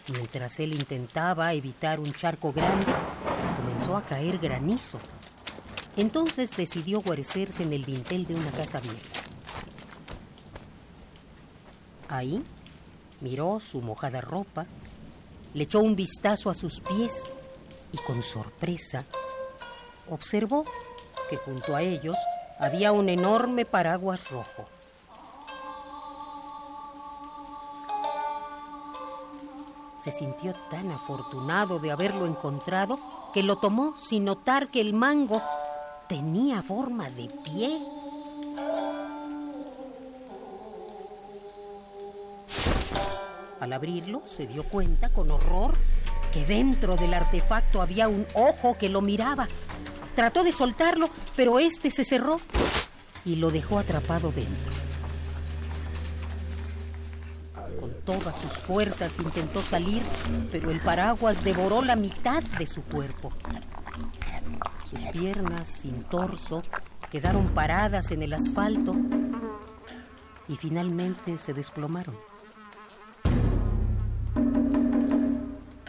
[0.07, 2.91] Mientras él intentaba evitar un charco grande,
[3.57, 4.99] comenzó a caer granizo.
[5.97, 9.23] Entonces decidió guarecerse en el dintel de una casa vieja.
[12.09, 12.43] Ahí
[13.21, 14.65] miró su mojada ropa,
[15.53, 17.31] le echó un vistazo a sus pies
[17.91, 19.05] y con sorpresa
[20.09, 20.65] observó
[21.29, 22.17] que junto a ellos
[22.59, 24.67] había un enorme paraguas rojo.
[29.97, 32.99] Se sintió tan afortunado de haberlo encontrado
[33.33, 35.41] que lo tomó sin notar que el mango
[36.07, 37.79] tenía forma de pie.
[43.59, 45.75] Al abrirlo, se dio cuenta con horror
[46.31, 49.47] que dentro del artefacto había un ojo que lo miraba.
[50.15, 52.39] Trató de soltarlo, pero este se cerró
[53.23, 54.73] y lo dejó atrapado dentro.
[57.79, 60.03] Con todas sus fuerzas intentó salir,
[60.51, 63.33] pero el paraguas devoró la mitad de su cuerpo.
[64.89, 66.61] Sus piernas, sin torso,
[67.11, 68.95] quedaron paradas en el asfalto
[70.47, 72.15] y finalmente se desplomaron.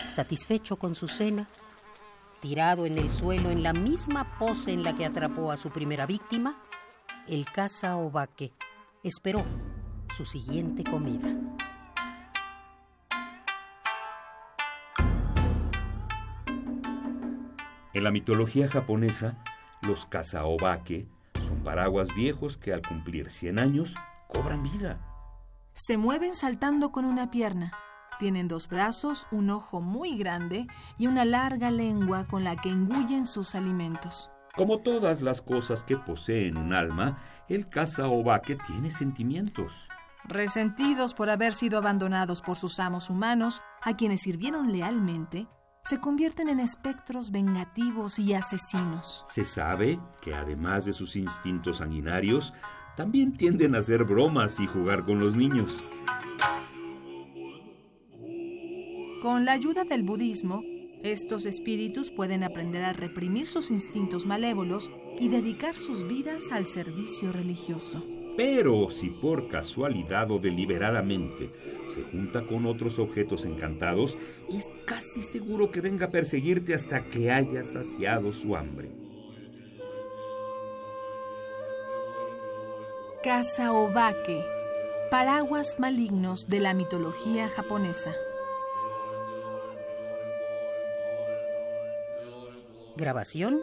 [0.08, 1.46] Satisfecho con su cena,
[2.40, 6.06] tirado en el suelo en la misma pose en la que atrapó a su primera
[6.06, 6.56] víctima,
[7.28, 8.50] el caza ovaque
[9.02, 9.44] esperó
[10.16, 11.28] su siguiente comida.
[17.96, 19.38] En la mitología japonesa,
[19.80, 21.08] los kazaobake
[21.42, 23.94] son paraguas viejos que al cumplir 100 años
[24.28, 25.00] cobran vida.
[25.72, 27.72] Se mueven saltando con una pierna.
[28.18, 30.66] Tienen dos brazos, un ojo muy grande
[30.98, 34.28] y una larga lengua con la que engullen sus alimentos.
[34.54, 37.16] Como todas las cosas que poseen un alma,
[37.48, 39.88] el kazaobake tiene sentimientos.
[40.24, 45.48] Resentidos por haber sido abandonados por sus amos humanos, a quienes sirvieron lealmente,
[45.86, 49.24] se convierten en espectros vengativos y asesinos.
[49.28, 52.52] Se sabe que además de sus instintos sanguinarios,
[52.96, 55.80] también tienden a hacer bromas y jugar con los niños.
[59.22, 60.62] Con la ayuda del budismo,
[61.04, 64.90] estos espíritus pueden aprender a reprimir sus instintos malévolos
[65.20, 68.02] y dedicar sus vidas al servicio religioso.
[68.36, 71.50] Pero si por casualidad o deliberadamente
[71.86, 74.18] se junta con otros objetos encantados,
[74.50, 78.90] es casi seguro que venga a perseguirte hasta que haya saciado su hambre.
[83.22, 84.44] Casa Obake,
[85.10, 88.14] paraguas malignos de la mitología japonesa.
[92.96, 93.62] Grabación,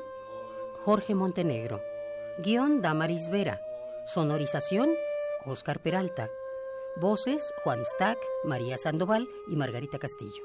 [0.84, 1.82] Jorge Montenegro.
[2.40, 3.62] Guión, Damaris Vera.
[4.06, 4.90] Sonorización,
[5.46, 6.30] Oscar Peralta.
[6.98, 10.44] Voces, Juan Stack, María Sandoval y Margarita Castillo.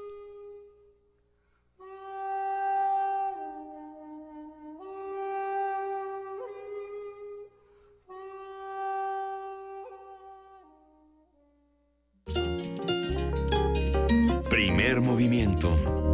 [14.49, 16.08] Primer movimiento.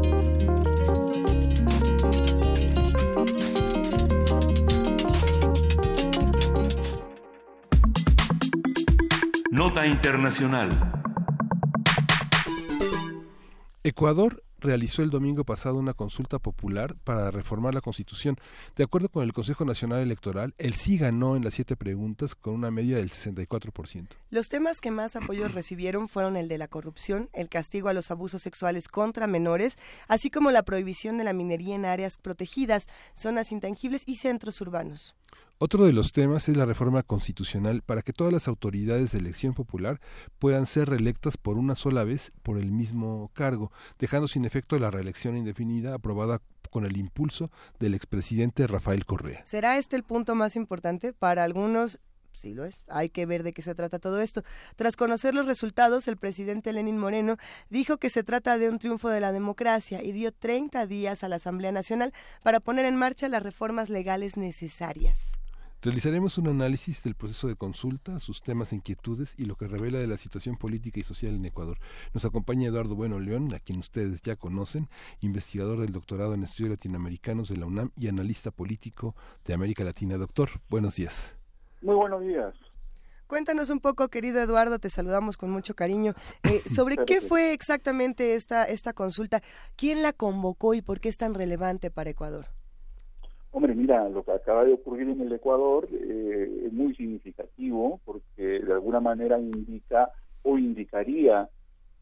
[9.85, 10.69] Internacional.
[13.83, 18.37] Ecuador realizó el domingo pasado una consulta popular para reformar la Constitución.
[18.75, 22.55] De acuerdo con el Consejo Nacional Electoral, el sí ganó en las siete preguntas con
[22.55, 24.07] una media del 64%.
[24.31, 28.09] Los temas que más apoyos recibieron fueron el de la corrupción, el castigo a los
[28.09, 33.51] abusos sexuales contra menores, así como la prohibición de la minería en áreas protegidas, zonas
[33.51, 35.15] intangibles y centros urbanos.
[35.57, 39.53] Otro de los temas es la reforma constitucional para que todas las autoridades de elección
[39.53, 40.01] popular
[40.37, 44.91] puedan ser reelectas por una sola vez por el mismo cargo, dejando sin efecto la
[44.91, 46.41] reelección indefinida aprobada
[46.71, 49.45] con el impulso del expresidente Rafael Correa.
[49.45, 51.13] ¿Será este el punto más importante?
[51.13, 52.01] Para algunos
[52.33, 52.83] sí lo es.
[52.89, 54.43] Hay que ver de qué se trata todo esto.
[54.75, 57.37] Tras conocer los resultados, el presidente Lenín Moreno
[57.69, 61.29] dijo que se trata de un triunfo de la democracia y dio 30 días a
[61.29, 62.11] la Asamblea Nacional
[62.43, 65.34] para poner en marcha las reformas legales necesarias.
[65.85, 69.99] Realizaremos un análisis del proceso de consulta, sus temas e inquietudes y lo que revela
[69.99, 71.77] de la situación política y social en Ecuador.
[72.11, 74.89] Nos acompaña Eduardo Bueno León, a quien ustedes ya conocen,
[75.21, 79.13] investigador del doctorado en estudios latinoamericanos de la UNAM y analista político
[79.45, 80.17] de América Latina.
[80.17, 81.37] Doctor, buenos días.
[81.83, 82.55] Muy buenos días.
[83.27, 88.33] Cuéntanos un poco, querido Eduardo, te saludamos con mucho cariño, eh, sobre qué fue exactamente
[88.33, 89.43] esta, esta consulta,
[89.75, 92.47] quién la convocó y por qué es tan relevante para Ecuador.
[93.55, 98.59] Hombre, mira, lo que acaba de ocurrir en el Ecuador eh, es muy significativo porque
[98.59, 100.11] de alguna manera indica
[100.43, 101.47] o indicaría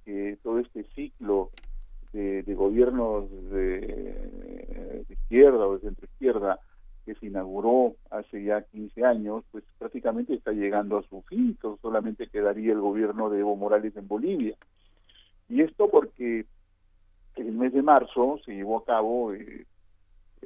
[0.03, 1.51] que todo este ciclo
[2.11, 6.59] de, gobiernos de, izquierda o de centro izquierda
[7.05, 12.29] que se inauguró hace ya 15 años, pues prácticamente está llegando a su fin, solamente
[12.29, 14.55] quedaría el gobierno de Evo Morales en Bolivia.
[15.49, 16.47] Y esto porque
[17.35, 19.67] el mes de marzo se llevó a cabo eh,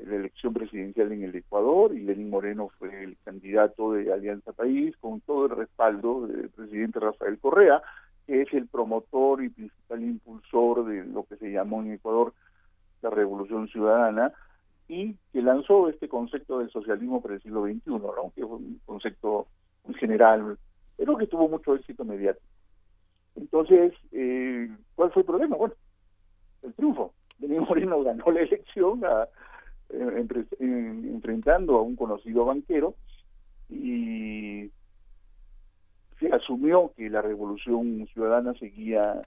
[0.06, 4.96] la elección presidencial en el Ecuador y Lenín Moreno fue el candidato de Alianza País
[4.98, 7.82] con todo el respaldo del presidente Rafael Correa,
[8.26, 12.34] que es el promotor y principal impulsor de lo que se llamó en Ecuador
[13.02, 14.34] la Revolución Ciudadana
[14.88, 18.32] y que lanzó este concepto del socialismo para el siglo XXI, ¿no?
[18.36, 19.48] que fue un concepto
[19.86, 20.58] muy general,
[20.96, 22.46] pero que tuvo mucho éxito mediático.
[23.36, 25.56] Entonces, eh, ¿cuál fue el problema?
[25.58, 25.74] Bueno,
[26.64, 27.14] el triunfo.
[27.40, 29.28] Lenín Moreno ganó la elección a,
[29.90, 32.96] enfrentando a un conocido banquero
[33.70, 34.70] y
[36.20, 39.22] se asumió que la revolución ciudadana seguía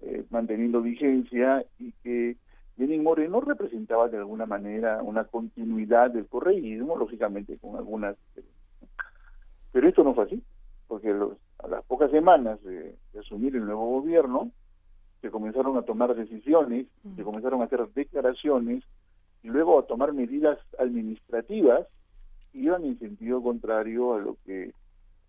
[0.00, 2.36] eh, manteniendo vigencia y que
[2.76, 8.16] Lenín Moreno representaba de alguna manera una continuidad del correísmo, lógicamente con algunas...
[9.72, 10.42] Pero esto no fue así,
[10.86, 14.50] porque a las pocas semanas de, de, asumir el nuevo gobierno,
[15.20, 16.86] se comenzaron a tomar decisiones,
[17.16, 18.84] se comenzaron a hacer declaraciones
[19.42, 21.86] y luego a tomar medidas administrativas
[22.52, 24.72] iban en sentido contrario a lo que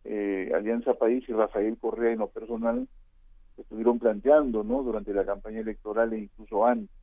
[0.05, 2.87] eh, Alianza País y Rafael Correa en lo personal
[3.57, 6.95] estuvieron planteando no durante la campaña electoral e incluso antes.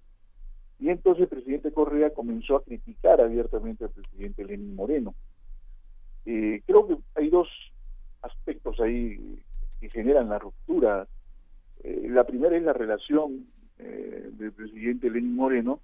[0.79, 5.15] Y entonces el presidente Correa comenzó a criticar abiertamente al presidente Lenín Moreno.
[6.25, 7.49] Eh, creo que hay dos
[8.23, 9.39] aspectos ahí
[9.81, 11.07] que generan la ruptura.
[11.83, 13.47] Eh, la primera es la relación
[13.79, 15.81] del presidente Lenín Moreno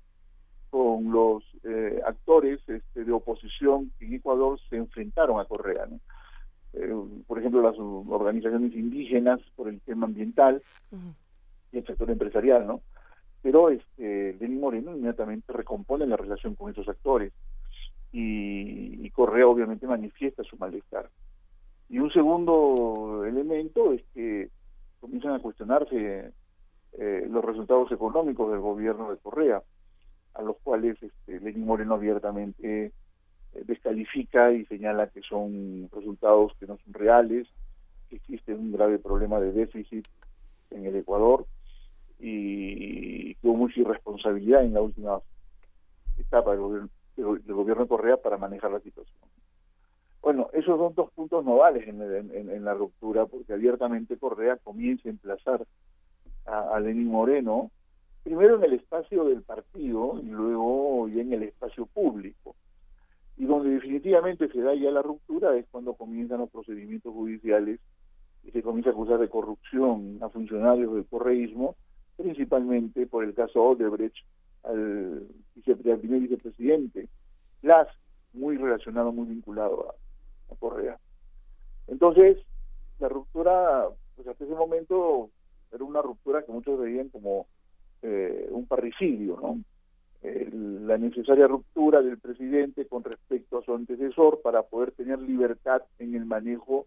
[0.72, 5.86] con los eh, actores este, de oposición que en Ecuador se enfrentaron a Correa.
[6.72, 6.94] Eh,
[7.26, 10.62] por ejemplo, las organizaciones indígenas por el tema ambiental
[11.72, 12.80] y el sector empresarial, ¿no?
[13.42, 17.34] Pero este, Lenín Moreno inmediatamente recompone la relación con esos actores
[18.10, 21.10] y, Correa obviamente manifiesta su malestar.
[21.90, 24.48] Y un segundo elemento es que
[25.00, 26.32] comienzan a cuestionarse
[26.94, 29.62] eh, los resultados económicos del gobierno de Correa
[30.34, 36.66] a los cuales este, Lenín Moreno abiertamente eh, descalifica y señala que son resultados que
[36.66, 37.48] no son reales,
[38.08, 40.06] que existe un grave problema de déficit
[40.70, 41.46] en el Ecuador
[42.18, 45.20] y que hubo mucha irresponsabilidad en la última
[46.18, 49.18] etapa del gobierno, del gobierno de Correa para manejar la situación.
[50.22, 55.10] Bueno, esos son dos puntos novales en, en, la ruptura, porque abiertamente Correa comienza a
[55.10, 55.66] emplazar
[56.46, 57.72] a, a Lenín Moreno
[58.22, 62.54] primero en el espacio del partido y luego ya en el espacio público.
[63.36, 67.80] Y donde definitivamente se da ya la ruptura es cuando comienzan los procedimientos judiciales
[68.44, 71.76] y se comienza a acusar de corrupción a funcionarios del correísmo,
[72.16, 74.16] principalmente por el caso Odebrecht
[74.64, 75.26] al,
[75.64, 77.08] primer vicepresidente,
[77.62, 77.88] Las,
[78.32, 79.94] muy relacionado, muy vinculado a,
[80.56, 80.98] Correa.
[81.86, 82.36] Entonces,
[82.98, 85.30] la ruptura, pues hasta ese momento
[85.72, 87.46] era una ruptura que muchos veían como
[88.02, 89.58] eh, un parricidio, ¿no?
[90.22, 96.14] la necesaria ruptura del presidente con respecto a su antecesor para poder tener libertad en
[96.14, 96.86] el manejo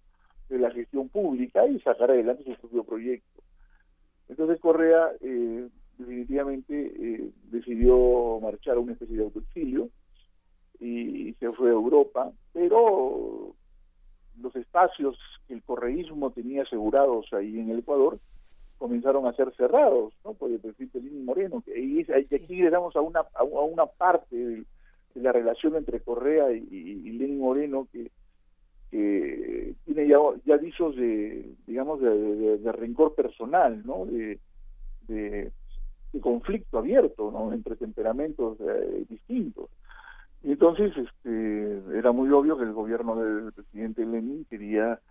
[0.49, 3.41] de la gestión pública y sacar adelante su propio proyecto.
[4.29, 5.67] Entonces Correa eh,
[5.97, 9.89] definitivamente eh, decidió marchar a una especie de autoexilio
[10.79, 13.55] y se fue a Europa, pero
[14.39, 15.17] los espacios
[15.47, 18.19] que el correísmo tenía asegurados ahí en el Ecuador
[18.77, 20.33] comenzaron a ser cerrados ¿no?
[20.33, 21.63] por el presidente Lenín Moreno.
[21.67, 24.63] Y, aquí llegamos a una, a una parte de,
[25.15, 28.11] la relación entre Correa y, y Lenín Moreno que,
[29.85, 34.05] tiene ya, ya de, digamos, de, rencor personal, ¿no?
[34.05, 35.51] De,
[36.21, 37.51] conflicto abierto, ¿no?
[37.51, 39.69] Entre temperamentos eh, distintos.
[40.43, 45.01] Y entonces este, era muy obvio que el gobierno del presidente Lenin quería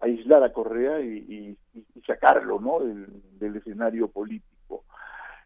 [0.00, 1.56] aislar a Correa y,
[2.06, 2.80] sacarlo ¿no?
[2.80, 4.84] del, escenario político.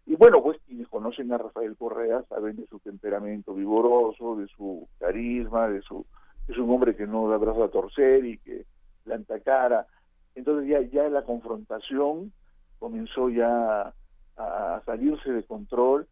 [0.07, 4.89] Y bueno, pues quienes conocen a Rafael Correa saben de su temperamento vigoroso, de su
[4.99, 6.05] carisma, de su
[6.49, 8.65] es un hombre que no da brazo a torcer y que
[9.05, 9.87] planta cara.
[10.35, 12.33] Entonces ya, ya la confrontación
[12.79, 13.95] comenzó ya
[14.37, 16.09] a salirse de control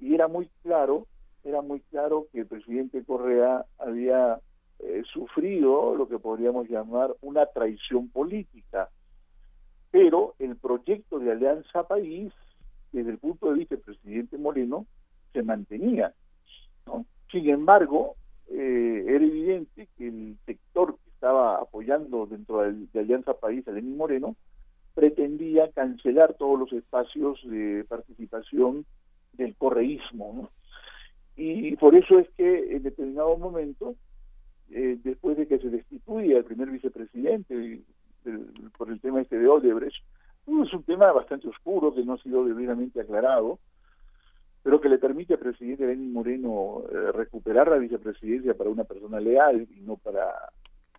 [0.00, 1.06] y era muy claro
[1.44, 4.40] era muy claro que el presidente Correa había
[4.86, 8.90] eh, sufrido lo que podríamos llamar una traición política.
[9.90, 12.32] Pero el proyecto de Alianza País,
[12.92, 14.86] desde el punto de vista del presidente Moreno,
[15.32, 16.12] se mantenía.
[17.30, 18.16] Sin embargo,
[18.48, 23.96] eh, era evidente que el sector que estaba apoyando dentro de, Alianza País a Lenín
[23.96, 24.36] Moreno
[24.94, 28.84] pretendía cancelar todos los espacios de participación
[29.32, 30.32] del correísmo.
[30.36, 30.50] ¿no?
[31.36, 33.96] Y por eso es que en determinado momento,
[34.70, 37.82] eh, después de que se destituya el primer vicepresidente
[38.78, 40.02] por el tema este de Odebrecht,
[40.46, 43.58] es un tema bastante oscuro que no ha sido debidamente aclarado,
[44.62, 49.20] pero que le permite al presidente Lenín Moreno eh, recuperar la vicepresidencia para una persona
[49.20, 50.32] leal y no para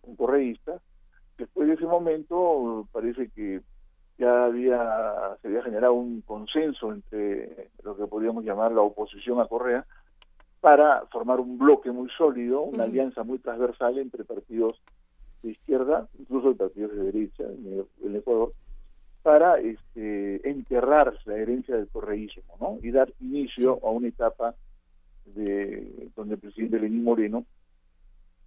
[0.02, 0.80] un correísta.
[1.36, 3.60] Después de ese momento parece que
[4.18, 9.46] ya había se había generado un consenso entre lo que podríamos llamar la oposición a
[9.46, 9.84] Correa
[10.60, 14.80] para formar un bloque muy sólido, una alianza muy transversal entre partidos
[15.42, 18.52] de izquierda, incluso partidos de derecha en el, Ecuador,
[19.22, 22.78] para este, enterrar la herencia del correísmo ¿no?
[22.82, 24.54] y dar inicio a una etapa
[25.26, 27.44] de donde el presidente Lenín Moreno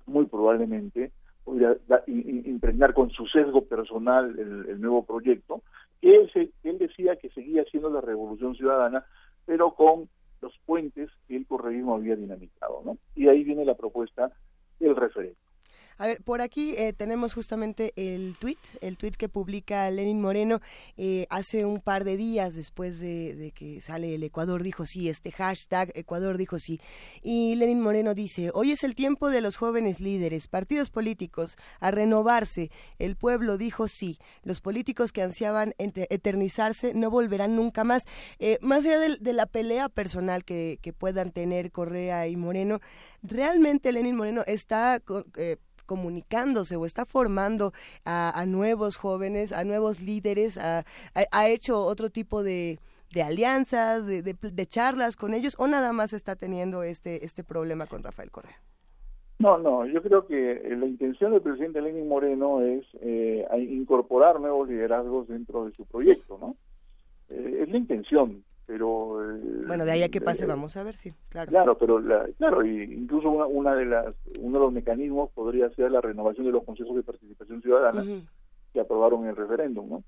[0.05, 1.11] muy probablemente
[1.43, 1.75] podría
[2.07, 5.61] impregnar con su sesgo personal el, nuevo proyecto,
[6.01, 9.05] que él, él decía que seguía siendo la revolución ciudadana,
[9.45, 10.07] pero con
[10.41, 12.97] los puentes que el correísmo había dinamitado, ¿no?
[13.15, 14.31] Y ahí viene la propuesta
[14.79, 15.48] del referéndum.
[16.01, 20.61] A ver, por aquí eh, tenemos justamente el tweet, el tweet que publica Lenin Moreno
[20.95, 25.33] eh, hace un par de días después de, que sale el Ecuador dijo sí, este
[25.33, 26.79] hashtag Ecuador dijo sí.
[27.21, 31.91] Y Lenin Moreno dice, hoy es el tiempo de los jóvenes líderes, partidos políticos, a
[31.91, 32.71] renovarse.
[32.97, 34.19] El pueblo dijo sí.
[34.43, 38.03] Los políticos que ansiaban eternizarse no volverán nunca más.
[38.39, 42.79] Eh, más allá de, la pelea personal que, que, puedan tener Correa y Moreno,
[43.21, 45.01] realmente Lenin Moreno está
[45.89, 47.73] comunicándose o está formando
[48.05, 50.83] a, nuevos jóvenes, a nuevos líderes, ha,
[51.47, 52.77] hecho otro tipo de,
[53.25, 58.29] alianzas, de, charlas con ellos, o nada más está teniendo este, este problema con Rafael
[58.29, 58.61] Correa?
[59.39, 64.69] No, no, yo creo que la intención del presidente Lenin Moreno es eh, incorporar nuevos
[64.69, 66.55] liderazgos dentro de su proyecto, ¿no?
[67.29, 70.83] Eh, es la intención, pero eh, bueno de ahí a que pase eh, vamos a
[70.83, 71.49] ver sí claro.
[71.49, 71.99] claro pero
[72.37, 76.51] claro y incluso una, de las uno de los mecanismos podría ser la renovación de
[76.51, 78.05] los consejos de participación ciudadana
[78.71, 80.03] que aprobaron el referéndum no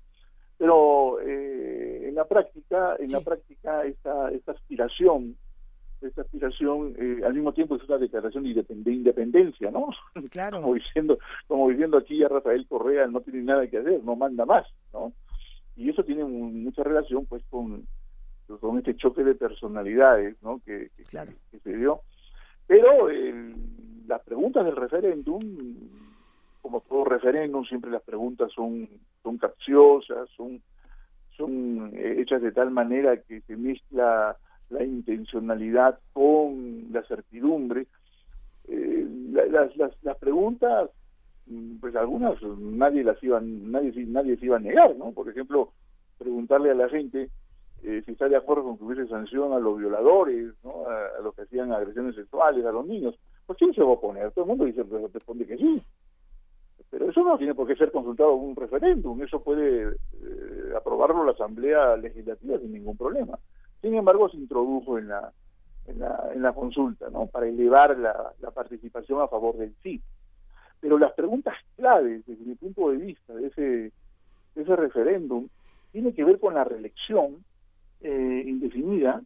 [0.58, 5.36] pero eh, en la práctica en la práctica esta esta aspiración
[6.00, 6.94] esta aspiración
[7.24, 9.88] al mismo tiempo es una declaración de independencia no
[10.30, 10.60] claro.
[10.62, 11.18] Como diciendo
[11.48, 15.12] como diciendo aquí ya Rafael Correa no tiene nada que hacer no manda más no
[15.74, 17.84] y eso tiene mucha relación pues con
[18.58, 20.60] con este choque de personalidades ¿no?
[20.64, 20.90] que,
[21.62, 22.00] se dio.
[22.66, 23.08] Pero
[24.06, 25.42] las preguntas del referéndum,
[26.60, 28.88] como todo referéndum, siempre las preguntas son,
[29.22, 30.62] son capciosas, son,
[31.36, 34.36] son eh, hechas de tal manera que se mezcla
[34.70, 37.86] la intencionalidad con la certidumbre.
[38.68, 40.90] Eh, las, las, las preguntas
[41.80, 45.72] pues algunas nadie las iban nadie nadie se iba a negar no por ejemplo
[46.16, 47.30] preguntarle a la gente
[47.84, 50.86] eh, si está de acuerdo con que hubiese sanción a los violadores, ¿no?
[50.86, 54.30] a, los que hacían agresiones sexuales, a los niños, pues ¿quién se va a oponer?
[54.32, 55.82] Todo el mundo dice, pues, responde que sí.
[56.90, 61.24] Pero eso no tiene por qué ser consultado en un referéndum, eso puede eh, aprobarlo
[61.24, 63.38] la Asamblea Legislativa sin ningún problema.
[63.80, 65.32] Sin embargo, se introdujo en la,
[65.86, 67.26] en la, en la consulta, ¿no?
[67.26, 70.00] Para elevar la, la participación a favor del sí.
[70.80, 75.48] Pero las preguntas claves, desde mi punto de vista, de ese, de ese referéndum,
[75.90, 77.44] tiene que ver con la reelección
[78.02, 79.22] eh, indefinida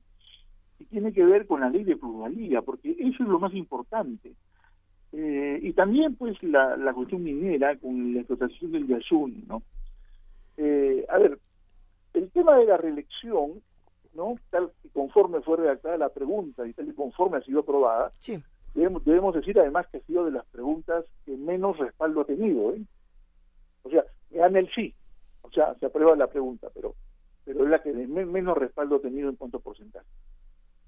[0.78, 4.32] y tiene que ver con la ley de plusvalía, porque eso es lo más importante.
[5.12, 9.62] Eh, y también, pues, la, la cuestión minera con la explotación del Yasuni, ¿no?
[10.56, 11.38] Eh, a ver,
[12.14, 13.62] el tema de la reelección,
[14.14, 14.36] ¿no?
[14.50, 18.10] Tal y conforme fue redactada la pregunta y tal y conforme ha sido aprobada,
[18.74, 22.74] debemos, debemos decir además que ha sido de las preguntas que menos respaldo ha tenido,
[22.74, 22.82] ¿eh?
[23.82, 24.94] O sea, gana el sí,
[25.42, 26.94] o sea, se aprueba la pregunta, pero
[27.46, 30.06] pero es la que menos respaldo ha tenido en cuanto a porcentaje.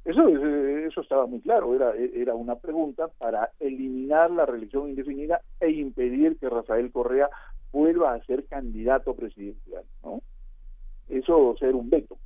[0.05, 5.71] Eso, eso estaba muy claro, era, era una pregunta para eliminar la reelección indefinida e
[5.71, 7.31] impedir que Rafael Correa
[7.73, 10.21] vuelva a ser candidato presidencial, ¿no?
[11.09, 12.17] Eso ser un veto.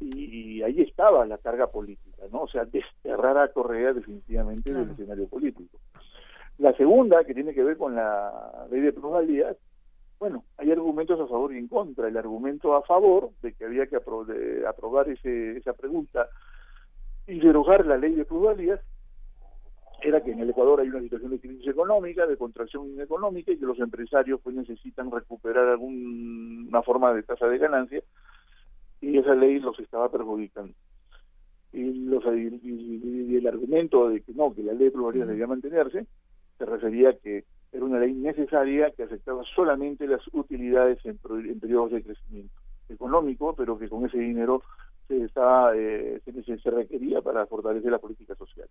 [0.00, 2.42] Y, ahí estaba la carga política, ¿no?
[2.42, 5.78] O sea, desterrar a Correa definitivamente del escenario político.
[6.58, 9.56] La segunda, que tiene que ver con la ley de plusvalías,
[10.18, 12.08] bueno, hay argumentos a favor y en contra.
[12.08, 16.28] El argumento a favor de que había que aprobar ese, esa pregunta
[17.26, 18.80] y derogar la ley de plusvalías
[20.00, 23.58] era que en el Ecuador hay una situación de crisis económica, de contracción económica y
[23.58, 28.02] que los empresarios pues necesitan recuperar alguna forma de tasa de ganancia
[29.00, 30.72] y esa ley los estaba perjudicando.
[31.72, 36.06] Y, los, y, el argumento de que no, que la ley de plusvalías debía mantenerse,
[36.56, 41.60] se refería a que era una ley necesaria que afectaba solamente las utilidades en, en
[41.60, 42.54] periodos de crecimiento
[42.88, 44.62] económico, pero que con ese dinero
[45.06, 48.68] se, estaba, eh, se, requería para fortalecer la política social.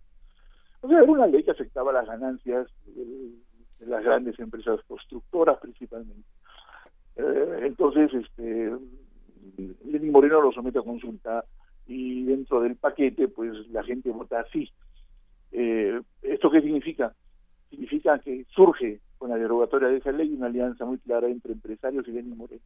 [0.80, 6.28] O sea, era una ley que afectaba las ganancias de, las grandes empresas constructoras principalmente.
[7.16, 8.72] Eh, entonces, este,
[9.84, 11.44] Lenín Moreno lo somete a consulta
[11.86, 14.70] y dentro del paquete, pues la gente vota así.
[15.52, 17.14] Eh, ¿Esto qué significa?
[17.70, 22.06] Significa que surge con la derogatoria de esa ley una alianza muy clara entre empresarios
[22.08, 22.62] y Lenín Moreno.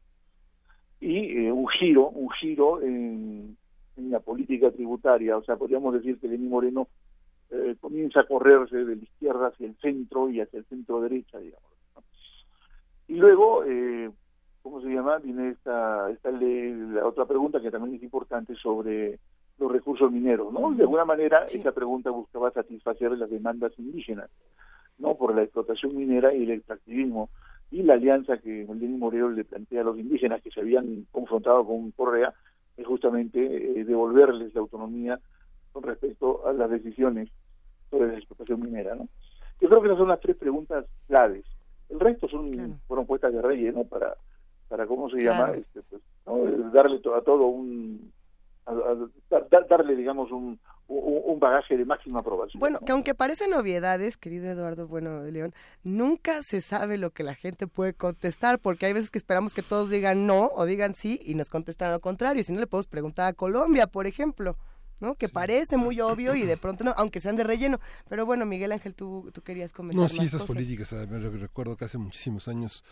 [1.00, 3.56] Y un giro, un giro en,
[3.96, 5.36] en la política tributaria.
[5.36, 6.88] O sea, podríamos decir que Lenín Moreno
[7.50, 11.38] eh, comienza a correrse de la izquierda hacia el centro y hacia el centro derecha,
[11.38, 11.70] digamos.
[13.08, 14.10] Y luego, eh,
[14.62, 15.18] ¿cómo se llama?
[15.18, 19.18] Viene esta, esta ley, la otra pregunta que también es importante sobre
[19.58, 20.72] los recursos mineros, ¿no?
[20.72, 24.30] De alguna manera, esa pregunta buscaba satisfacer las demandas indígenas,
[24.98, 25.16] ¿no?
[25.16, 27.30] Por la explotación minera y el extractivismo
[27.70, 31.64] y la alianza que Lenín Moreno le plantea a los indígenas que se habían confrontado
[31.66, 32.34] con Correa
[32.76, 33.40] es justamente
[33.80, 35.18] eh, devolverles la autonomía
[35.72, 37.30] con respecto a las decisiones
[37.90, 38.94] sobre la explotación minera.
[38.94, 39.08] ¿no?
[39.60, 41.44] Yo creo que esas son las tres preguntas claves.
[41.88, 44.16] El resto son fueron puestas de relleno para,
[44.68, 45.52] para ¿cómo se llama?
[45.52, 46.02] Este, pues,
[46.72, 48.12] Darle a todo un...
[49.68, 50.58] darle, digamos, un,
[50.88, 52.60] un bagaje de máxima aprobación.
[52.60, 57.22] Bueno, que aunque parecen obviedades, querido Eduardo Bueno de León, nunca se sabe lo que
[57.22, 60.94] la gente puede contestar, porque hay veces que esperamos que todos digan no o digan
[60.94, 62.42] sí y nos contestan lo contrario.
[62.42, 64.56] Si no, le podemos preguntar a Colombia, por ejemplo.
[65.00, 65.16] ¿no?
[65.16, 67.80] Que parece muy obvio y de pronto no, aunque sean de relleno.
[68.08, 70.00] Pero bueno, Miguel Ángel, tú, tú querías comentar.
[70.00, 72.84] No, sí, esas políticas, me recuerdo que hace muchísimos años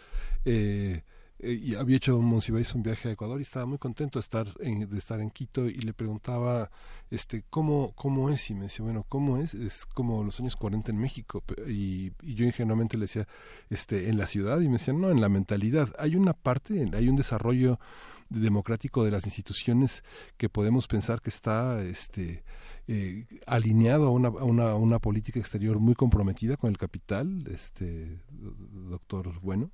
[0.44, 1.04] eh,
[1.42, 4.88] y había hecho Monsiváis un viaje a Ecuador y estaba muy contento de estar en,
[4.88, 6.70] de estar en Quito y le preguntaba
[7.10, 10.90] este cómo cómo es y me decía bueno cómo es es como los años 40
[10.90, 13.26] en México y, y, yo ingenuamente le decía
[13.70, 17.08] este en la ciudad y me decían no en la mentalidad hay una parte hay
[17.08, 17.78] un desarrollo
[18.28, 20.04] democrático de las instituciones
[20.36, 22.44] que podemos pensar que está este
[22.86, 28.20] eh, alineado a una, a una, una política exterior muy comprometida con el capital este
[28.30, 29.70] doctor bueno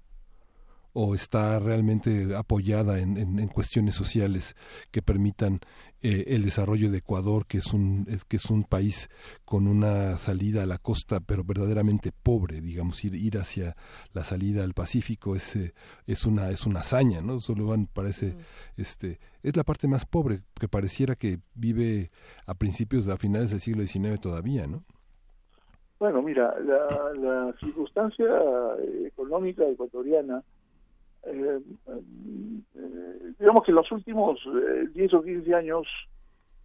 [0.98, 4.56] o está realmente apoyada en, en, cuestiones sociales
[4.90, 5.60] que permitan
[6.01, 9.10] eh, el desarrollo de Ecuador, que es, un, que es un país
[9.44, 13.77] con una salida a la costa, pero verdaderamente pobre, digamos, ir, ir hacia
[14.14, 15.74] la salida al Pacífico es, eh,
[16.06, 17.40] es, una, es una hazaña, ¿no?
[17.40, 18.35] Solo parece,
[18.78, 22.10] este, es la parte más pobre que pareciera que vive
[22.47, 24.82] a principios, a finales del siglo XIX todavía, ¿no?
[25.98, 28.24] Bueno, mira, la, la circunstancia
[29.06, 30.43] económica ecuatoriana
[31.27, 34.39] eh, eh, digamos que en los últimos
[34.94, 35.86] 10 eh, o 15 años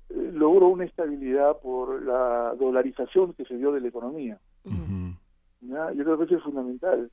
[0.09, 4.39] logró una estabilidad por la dolarización que se dio de la economía.
[4.65, 7.09] Yo creo que eso es fundamental.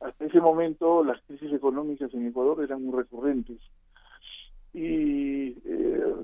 [0.00, 3.58] Hasta ese momento las crisis económicas en Ecuador eran muy recurrentes.
[4.74, 5.56] Y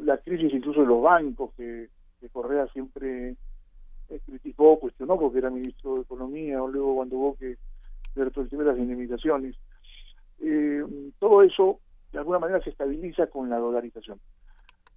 [0.05, 1.89] la crisis incluso de los bancos, que,
[2.31, 3.35] Correa siempre
[4.27, 7.57] criticó, cuestionó porque era ministro de Economía, o luego cuando hubo que
[8.15, 9.57] ver todo el tema de las indemnizaciones
[10.43, 10.85] eh,
[11.19, 11.79] todo eso
[12.13, 14.19] de alguna manera se estabiliza con la dolarización.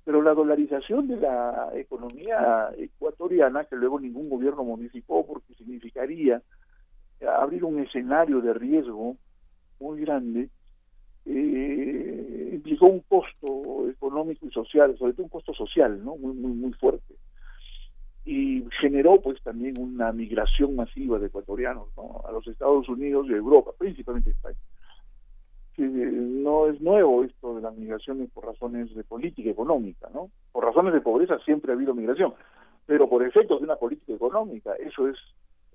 [0.04, 6.42] Pero la dolarización de la economía ecuatoriana, que luego ningún gobierno modificó porque significaría
[7.40, 9.18] abrir un escenario de riesgo
[9.80, 10.50] muy grande,
[11.26, 16.18] eh, implicó un costo económico y social, sobre todo un costo social, ¿no?
[16.18, 17.16] Muy, muy, muy fuerte.
[18.26, 22.22] Y generó pues también una migración masiva de ecuatorianos, ¿no?
[22.28, 24.58] A los Estados Unidos y Europa, principalmente España
[25.76, 30.30] que no es nuevo esto de las migraciones por razones de política económica, ¿no?
[30.52, 32.34] Por razones de pobreza siempre ha habido migración,
[32.86, 35.18] pero por efectos de una política económica, eso es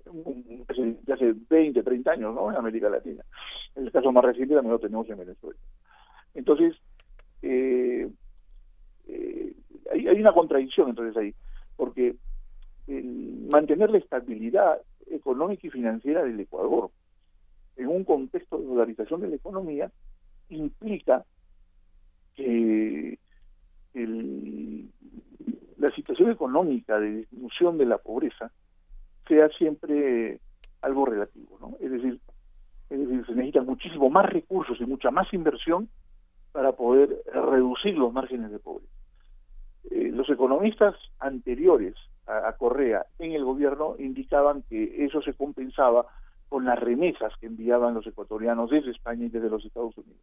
[0.03, 2.49] de hace 20, 30 años, ¿no?
[2.49, 3.23] En América Latina.
[3.75, 5.59] El caso más reciente también lo tenemos en Venezuela.
[6.33, 6.75] Entonces,
[7.43, 8.09] eh,
[9.07, 9.53] eh,
[9.91, 11.35] hay, hay, una contradicción entonces ahí,
[11.75, 12.15] porque
[12.87, 16.89] mantener la estabilidad económica y financiera del Ecuador
[17.81, 19.91] en un contexto de dolarización de la economía
[20.49, 21.25] implica
[22.35, 23.17] que
[25.77, 28.51] la situación económica de disminución de la pobreza
[29.27, 30.39] sea siempre
[30.81, 31.77] algo relativo, ¿no?
[31.79, 32.19] Es decir,
[32.89, 35.89] es decir, se necesitan muchísimo más recursos y mucha más inversión
[36.51, 38.91] para poder reducir los márgenes de pobreza.
[39.89, 41.95] Eh, los economistas anteriores
[42.27, 46.05] a, Correa en el gobierno indicaban que eso se compensaba
[46.51, 50.21] con las remesas que enviaban los ecuatorianos desde España y desde los Estados Unidos.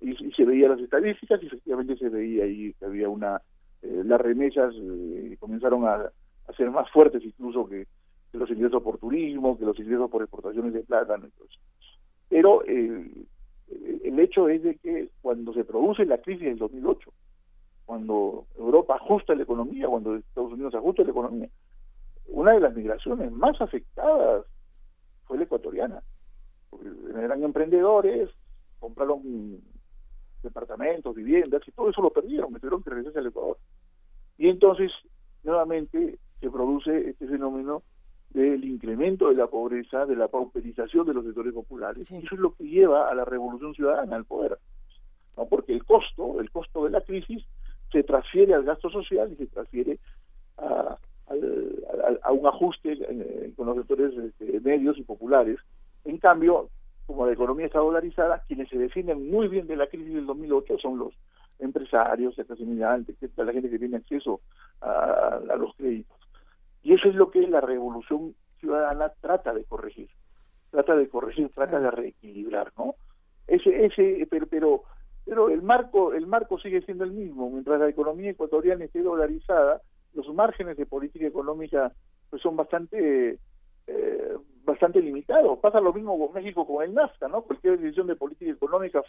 [0.00, 3.38] Y, se veía las estadísticas y efectivamente se veía ahí que había una...
[3.82, 6.10] Eh, las remesas eh, comenzaron a,
[6.56, 7.86] ser más fuertes incluso que,
[8.32, 11.26] los ingresos por turismo, que los ingresos por exportaciones de plátano.
[11.26, 11.58] Entonces.
[12.30, 13.10] Pero eh,
[14.04, 17.12] el hecho es de que cuando se produce la crisis del 2008,
[17.84, 21.50] cuando Europa ajusta la economía, cuando Estados Unidos ajusta la economía,
[22.28, 24.46] una de las migraciones más afectadas
[25.24, 26.02] fue la ecuatoriana.
[27.16, 28.30] Eran emprendedores,
[28.78, 29.60] compraron
[30.42, 33.58] departamentos, viviendas, y todo eso lo perdieron, tuvieron que regresar al Ecuador.
[34.38, 34.90] Y entonces,
[35.44, 37.82] nuevamente, se produce este fenómeno
[38.30, 42.10] del incremento de la pobreza, de la pauperización de los sectores populares.
[42.10, 44.58] Y eso es lo que lleva a la revolución ciudadana, al poder.
[45.36, 45.46] ¿no?
[45.46, 47.44] Porque el costo, el costo de la crisis,
[47.90, 49.98] se transfiere al gasto social y se transfiere
[50.56, 50.98] a,
[51.32, 52.98] un ajuste
[53.56, 55.58] con los sectores este, medios y populares.
[56.04, 56.68] En cambio,
[57.06, 60.78] como la economía está dolarizada, quienes se defienden muy bien de la crisis del 2008
[60.78, 61.14] son los
[61.58, 62.64] empresarios, la clase
[63.36, 64.40] la gente que tiene acceso
[64.80, 66.16] a, los créditos.
[66.82, 70.08] Y eso es lo que la revolución ciudadana trata de corregir,
[70.70, 72.94] trata de corregir, trata de reequilibrar, ¿no?
[73.46, 74.82] Ese, ese, pero, pero,
[75.24, 77.50] pero el marco, el marco sigue siendo el mismo.
[77.50, 79.80] Mientras la economía ecuatoriana esté dolarizada,
[80.14, 81.92] los márgenes de política económica
[82.30, 83.38] pues son bastante
[83.86, 85.58] eh, bastante limitados.
[85.58, 87.42] Pasa lo mismo con México con el NAFTA, ¿no?
[87.42, 89.02] Cualquier decisión de política económica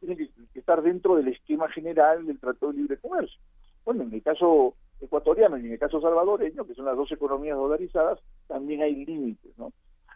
[0.00, 3.38] tiene que, estar dentro del esquema general del Tratado de Libre Comercio.
[3.84, 7.56] Bueno, en el caso ecuatoriano y en el caso salvadoreño, que son las dos economías
[7.56, 9.72] dolarizadas, también hay límites, ¿no?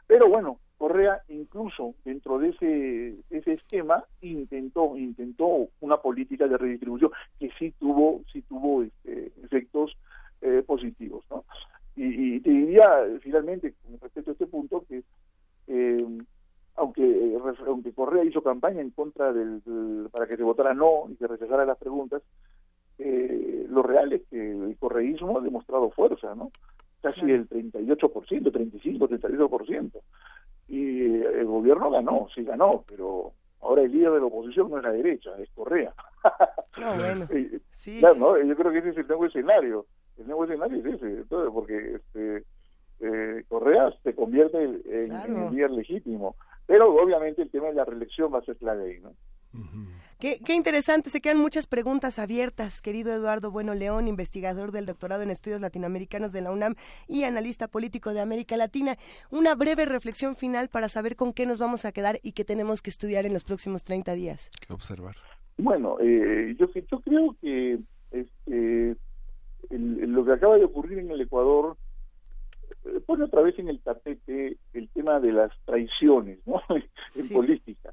[0.06, 7.10] Pero bueno, Correa incluso dentro de ese, ese esquema intentó intentó una política de redistribución
[7.38, 9.98] que sí tuvo sí tuvo este, efectos
[10.42, 11.44] eh, positivos, ¿no?
[11.96, 12.88] Y, te diría
[13.20, 15.02] finalmente con respecto a este punto que
[15.66, 16.06] eh,
[16.76, 17.36] aunque
[17.66, 19.60] aunque Correa hizo campaña en contra del,
[20.12, 22.22] para que se votara no y se rechazara las preguntas
[22.98, 26.52] eh, lo real es que el correísmo ha demostrado fuerza no
[27.00, 29.92] casi el 38%, 35, 38%.
[30.68, 34.84] Y el gobierno ganó, sí ganó, pero ahora el líder de la oposición no es
[34.84, 35.94] la derecha, es Correa.
[36.78, 37.26] No, bueno.
[37.74, 37.98] sí.
[37.98, 39.86] Claro, Yo creo que ese es el nuevo escenario.
[40.18, 42.44] El nuevo escenario es ese, entonces, porque este,
[43.00, 46.36] eh, Correa se convierte en, el líder legítimo.
[46.66, 49.12] Pero obviamente el tema de la reelección va a ser clave ahí, ¿no?
[50.20, 55.30] Qué, interesante, se quedan muchas preguntas abiertas, querido Eduardo Bueno León, investigador del doctorado en
[55.30, 56.74] estudios latinoamericanos de la UNAM
[57.06, 58.96] y analista político de América Latina.
[59.30, 62.82] Una breve reflexión final para saber con qué nos vamos a quedar y qué tenemos
[62.82, 64.50] que estudiar en los próximos 30 días.
[64.66, 65.14] ¿Qué observar?
[65.56, 67.78] Bueno, eh, yo, yo creo que
[68.10, 68.96] este,
[69.70, 71.76] lo que acaba de ocurrir en el Ecuador
[72.84, 76.62] eh, pone otra vez en el tapete el tema de las traiciones ¿no?
[77.14, 77.92] en política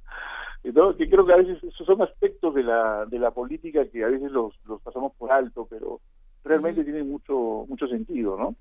[0.98, 4.08] que creo que a veces esos son aspectos de la, de la política que a
[4.08, 6.00] veces los, los pasamos por alto, pero
[6.44, 8.56] realmente tienen mucho mucho sentido, ¿no?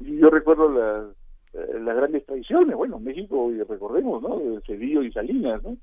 [0.00, 1.14] Y yo recuerdo las,
[1.54, 4.40] eh, las grandes traiciones, bueno, México, y recordemos, ¿no?
[4.66, 5.76] Cedillo y Salinas, ¿no?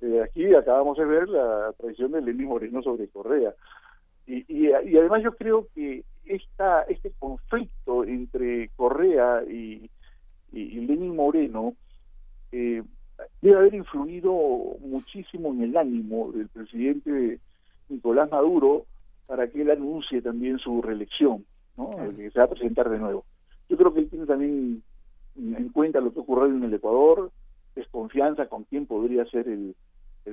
[0.00, 3.54] Eh, aquí acabamos de ver la traición de Lenín Moreno sobre Correa.
[4.26, 9.90] Y, y, y, además yo creo que esta, este conflicto entre Correa y,
[10.52, 11.74] y, Lenín Moreno
[12.52, 12.82] eh,
[13.40, 14.32] debe haber influido
[14.80, 17.40] muchísimo en el ánimo del presidente
[17.88, 18.86] Nicolás Maduro
[19.26, 21.44] para que él anuncie también su reelección,
[21.76, 21.90] ¿no?
[22.16, 23.24] que se va a presentar de nuevo.
[23.68, 24.82] Yo creo que él tiene también
[25.36, 27.30] en cuenta lo que ocurrió en el Ecuador,
[27.74, 29.74] desconfianza con quién podría ser el,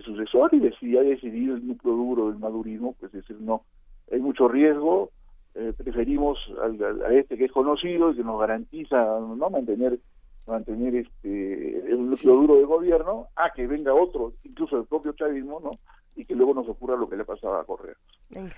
[0.03, 3.63] sucesor y si ha decidido el núcleo duro del madurismo, pues decir no,
[4.11, 5.11] hay mucho riesgo,
[5.55, 9.99] eh, preferimos al, a este que es conocido y que nos garantiza no mantener
[10.47, 15.59] mantener este el núcleo duro de gobierno a que venga otro, incluso el propio chavismo,
[15.59, 15.71] ¿no?
[16.15, 17.95] Y que luego nos ocurra lo que le pasaba a Correa.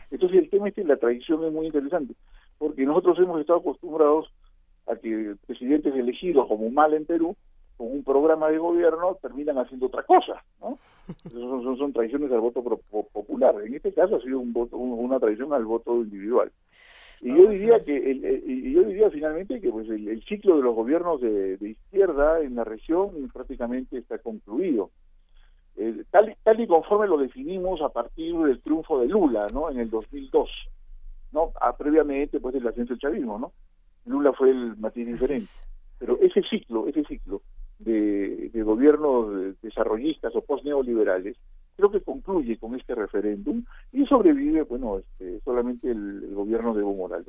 [0.09, 2.15] Entonces el tema este, la tradición es muy interesante,
[2.57, 4.31] porque nosotros hemos estado acostumbrados
[4.87, 7.35] a que presidentes elegidos como Mal en Perú
[7.77, 10.77] con un programa de gobierno terminan haciendo otra cosa, ¿no?
[11.31, 13.55] Son, son, traiciones al voto popular.
[13.65, 16.51] En este caso ha sido un voto, una traición al voto individual.
[17.21, 21.21] Y yo diría que el, yo diría finalmente que pues el, ciclo de los gobiernos
[21.21, 24.89] de, izquierda en la región prácticamente está concluido.
[25.75, 29.69] Eh, tal, tal y conforme lo definimos a partir del triunfo de Lula, ¿no?
[29.69, 30.49] En el 2002,
[31.31, 31.51] ¿no?
[31.61, 33.51] Ah, previamente pues el ascenso del chavismo, ¿no?
[34.05, 35.51] Lula fue el matiz diferente.
[35.99, 37.43] Pero ese ciclo, ese ciclo
[37.83, 41.35] de, gobiernos desarrollistas o post-neoliberales,
[41.75, 46.93] creo que concluye con este referéndum y sobrevive, bueno, este, solamente el, gobierno de Evo
[46.93, 47.27] Morales.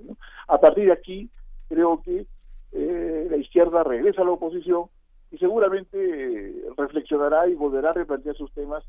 [0.48, 1.30] A partir de aquí,
[1.68, 2.26] creo que
[2.72, 4.84] eh, la izquierda regresa a la oposición
[5.30, 8.84] y seguramente reflexionará y volverá a replantear sus temas,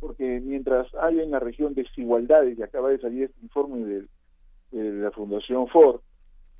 [0.00, 3.84] porque mientras haya en la región desigualdades, y acaba de salir este informe
[4.70, 6.00] de la Fundación Ford,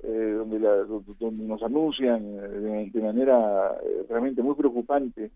[0.01, 5.29] eh, donde, la, donde nos anuncian eh, de, manera eh, realmente muy preocupante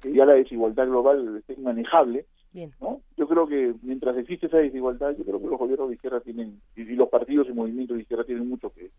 [0.00, 2.24] que ya la desigualdad global es inmanejable,
[2.80, 3.02] ¿no?
[3.18, 6.58] Yo creo que mientras existe esa desigualdad, yo creo que los gobiernos de izquierda tienen,
[6.74, 8.90] y, los partidos y movimientos de izquierda tienen mucho que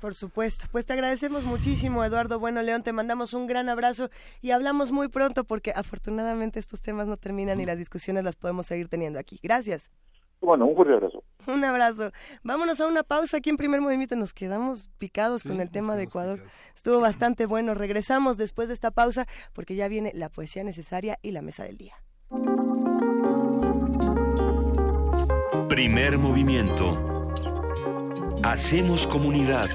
[0.00, 0.66] por supuesto.
[0.70, 2.84] Pues te agradecemos muchísimo, Eduardo Bueno León.
[2.84, 7.60] Te mandamos un gran abrazo y hablamos muy pronto porque afortunadamente estos temas no terminan
[7.60, 9.40] y las discusiones las podemos seguir teniendo aquí.
[9.42, 9.90] Gracias.
[10.40, 11.24] Bueno, un fuerte abrazo.
[11.46, 12.12] Un abrazo.
[12.42, 14.16] Vámonos a una pausa aquí en primer movimiento.
[14.16, 16.42] Nos quedamos picados con el tema de Ecuador.
[16.74, 17.74] Estuvo bastante bueno.
[17.74, 21.76] Regresamos después de esta pausa porque ya viene la poesía necesaria y la mesa del
[21.78, 21.94] día.
[25.68, 26.98] Primer movimiento.
[28.42, 29.68] Hacemos comunidad.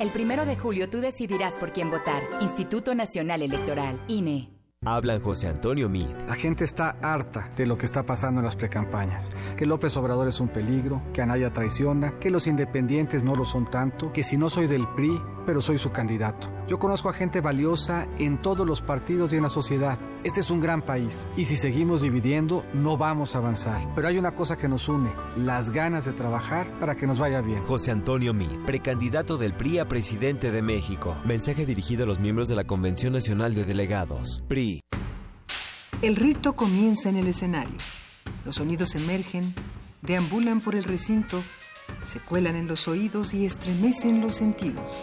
[0.00, 2.22] El primero de julio tú decidirás por quién votar.
[2.40, 4.58] Instituto Nacional Electoral, INE.
[4.84, 6.06] Hablan José Antonio Mid.
[6.28, 9.30] La gente está harta de lo que está pasando en las precampañas.
[9.56, 13.68] Que López Obrador es un peligro, que Anaya traiciona, que los independientes no lo son
[13.68, 16.48] tanto, que si no soy del PRI, pero soy su candidato.
[16.68, 19.98] Yo conozco a gente valiosa en todos los partidos y en la sociedad.
[20.24, 23.88] Este es un gran país y si seguimos dividiendo no vamos a avanzar.
[23.94, 27.40] Pero hay una cosa que nos une, las ganas de trabajar para que nos vaya
[27.40, 27.64] bien.
[27.64, 31.16] José Antonio Mid, precandidato del PRI a presidente de México.
[31.24, 34.42] Mensaje dirigido a los miembros de la Convención Nacional de Delegados.
[34.48, 34.82] PRI
[36.00, 37.76] el rito comienza en el escenario.
[38.44, 39.52] Los sonidos emergen,
[40.00, 41.42] deambulan por el recinto,
[42.04, 45.02] se cuelan en los oídos y estremecen los sentidos.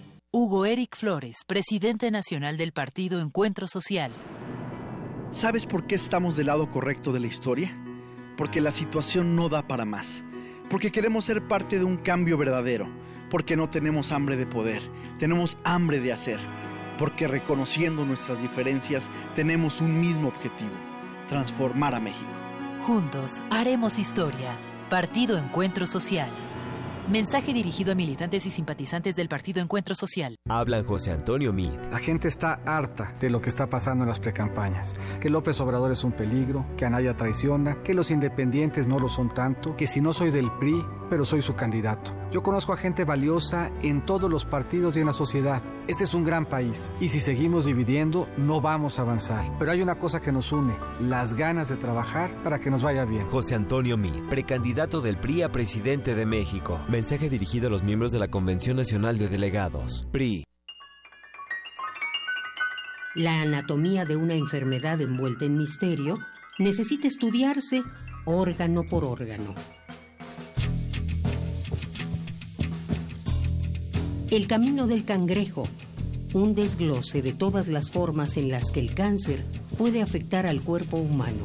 [0.33, 4.13] Hugo Eric Flores, presidente nacional del partido Encuentro Social.
[5.29, 7.77] ¿Sabes por qué estamos del lado correcto de la historia?
[8.37, 10.23] Porque la situación no da para más.
[10.69, 12.87] Porque queremos ser parte de un cambio verdadero.
[13.29, 14.81] Porque no tenemos hambre de poder,
[15.19, 16.39] tenemos hambre de hacer.
[16.97, 20.71] Porque reconociendo nuestras diferencias tenemos un mismo objetivo,
[21.27, 22.31] transformar a México.
[22.83, 24.57] Juntos haremos historia.
[24.89, 26.31] Partido Encuentro Social.
[27.09, 30.37] Mensaje dirigido a militantes y simpatizantes del Partido Encuentro Social.
[30.47, 31.71] Hablan José Antonio Mid.
[31.91, 34.93] La gente está harta de lo que está pasando en las precampañas.
[35.19, 39.33] Que López Obrador es un peligro, que Anaya traiciona, que los independientes no lo son
[39.33, 42.13] tanto, que si no soy del PRI, pero soy su candidato.
[42.31, 45.61] Yo conozco a gente valiosa en todos los partidos y en la sociedad.
[45.91, 49.43] Este es un gran país y si seguimos dividiendo no vamos a avanzar.
[49.59, 53.03] Pero hay una cosa que nos une, las ganas de trabajar para que nos vaya
[53.03, 53.27] bien.
[53.27, 56.79] José Antonio Mid, precandidato del PRI a presidente de México.
[56.87, 60.07] Mensaje dirigido a los miembros de la Convención Nacional de Delegados.
[60.13, 60.45] PRI.
[63.13, 66.19] La anatomía de una enfermedad envuelta en misterio
[66.57, 67.83] necesita estudiarse
[68.23, 69.55] órgano por órgano.
[74.31, 75.67] El camino del cangrejo,
[76.33, 79.43] un desglose de todas las formas en las que el cáncer
[79.77, 81.43] puede afectar al cuerpo humano.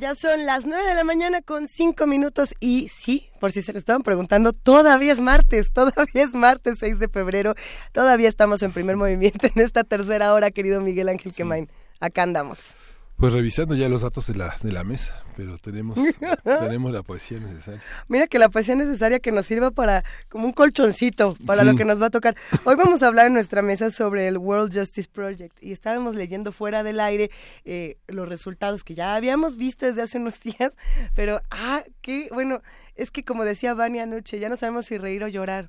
[0.00, 3.74] Ya son las 9 de la mañana con 5 minutos y sí, por si se
[3.74, 7.54] lo estaban preguntando, todavía es martes, todavía es martes 6 de febrero,
[7.92, 11.70] todavía estamos en primer movimiento en esta tercera hora, querido Miguel Ángel Quemain.
[12.00, 12.74] Acá andamos.
[13.20, 15.98] Pues revisando ya los datos de la, de la mesa, pero tenemos,
[16.42, 17.82] tenemos la poesía necesaria.
[18.08, 21.84] Mira que la poesía necesaria que nos sirva para como un colchoncito para lo que
[21.84, 22.34] nos va a tocar.
[22.64, 26.50] Hoy vamos a hablar en nuestra mesa sobre el World Justice Project y estábamos leyendo
[26.50, 27.30] fuera del aire
[27.66, 30.72] eh, los resultados que ya habíamos visto desde hace unos días,
[31.14, 32.62] pero ah, qué bueno,
[32.94, 35.68] es que como decía Vania anoche, ya no sabemos si reír o llorar.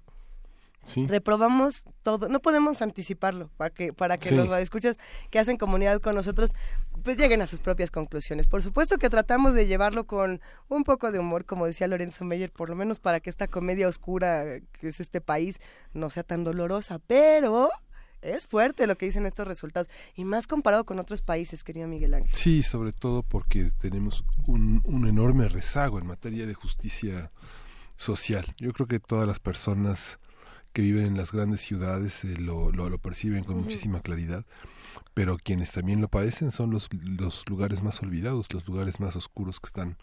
[0.95, 4.98] Reprobamos todo, no podemos anticiparlo para que para que los radioescuchas
[5.30, 6.53] que hacen comunidad con nosotros
[7.02, 8.48] pues lleguen a sus propias conclusiones.
[8.48, 12.52] Por supuesto que tratamos de llevarlo con un poco de humor, como decía Lorenzo Meyer,
[12.52, 15.60] por lo menos para que esta comedia oscura que es este país
[15.94, 17.69] no sea tan dolorosa, pero
[18.22, 22.14] es fuerte lo que dicen estos resultados y más comparado con otros países, querido Miguel
[22.14, 22.36] Ángel.
[22.36, 27.32] Sí, sobre todo porque tenemos un, un enorme rezago en materia de justicia
[27.98, 28.53] social.
[28.57, 30.19] Yo creo que todas las personas
[30.73, 34.45] que viven en las grandes ciudades eh, lo, lo, perciben con muchísima claridad,
[35.14, 39.60] pero quienes también lo padecen son los, los lugares más olvidados, los lugares más oscuros
[39.60, 39.98] que están,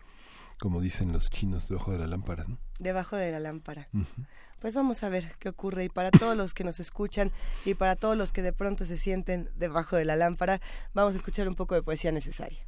[0.59, 2.45] como dicen los chinos, debajo de la lámpara.
[2.47, 2.59] ¿no?
[2.79, 3.89] Debajo de la lámpara.
[4.61, 7.31] Pues vamos a ver qué ocurre y para todos los que nos escuchan
[7.65, 10.61] y para todos los que de pronto se sienten debajo de la lámpara,
[10.95, 12.59] vamos a escuchar un poco de poesía necesaria.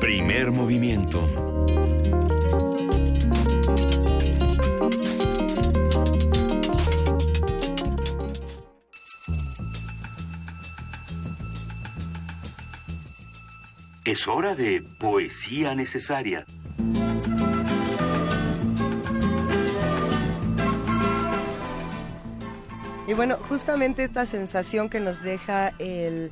[0.00, 1.89] Primer movimiento.
[14.04, 16.46] Es hora de poesía necesaria.
[23.06, 26.30] Y bueno, justamente esta sensación que nos deja el,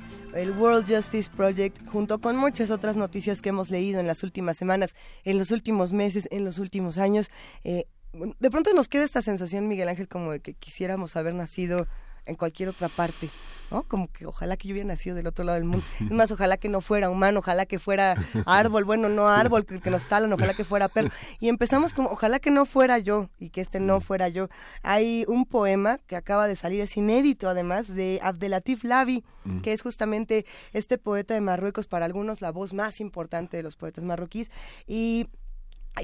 [0.57, 4.95] World Justice Project, junto con muchas otras noticias que hemos leído en las últimas semanas,
[5.25, 7.31] en los últimos meses, en los últimos años,
[7.65, 11.87] eh, de pronto nos queda esta sensación, Miguel Ángel, como de que quisiéramos haber nacido
[12.29, 13.31] en cualquier otra parte.
[13.71, 13.83] ¿no?
[13.83, 15.85] Como que ojalá que yo hubiera nacido del otro lado del mundo.
[16.01, 18.15] Es más, ojalá que no fuera humano, ojalá que fuera
[18.47, 21.11] árbol, bueno, no árbol, que, que nos talan, ojalá que fuera perro.
[21.39, 24.49] Y empezamos como, ojalá que no fuera yo y que este no fuera yo.
[24.83, 29.61] Hay un poema que acaba de salir, es inédito además, de Abdelatif Lavi, mm.
[29.61, 33.77] que es justamente este poeta de Marruecos, para algunos la voz más importante de los
[33.77, 34.51] poetas marroquíes.
[34.87, 35.29] Y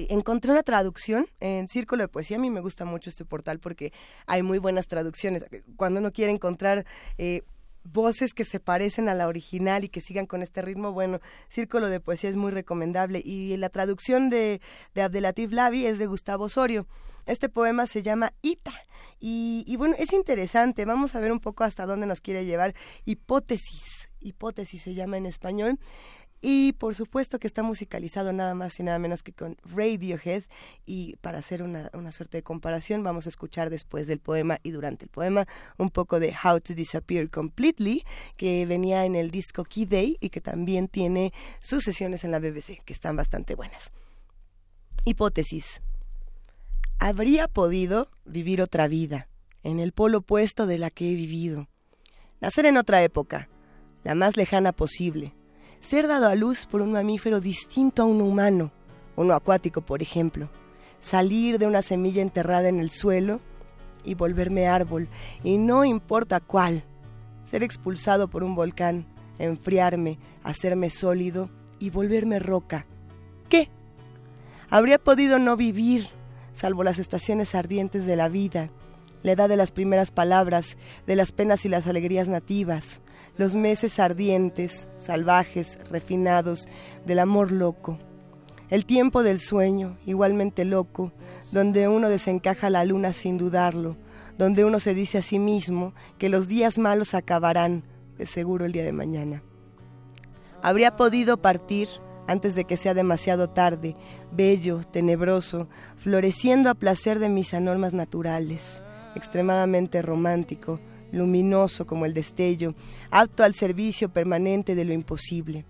[0.08, 2.36] encontré una traducción en Círculo de Poesía.
[2.36, 3.92] A mí me gusta mucho este portal porque
[4.26, 5.44] hay muy buenas traducciones.
[5.76, 6.84] Cuando uno quiere encontrar
[7.18, 7.42] eh,
[7.84, 11.88] voces que se parecen a la original y que sigan con este ritmo, bueno, Círculo
[11.88, 13.20] de Poesía es muy recomendable.
[13.24, 14.60] Y la traducción de,
[14.94, 16.86] de Abdelatif Lavi es de Gustavo Osorio.
[17.26, 18.72] Este poema se llama Ita.
[19.18, 20.84] Y, y, bueno, es interesante.
[20.84, 22.74] Vamos a ver un poco hasta dónde nos quiere llevar.
[23.06, 24.10] Hipótesis.
[24.20, 25.78] Hipótesis se llama en español.
[26.46, 30.42] Y por supuesto que está musicalizado nada más y nada menos que con Radiohead.
[30.84, 34.70] Y para hacer una, una, suerte de comparación, vamos a escuchar después del poema y
[34.70, 35.48] durante el poema
[35.78, 38.04] un poco de How to Disappear Completely,
[38.36, 42.40] que venía en el disco Key Day y que también tiene sus sesiones en la
[42.40, 43.90] BBC, que están bastante buenas.
[45.06, 45.80] Hipótesis.
[46.98, 49.28] Habría podido vivir otra vida,
[49.62, 51.68] en el polo opuesto de la que he vivido.
[52.42, 53.48] Nacer en otra época,
[54.02, 55.32] la más lejana posible
[55.88, 58.70] ser dado a luz por un mamífero distinto a un humano,
[59.16, 60.48] uno acuático por ejemplo,
[61.00, 63.40] salir de una semilla enterrada en el suelo
[64.04, 65.08] y volverme árbol,
[65.42, 66.82] y no importa cuál,
[67.44, 69.06] ser expulsado por un volcán,
[69.38, 72.86] enfriarme, hacerme sólido y volverme roca.
[73.48, 73.68] ¿Qué?
[74.70, 76.08] Habría podido no vivir,
[76.52, 78.70] salvo las estaciones ardientes de la vida,
[79.22, 83.00] la edad de las primeras palabras, de las penas y las alegrías nativas,
[83.36, 86.68] los meses ardientes, salvajes, refinados,
[87.06, 87.98] del amor loco.
[88.70, 91.12] El tiempo del sueño, igualmente loco,
[91.52, 93.96] donde uno desencaja la luna sin dudarlo,
[94.38, 97.84] donde uno se dice a sí mismo que los días malos acabarán,
[98.18, 99.42] de seguro el día de mañana.
[100.62, 101.88] Habría podido partir
[102.26, 103.94] antes de que sea demasiado tarde,
[104.32, 108.82] bello, tenebroso, floreciendo a placer de mis normas naturales,
[109.14, 110.80] extremadamente romántico,
[111.14, 112.74] luminoso como el destello,
[113.10, 115.64] apto al servicio permanente de lo imposible.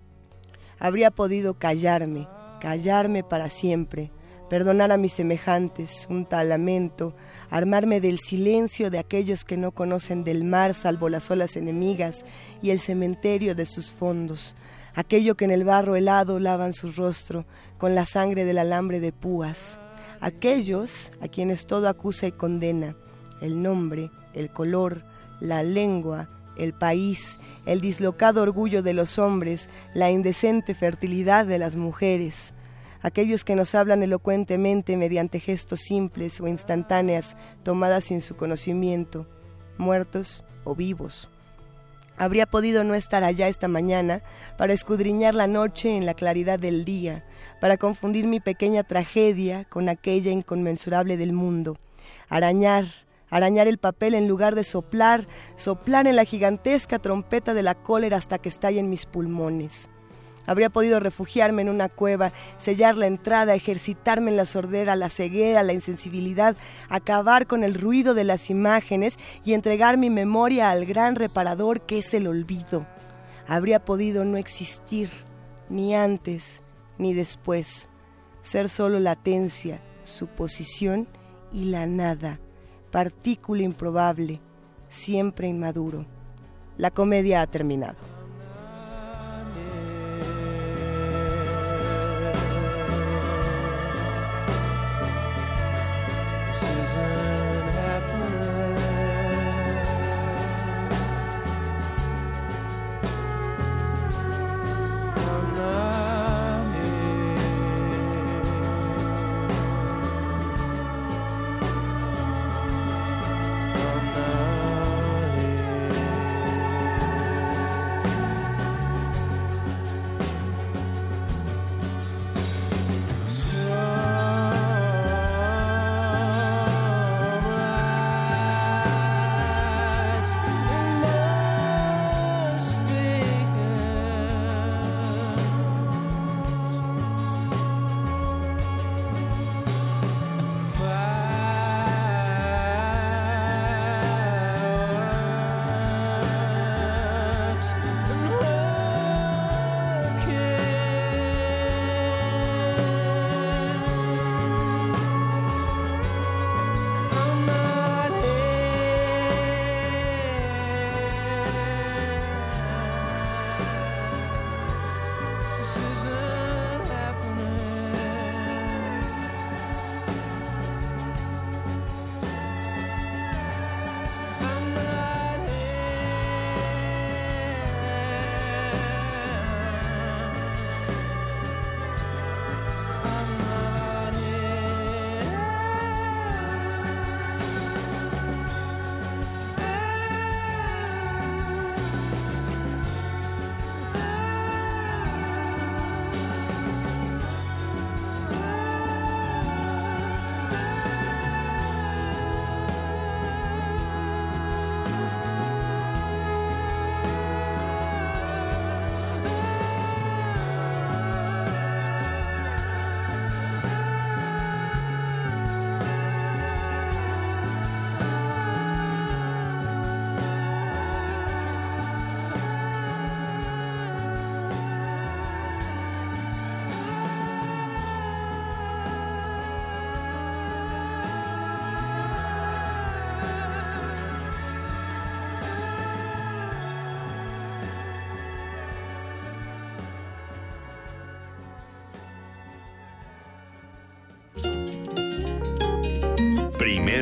[0.79, 2.27] Habría podido callarme,
[2.61, 4.11] callarme para siempre,
[4.49, 7.15] perdonar a mis semejantes, un tal lamento,
[7.51, 12.25] armarme del silencio de aquellos que no conocen del mar salvo las olas enemigas
[12.63, 14.55] y el cementerio de sus fondos,
[14.95, 17.47] aquello que en el barro helado lavan su rostro
[17.79, 19.79] con la sangre del alambre de púas,
[20.21, 22.97] aquellos a quienes todo acusa y condena,
[23.41, 25.05] el nombre, el color,
[25.41, 31.77] la lengua, el país, el dislocado orgullo de los hombres, la indecente fertilidad de las
[31.77, 32.55] mujeres,
[33.03, 39.27] aquellos que nos hablan elocuentemente mediante gestos simples o instantáneas tomadas sin su conocimiento,
[39.79, 41.29] muertos o vivos.
[42.17, 44.23] Habría podido no estar allá esta mañana
[44.57, 47.25] para escudriñar la noche en la claridad del día,
[47.61, 51.77] para confundir mi pequeña tragedia con aquella inconmensurable del mundo,
[52.29, 52.87] arañar,
[53.31, 55.27] arañar el papel en lugar de soplar,
[55.57, 59.89] soplar en la gigantesca trompeta de la cólera hasta que estalle en mis pulmones.
[60.47, 65.63] Habría podido refugiarme en una cueva, sellar la entrada, ejercitarme en la sordera, la ceguera,
[65.63, 66.55] la insensibilidad,
[66.89, 69.15] acabar con el ruido de las imágenes
[69.45, 72.87] y entregar mi memoria al gran reparador que es el olvido.
[73.49, 75.11] Habría podido no existir,
[75.71, 76.63] ni antes
[76.99, 77.89] ni después,
[78.43, 81.09] ser solo latencia, suposición
[81.53, 82.39] y la nada,
[82.95, 84.39] partícula improbable,
[84.89, 86.07] siempre inmaduro.
[86.77, 87.97] La comedia ha terminado.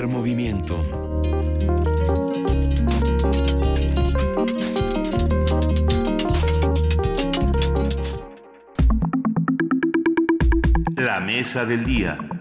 [0.02, 0.84] Primer movimiento.
[10.96, 12.31] La mesa del día.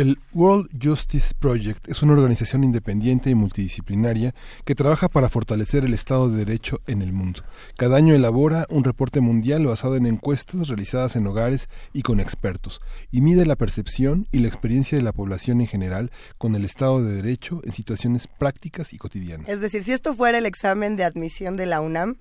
[0.00, 5.92] El World Justice Project es una organización independiente y multidisciplinaria que trabaja para fortalecer el
[5.92, 7.42] Estado de Derecho en el mundo.
[7.76, 12.80] Cada año elabora un reporte mundial basado en encuestas realizadas en hogares y con expertos,
[13.10, 17.04] y mide la percepción y la experiencia de la población en general con el Estado
[17.04, 19.50] de Derecho en situaciones prácticas y cotidianas.
[19.50, 22.16] Es decir, si esto fuera el examen de admisión de la UNAM,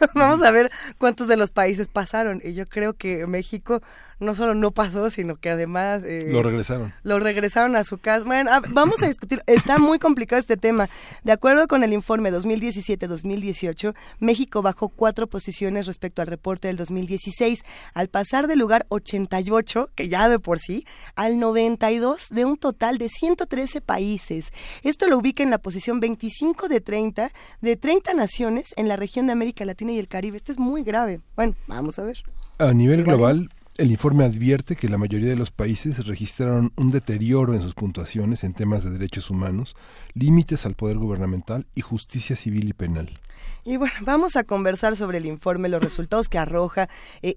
[0.14, 2.42] vamos a ver cuántos de los países pasaron.
[2.44, 3.80] Y yo creo que México
[4.18, 6.02] no solo no pasó, sino que además...
[6.04, 6.92] Eh, lo regresaron.
[7.02, 8.24] Lo regresaron a su casa.
[8.24, 9.42] Bueno, vamos a discutir.
[9.46, 10.88] Está muy complicado este tema.
[11.22, 17.60] De acuerdo con el informe 2017-2018, México bajó cuatro posiciones respecto al reporte del 2016,
[17.94, 22.98] al pasar del lugar 88, que ya de por sí, al 92 de un total
[22.98, 24.52] de 113 países.
[24.82, 27.30] Esto lo ubica en la posición 25 de 30,
[27.60, 30.36] de 30 naciones en la región de América Latina y el Caribe.
[30.36, 31.20] Esto es muy grave.
[31.36, 32.22] Bueno, vamos a ver.
[32.58, 37.54] A nivel global, el informe advierte que la mayoría de los países registraron un deterioro
[37.54, 39.74] en sus puntuaciones en temas de derechos humanos,
[40.14, 43.18] límites al poder gubernamental y justicia civil y penal.
[43.64, 46.88] Y bueno, vamos a conversar sobre el informe, los resultados que arroja,
[47.22, 47.36] eh,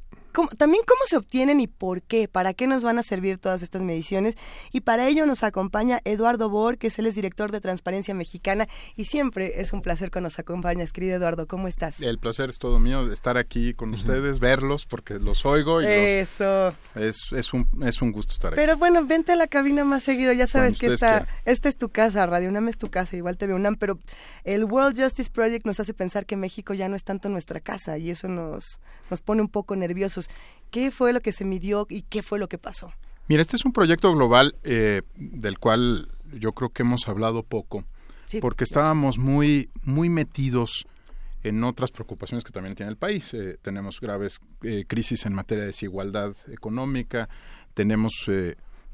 [0.58, 3.82] también cómo se obtienen y por qué, para qué nos van a servir todas estas
[3.82, 4.36] mediciones.
[4.72, 9.06] Y para ello nos acompaña Eduardo Bor, que es el director de Transparencia Mexicana y
[9.06, 11.48] siempre es un placer que nos acompañes, querido Eduardo.
[11.48, 12.00] ¿Cómo estás?
[12.02, 15.82] El placer es todo mío de estar aquí con ustedes, verlos, porque los oigo.
[15.82, 16.74] Y Eso.
[16.96, 18.62] es, es, un, es un gusto estar aquí.
[18.62, 21.90] Pero bueno, vente a la cabina más seguido, ya sabes que esta, esta es tu
[21.90, 23.98] casa, Radio UNAM es tu casa, igual te veo UNAM, pero
[24.44, 27.98] el World Justice Project nos hace pensar que México ya no es tanto nuestra casa
[27.98, 30.27] y eso nos, nos pone un poco nerviosos.
[30.72, 32.92] ¿Qué fue lo que se midió y qué fue lo que pasó?
[33.28, 37.86] Mira, este es un proyecto global eh, del cual yo creo que hemos hablado poco,
[38.42, 40.88] porque estábamos muy, muy metidos
[41.44, 43.34] en otras preocupaciones que también tiene el país.
[43.34, 47.30] Eh, tenemos graves eh, crisis en materia de desigualdad económica,
[47.74, 48.28] tenemos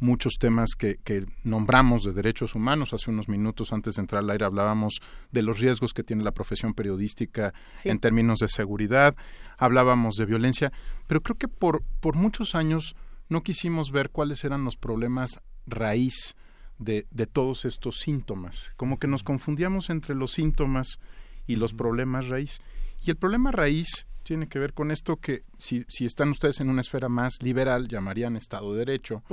[0.03, 2.93] muchos temas que, nombramos de derechos humanos.
[2.93, 4.99] Hace unos minutos antes de entrar al aire hablábamos
[5.31, 7.53] de los riesgos que tiene la profesión periodística
[7.85, 9.15] en términos de seguridad,
[9.57, 10.71] hablábamos de violencia,
[11.07, 12.95] pero creo que por, por muchos años
[13.29, 16.35] no quisimos ver cuáles eran los problemas raíz
[16.77, 18.71] de, de todos estos síntomas.
[18.75, 20.99] Como que nos confundíamos entre los síntomas
[21.47, 22.61] y los problemas raíz.
[23.05, 26.69] Y el problema raíz tiene que ver con esto que si, si están ustedes en
[26.69, 29.23] una esfera más liberal llamarían Estado de Derecho,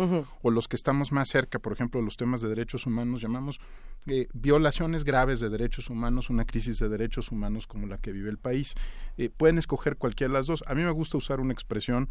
[0.42, 3.60] o los que estamos más cerca, por ejemplo, los temas de derechos humanos, llamamos
[4.06, 8.30] eh, violaciones graves de derechos humanos, una crisis de derechos humanos como la que vive
[8.30, 8.74] el país.
[9.16, 10.64] Eh, pueden escoger cualquiera de las dos.
[10.66, 12.08] A mí me gusta usar una expresión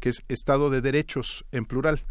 [0.00, 2.04] que es Estado de Derechos en plural,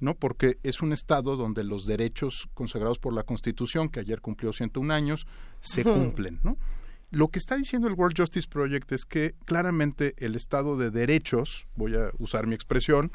[0.00, 0.14] ¿no?
[0.14, 4.94] Porque es un Estado donde los derechos consagrados por la Constitución, que ayer cumplió 101
[4.94, 5.26] años,
[5.60, 6.56] se cumplen, ¿no?
[7.16, 11.66] Lo que está diciendo el World Justice Project es que claramente el Estado de derechos,
[11.74, 13.10] voy a usar mi expresión,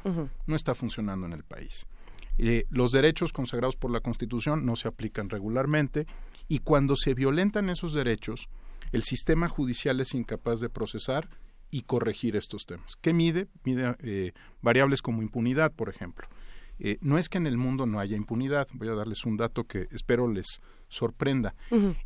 [0.47, 1.85] no está funcionando en el país.
[2.39, 6.07] Eh, los derechos consagrados por la Constitución no se aplican regularmente
[6.47, 8.49] y cuando se violentan esos derechos,
[8.91, 11.29] el sistema judicial es incapaz de procesar
[11.69, 12.95] y corregir estos temas.
[13.01, 13.49] ¿Qué mide?
[13.63, 14.31] Mide eh,
[14.63, 16.27] variables como impunidad, por ejemplo.
[16.79, 18.67] Eh, no es que en el mundo no haya impunidad.
[18.73, 20.59] Voy a darles un dato que espero les
[20.91, 21.55] sorprenda.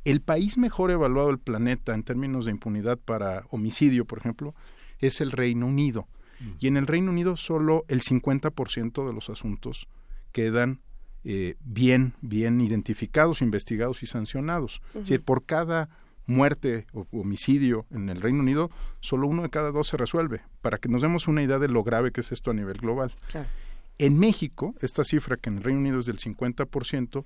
[0.06, 4.56] El país mejor evaluado del planeta en términos de impunidad para homicidio, por ejemplo,
[5.00, 6.08] es el Reino Unido.
[6.60, 9.88] Y en el Reino Unido solo el 50% de los asuntos
[10.32, 10.80] quedan
[11.24, 14.82] eh, bien, bien identificados, investigados y sancionados.
[14.94, 15.90] Es decir, por cada
[16.28, 20.78] muerte o homicidio en el Reino Unido, solo uno de cada dos se resuelve, para
[20.78, 23.16] que nos demos una idea de lo grave que es esto a nivel global.
[23.98, 27.24] En México, esta cifra que en el Reino Unido es del 50%,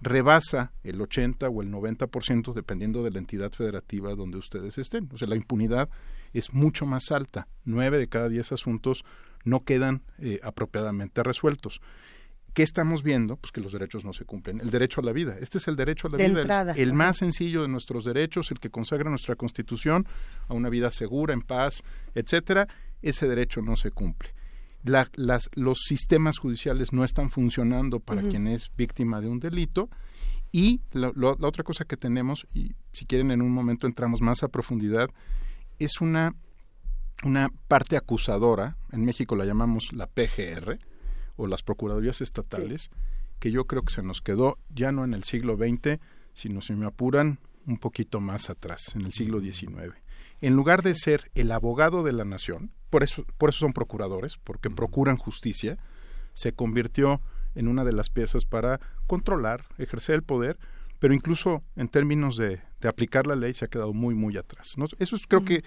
[0.00, 5.08] rebasa el 80 o el 90% dependiendo de la entidad federativa donde ustedes estén.
[5.12, 5.88] O sea, la impunidad
[6.32, 7.48] es mucho más alta.
[7.64, 9.04] Nueve de cada diez asuntos
[9.44, 11.80] no quedan eh, apropiadamente resueltos.
[12.54, 13.36] ¿Qué estamos viendo?
[13.36, 14.60] Pues que los derechos no se cumplen.
[14.60, 15.36] El derecho a la vida.
[15.40, 16.74] Este es el derecho a la vida.
[16.74, 20.06] el, más sencillo de nuestros derechos, el que consagra nuestra Constitución
[20.48, 21.84] a una vida segura, en paz,
[22.14, 22.66] etcétera.
[23.00, 24.37] Ese derecho no se cumple
[24.88, 29.88] las, los sistemas judiciales no están funcionando para quien es víctima de un delito.
[30.50, 34.48] Y la, otra cosa que tenemos, y si quieren en un momento entramos más a
[34.48, 35.10] profundidad,
[35.78, 36.34] es una,
[37.24, 40.78] una parte acusadora, en México la llamamos la PGR,
[41.36, 42.90] o las Procuradurías Estatales,
[43.38, 46.00] que yo creo que se nos quedó ya no en el siglo XX,
[46.32, 49.94] sino si me apuran, un poquito más atrás, en el siglo XIX.
[50.40, 54.38] En lugar de ser el abogado de la nación, por eso, por eso son procuradores,
[54.38, 55.78] porque procuran justicia,
[56.32, 57.20] se convirtió
[57.54, 60.58] en una de las piezas para controlar, ejercer el poder,
[60.98, 64.74] pero incluso en términos de, de aplicar la ley se ha quedado muy, muy atrás.
[64.76, 64.86] ¿no?
[64.98, 65.64] Eso es creo que,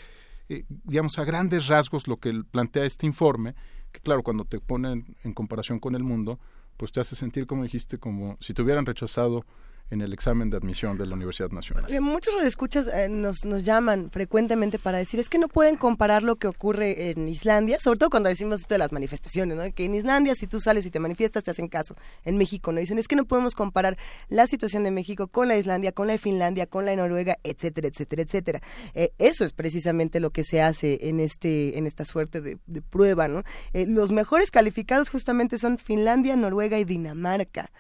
[0.50, 3.56] eh, digamos, a grandes rasgos lo que plantea este informe,
[3.92, 6.40] que claro, cuando te ponen en comparación con el mundo,
[6.78, 9.46] pues te hace sentir, como dijiste, como si te hubieran rechazado
[9.92, 11.86] en el examen de admisión de la Universidad Nacional.
[11.90, 16.24] Eh, muchos escuchas eh, nos, nos llaman frecuentemente para decir es que no pueden comparar
[16.24, 19.64] lo que ocurre en Islandia, sobre todo cuando decimos esto de las manifestaciones, ¿no?
[19.74, 21.96] que en Islandia si tú sales y te manifiestas te hacen caso.
[22.24, 23.98] En México no dicen es que no podemos comparar
[24.30, 27.38] la situación de México con la Islandia, con la de Finlandia, con la de Noruega,
[27.44, 28.62] etcétera, etcétera, etcétera.
[28.94, 32.82] Eh, eso es precisamente lo que se hace en este en esta suerte de, de
[32.82, 33.44] prueba, ¿no?
[33.74, 37.72] los mejores calificados justamente son Finlandia, Noruega y Dinamarca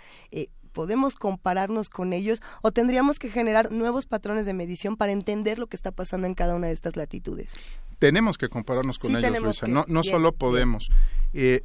[0.71, 5.67] podemos compararnos con ellos o tendríamos que generar nuevos patrones de medición para entender lo
[5.67, 7.55] que está pasando en cada una de estas latitudes?
[7.99, 9.67] Tenemos que compararnos con ellos, Luisa.
[9.67, 10.89] no, no solo podemos.
[11.33, 11.61] Eh,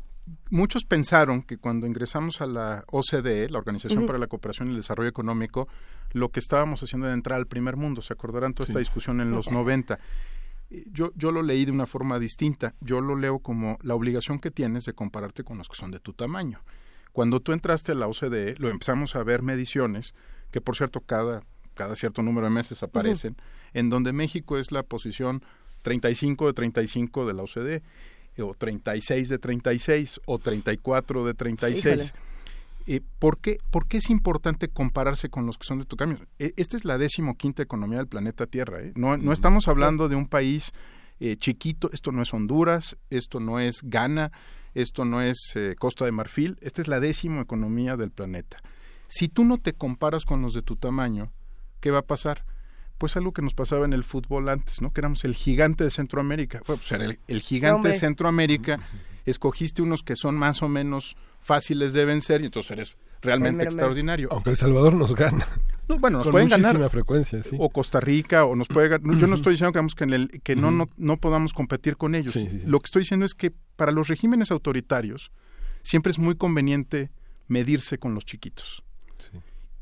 [0.51, 4.77] muchos pensaron que cuando ingresamos a la OCDE, la Organización para la Cooperación y el
[4.77, 5.69] Desarrollo Económico,
[6.13, 8.03] lo que estábamos haciendo era entrar al primer mundo.
[8.03, 9.99] Se acordarán toda esta discusión en los 90.
[10.93, 12.75] Yo, yo lo leí de una forma distinta.
[12.81, 16.01] Yo lo leo como la obligación que tienes de compararte con los que son de
[16.01, 16.61] tu tamaño.
[17.17, 20.15] Cuando tú entraste a la OCDE, lo empezamos a ver mediciones,
[20.51, 23.37] que por cierto cada, cada cierto número de meses aparecen,
[23.73, 25.43] en donde México es la posición
[25.81, 27.83] 35 de 35 de la OCDE,
[28.43, 32.13] o 36 de 36, o 34 de 36.
[32.87, 36.19] Eh, ¿por, qué, ¿Por qué es importante compararse con los que son de tu cambio?
[36.39, 38.83] E, esta es la decimoquinta economía del planeta Tierra.
[38.83, 38.93] ¿eh?
[38.95, 40.75] No, no estamos hablando de un país
[41.19, 44.33] eh, chiquito, esto no es Honduras, esto no es Ghana,
[44.77, 48.59] esto no es eh, Costa de Marfil, esta es la décima economía del planeta.
[49.07, 51.33] Si tú no te comparas con los de tu tamaño,
[51.81, 52.45] ¿qué va a pasar?
[52.99, 54.93] Pues algo que nos pasaba en el fútbol antes, ¿no?
[54.93, 56.63] Que éramos el gigante de Centroamérica.
[56.67, 58.81] Bueno, pues era el, gigante de Centroamérica,
[59.25, 62.97] escogiste unos que son más o menos fáciles de vencer y entonces eres
[63.27, 64.29] realmente extraordinario.
[64.31, 65.47] Aunque El Salvador nos gana.
[66.01, 66.91] bueno, nos pueden ganar.
[66.91, 67.57] frecuencia, sí.
[67.59, 69.17] O Costa Rica, o nos puede ganar.
[69.17, 72.37] Yo no estoy diciendo que, que, el, que no, no, no, podamos competir con ellos.
[72.65, 75.33] Lo que estoy diciendo es que para los regímenes autoritarios
[75.83, 77.11] siempre es muy conveniente
[77.49, 78.83] medirse con los chiquitos.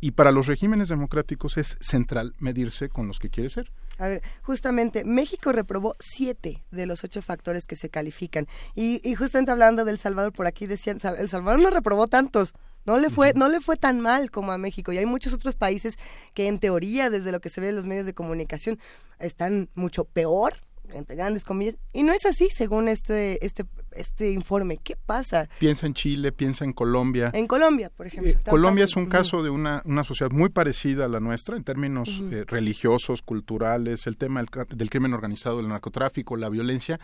[0.00, 3.72] Y para los regímenes democráticos es central medirse con los que quiere ser.
[3.96, 8.46] A ver, justamente México reprobó siete de los ocho factores que se califican.
[8.74, 12.52] Y, y justamente hablando del Salvador, por aquí decían, El Salvador no reprobó tantos.
[12.86, 14.92] No le fue, no le fue tan mal como a México.
[14.92, 15.96] Y hay muchos otros países
[16.34, 18.78] que en teoría, desde lo que se ve en los medios de comunicación,
[19.18, 20.54] están mucho peor
[20.92, 24.78] entre grandes comillas, y no es así según este, este, este informe.
[24.82, 25.48] ¿Qué pasa?
[25.58, 27.30] Piensa en Chile, piensa en Colombia.
[27.32, 28.32] En Colombia, por ejemplo.
[28.32, 31.64] Eh, Colombia es un caso de una, una sociedad muy parecida a la nuestra en
[31.64, 37.00] términos eh, religiosos, culturales, el tema del, crimen organizado, el narcotráfico, la violencia,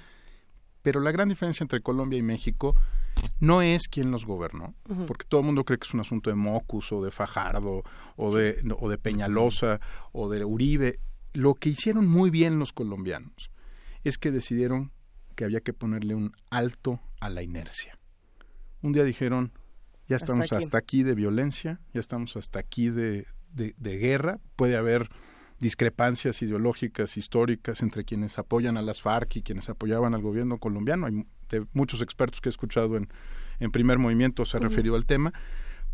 [0.82, 2.74] pero la gran diferencia entre Colombia y México
[3.40, 4.74] no es quién los gobernó,
[5.06, 7.82] porque todo el mundo cree que es un asunto de Mocus o de Fajardo
[8.16, 9.80] o, de, o de Peñalosa
[10.12, 10.98] o de Uribe.
[11.32, 13.50] Lo que hicieron muy bien los colombianos
[14.04, 14.92] es que decidieron
[15.36, 17.98] que había que ponerle un alto a la inercia.
[18.82, 19.52] Un día dijeron,
[20.08, 25.08] ya estamos hasta aquí, de violencia, ya estamos hasta aquí de, de, guerra, puede haber
[25.60, 31.06] discrepancias ideológicas, históricas entre quienes apoyan a las FARC y quienes apoyaban al gobierno colombiano.
[31.06, 33.08] Hay de muchos expertos que he escuchado en,
[33.60, 35.32] en primer movimiento se ha referido al tema,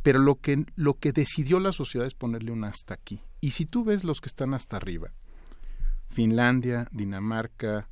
[0.02, 3.20] pero lo que, lo que decidió la sociedad es ponerle un hasta aquí.
[3.40, 5.12] Y si tú ves los que están hasta arriba,
[6.09, 7.88] Finlandia, Dinamarca,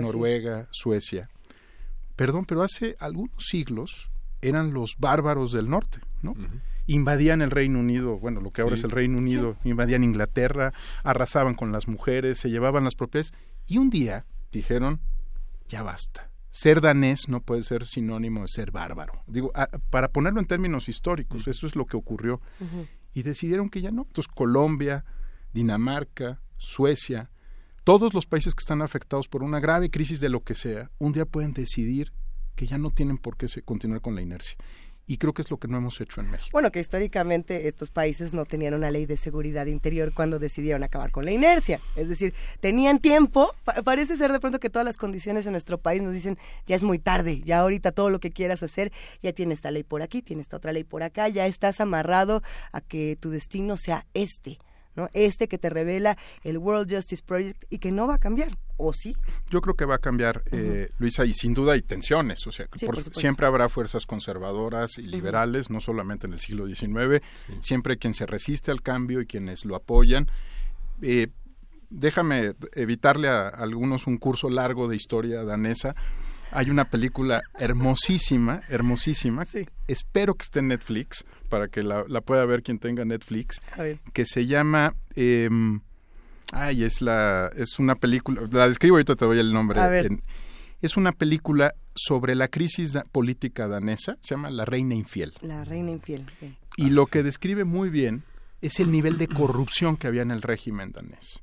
[0.00, 1.28] Noruega, Suecia.
[2.16, 4.10] Perdón, pero hace algunos siglos
[4.40, 6.34] eran los bárbaros del norte, ¿no?
[6.86, 10.72] Invadían el Reino Unido, bueno, lo que ahora es el Reino Unido, invadían Inglaterra,
[11.04, 13.32] arrasaban con las mujeres, se llevaban las propiedades
[13.66, 15.00] y un día dijeron,
[15.68, 16.30] ya basta.
[16.50, 19.22] Ser danés no puede ser sinónimo de ser bárbaro.
[19.26, 19.52] Digo,
[19.90, 22.40] para ponerlo en términos históricos, eso es lo que ocurrió.
[23.14, 24.02] Y decidieron que ya no.
[24.02, 25.04] Entonces Colombia,
[25.52, 27.30] Dinamarca, Suecia,
[27.84, 31.12] todos los países que están afectados por una grave crisis de lo que sea, un
[31.12, 32.12] día pueden decidir
[32.54, 34.56] que ya no tienen por qué continuar con la inercia.
[35.06, 36.50] Y creo que es lo que no hemos hecho en México.
[36.52, 41.10] Bueno, que históricamente estos países no tenían una ley de seguridad interior cuando decidieron acabar
[41.10, 41.80] con la inercia.
[41.96, 43.54] Es decir, tenían tiempo.
[43.84, 46.82] parece ser de pronto que todas las condiciones en nuestro país nos dicen, ya es
[46.82, 48.92] muy tarde, ya ahorita todo lo que quieras hacer,
[49.22, 52.42] ya tienes esta ley por aquí, tienes esta otra ley por acá, ya estás amarrado
[52.72, 54.58] a que tu destino sea este.
[54.96, 55.08] ¿No?
[55.12, 58.92] Este que te revela el World Justice Project y que no va a cambiar, ¿o
[58.92, 59.16] sí?
[59.50, 62.68] Yo creo que va a cambiar, eh, Luisa, y sin duda hay tensiones, o sea,
[63.12, 67.22] siempre habrá fuerzas conservadoras y liberales, no solamente en el siglo XIX,
[67.60, 70.30] siempre quien se resiste al cambio y quienes lo apoyan.
[71.00, 71.28] Eh,
[71.90, 75.94] déjame evitarle a algunos un curso largo de historia danesa,
[76.52, 79.44] hay una película hermosísima, hermosísima.
[79.88, 83.60] Espero que esté en Netflix para que la, pueda ver quien tenga Netflix.
[84.12, 84.94] Que se llama.
[85.14, 85.80] Em,
[86.52, 88.42] ay, es la es una película.
[88.50, 89.80] La describo ahorita te doy el nombre.
[90.80, 94.16] es una película sobre la crisis política danesa.
[94.20, 95.32] Se llama La Reina Infiel.
[95.40, 96.26] La Reina Infiel.
[96.76, 98.22] Y lo que describe muy bien
[98.60, 101.42] es el nivel de corrupción que había en el régimen danés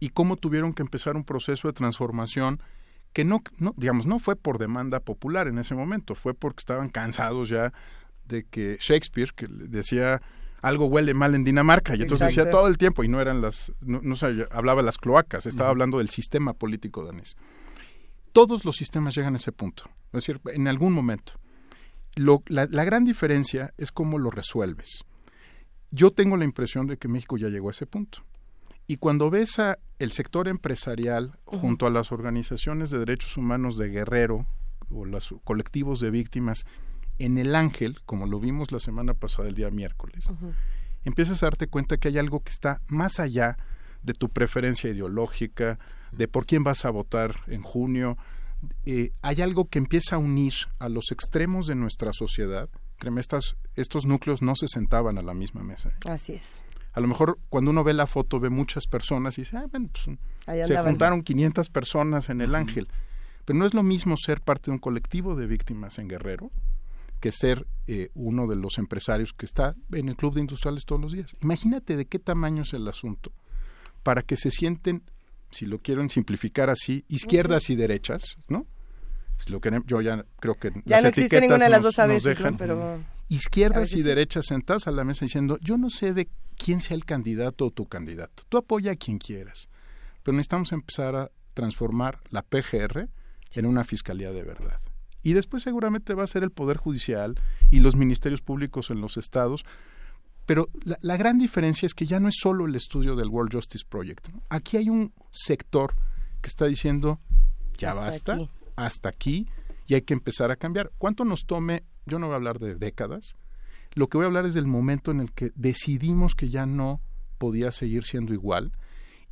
[0.00, 2.60] y cómo tuvieron que empezar un proceso de transformación
[3.12, 6.88] que no, no, digamos, no fue por demanda popular en ese momento, fue porque estaban
[6.88, 7.72] cansados ya
[8.26, 10.22] de que Shakespeare, que decía
[10.62, 13.72] algo huele mal en Dinamarca, y entonces decía todo el tiempo, y no eran las,
[13.80, 17.36] no, no se hablaba las cloacas, estaba hablando del sistema político danés.
[18.32, 21.32] Todos los sistemas llegan a ese punto, es decir, en algún momento.
[22.16, 25.04] Lo, la, la gran diferencia es cómo lo resuelves.
[25.90, 28.24] Yo tengo la impresión de que México ya llegó a ese punto.
[28.90, 33.88] Y cuando ves a el sector empresarial junto a las organizaciones de derechos humanos de
[33.88, 34.48] Guerrero
[34.90, 36.66] o los colectivos de víctimas
[37.20, 40.28] en el Ángel, como lo vimos la semana pasada, el día miércoles,
[41.04, 43.58] empiezas a darte cuenta que hay algo que está más allá
[44.02, 45.78] de tu preferencia ideológica,
[46.10, 48.18] de por quién vas a votar en junio.
[48.86, 52.68] Eh, hay algo que empieza a unir a los extremos de nuestra sociedad.
[52.98, 55.92] Créeme, estas, estos núcleos no se sentaban a la misma mesa.
[56.06, 59.56] Así es a lo mejor cuando uno ve la foto ve muchas personas y dice,
[59.56, 62.88] ah, bueno, pues, se juntaron 500 personas en el Ángel.
[63.44, 66.50] Pero no es lo mismo ser parte de un colectivo de víctimas en Guerrero
[67.20, 71.00] que ser eh, uno de los empresarios que está en el club de industriales todos
[71.00, 71.36] los días.
[71.42, 73.30] Imagínate de qué tamaño es el asunto.
[74.02, 75.02] Para que se sienten,
[75.50, 78.66] si lo quieren simplificar así, izquierdas y derechas, ¿no?
[79.48, 82.06] Lo que, yo ya creo que ya las no existe ninguna de las dos a
[82.06, 83.00] veces, pero
[83.30, 86.28] izquierdas y derechas sentadas a la mesa diciendo, yo no sé de
[86.58, 88.42] quién sea el candidato o tu candidato.
[88.48, 89.68] Tú apoya a quien quieras,
[90.22, 93.08] pero necesitamos empezar a transformar la PGR
[93.54, 94.80] en una fiscalía de verdad.
[95.22, 97.38] Y después seguramente va a ser el Poder Judicial
[97.70, 99.64] y los ministerios públicos en los estados.
[100.44, 103.84] Pero la, gran diferencia es que ya no es solo el estudio del World Justice
[103.88, 104.28] Project.
[104.48, 105.94] Aquí hay un sector
[106.40, 107.20] que está diciendo,
[107.78, 108.38] ya basta,
[108.74, 109.46] hasta aquí,
[109.86, 110.90] y hay que empezar a cambiar.
[110.98, 111.84] ¿Cuánto nos tome?
[112.10, 113.36] Yo no voy a hablar de décadas,
[113.94, 117.00] lo que voy a hablar es del momento en el que decidimos que ya no
[117.38, 118.72] podía seguir siendo igual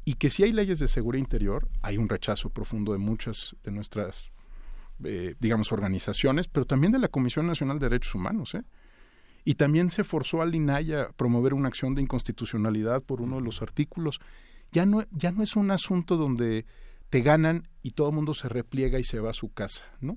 [0.05, 3.71] y que si hay leyes de seguridad interior, hay un rechazo profundo de muchas de
[3.71, 4.31] nuestras,
[5.05, 8.55] eh, digamos, organizaciones, pero también de la Comisión Nacional de Derechos Humanos.
[8.55, 8.63] ¿eh?
[9.45, 13.43] Y también se forzó al INAI a promover una acción de inconstitucionalidad por uno de
[13.43, 14.19] los artículos.
[14.73, 16.65] Ya no, ya no es un asunto donde
[17.11, 20.17] te ganan y todo el mundo se repliega y se va a su casa, ¿no?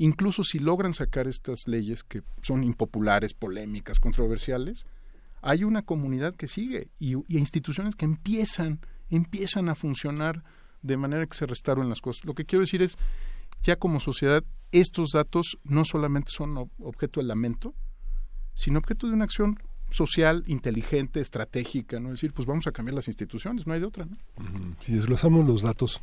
[0.00, 4.86] Incluso si logran sacar estas leyes que son impopulares, polémicas, controversiales,
[5.42, 8.80] hay una comunidad que sigue y, instituciones que empiezan,
[9.10, 10.42] empiezan a funcionar
[10.80, 12.24] de manera que se restauren las cosas.
[12.24, 12.96] Lo que quiero decir es,
[13.62, 17.74] ya como sociedad, estos datos no solamente son objeto de lamento,
[18.54, 19.58] sino objeto de una acción
[19.90, 22.08] social, inteligente, estratégica, ¿no?
[22.08, 24.16] Es decir, pues vamos a cambiar las instituciones, no hay de otra, ¿no?
[24.78, 26.00] Si desglosamos los datos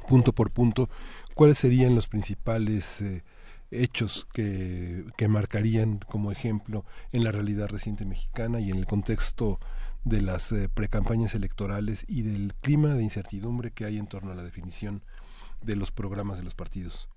[0.00, 0.88] punto por punto,
[1.34, 3.24] ¿cuáles serían los principales eh,
[3.70, 9.58] hechos que, que marcarían como ejemplo en la realidad reciente mexicana y en el contexto
[10.04, 14.34] de las eh, precampañas electorales y del clima de incertidumbre que hay en torno a
[14.34, 15.02] la definición
[15.62, 17.08] de los programas de los partidos?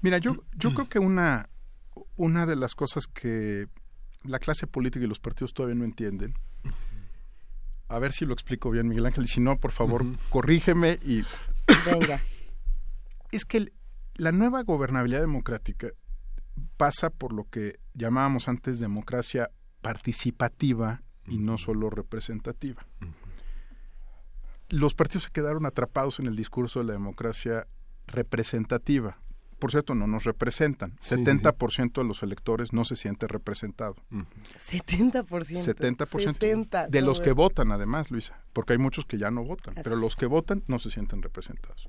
[0.00, 1.48] Mira, yo, yo creo que una,
[2.16, 3.68] una de las cosas que
[4.22, 6.34] la clase política y los partidos todavía no entienden
[7.88, 11.22] a ver si lo explico bien, Miguel Ángel, y si no, por favor, corrígeme y
[11.86, 12.20] Venga.
[13.34, 13.72] Es que
[14.14, 15.88] la nueva gobernabilidad democrática
[16.76, 22.86] pasa por lo que llamábamos antes democracia participativa y no solo representativa.
[24.68, 27.66] Los partidos se quedaron atrapados en el discurso de la democracia
[28.06, 29.18] representativa.
[29.58, 30.96] Por cierto, no nos representan.
[30.98, 33.96] 70% de los electores no se siente representado.
[34.68, 35.26] 70%.
[35.26, 36.88] 70%.
[36.88, 38.40] de los que votan, además, Luisa.
[38.52, 39.74] Porque hay muchos que ya no votan.
[39.82, 41.88] pero los que votan no se sienten representados.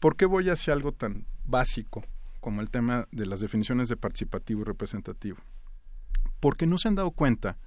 [0.00, 2.04] ¿Por qué voy hacia algo tan básico
[2.40, 5.38] como el tema de las definiciones de participativo y representativo?
[6.40, 7.58] Porque no se han dado cuenta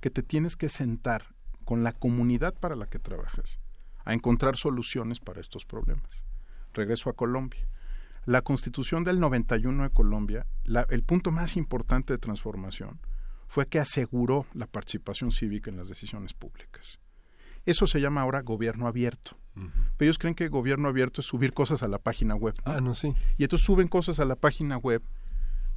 [0.00, 1.34] que te tienes que sentar
[1.64, 3.58] con la comunidad para la que trabajas
[4.04, 6.24] a encontrar soluciones para estos problemas.
[6.72, 7.66] Regreso a Colombia
[8.26, 12.98] la constitución del 91 de Colombia, el punto más importante de transformación
[13.46, 16.98] fue que aseguró la participación cívica en las decisiones públicas.
[17.66, 19.36] Eso se llama ahora gobierno abierto.
[19.96, 22.54] Pero ellos creen que gobierno abierto es subir cosas a la página web.
[22.64, 23.14] Ah, no, sí.
[23.38, 25.02] Y entonces suben cosas a la página web,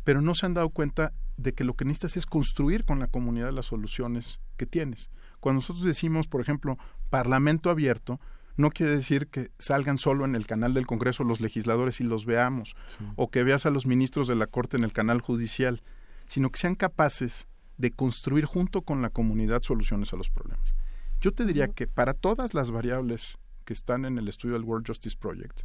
[0.03, 3.07] pero no se han dado cuenta de que lo que necesitas es construir con la
[3.07, 5.09] comunidad las soluciones que tienes.
[5.39, 6.77] Cuando nosotros decimos, por ejemplo,
[7.09, 8.19] parlamento abierto,
[8.57, 12.25] no quiere decir que salgan solo en el canal del Congreso los legisladores y los
[12.25, 12.75] veamos,
[13.15, 15.81] o que veas a los ministros de la Corte en el canal judicial,
[16.25, 20.73] sino que sean capaces de construir junto con la comunidad soluciones a los problemas.
[21.21, 23.37] Yo te diría que para todas las variables
[23.69, 25.61] que están en el estudio del World Justice Project,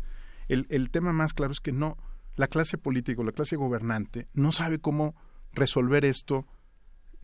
[0.49, 1.97] el, el tema más claro es que no,
[2.37, 5.15] la clase política o la clase gobernante no sabe cómo
[5.55, 6.47] resolver esto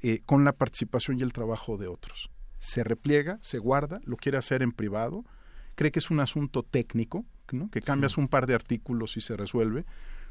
[0.01, 2.31] eh, con la participación y el trabajo de otros.
[2.59, 5.27] Se repliega, se guarda, lo quiere hacer en privado,
[5.75, 7.71] cree que es un asunto técnico, ¿no?
[7.71, 9.85] que cambias un par de artículos y se resuelve,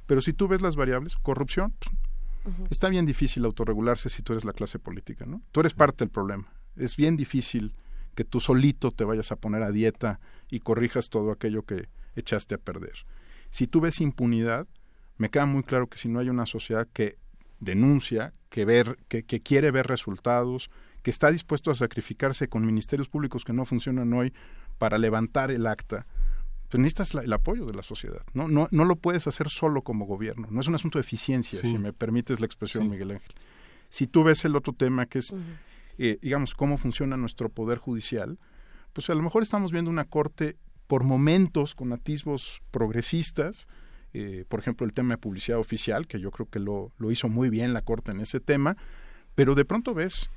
[0.08, 4.46] pero si tú ves las variables, corrupción, pues, está bien difícil autorregularse si tú eres
[4.46, 5.44] la clase política, ¿no?
[5.52, 6.52] Tú eres parte del problema.
[6.76, 7.76] Es bien difícil
[8.16, 10.20] que tú solito te vayas a poner a dieta
[10.50, 13.06] y corrijas todo aquello que echaste a perder.
[13.50, 14.68] Si tú ves impunidad,
[15.18, 17.18] me queda muy claro que si no hay una sociedad que
[17.60, 20.70] denuncia, que, ver, que, quiere ver resultados,
[21.04, 24.34] que está dispuesto a sacrificarse con ministerios públicos que no funcionan hoy
[24.78, 26.08] para levantar el acta,
[26.70, 28.22] pues necesitas el apoyo de la sociedad.
[28.34, 28.48] ¿no?
[28.48, 30.48] No, no lo puedes hacer solo como gobierno.
[30.52, 33.34] No es un asunto de eficiencia, si me permites la expresión, Miguel Ángel.
[33.90, 35.34] Si tú ves el otro tema que es,
[35.98, 38.38] eh, digamos, cómo funciona nuestro poder judicial,
[39.00, 43.66] pues a lo mejor estamos viendo una corte por momentos con atisbos progresistas,
[44.12, 47.30] eh, por ejemplo, el tema de publicidad oficial, que yo creo que lo, lo hizo
[47.30, 48.76] muy bien la Corte en ese tema,
[49.36, 50.30] pero de pronto ves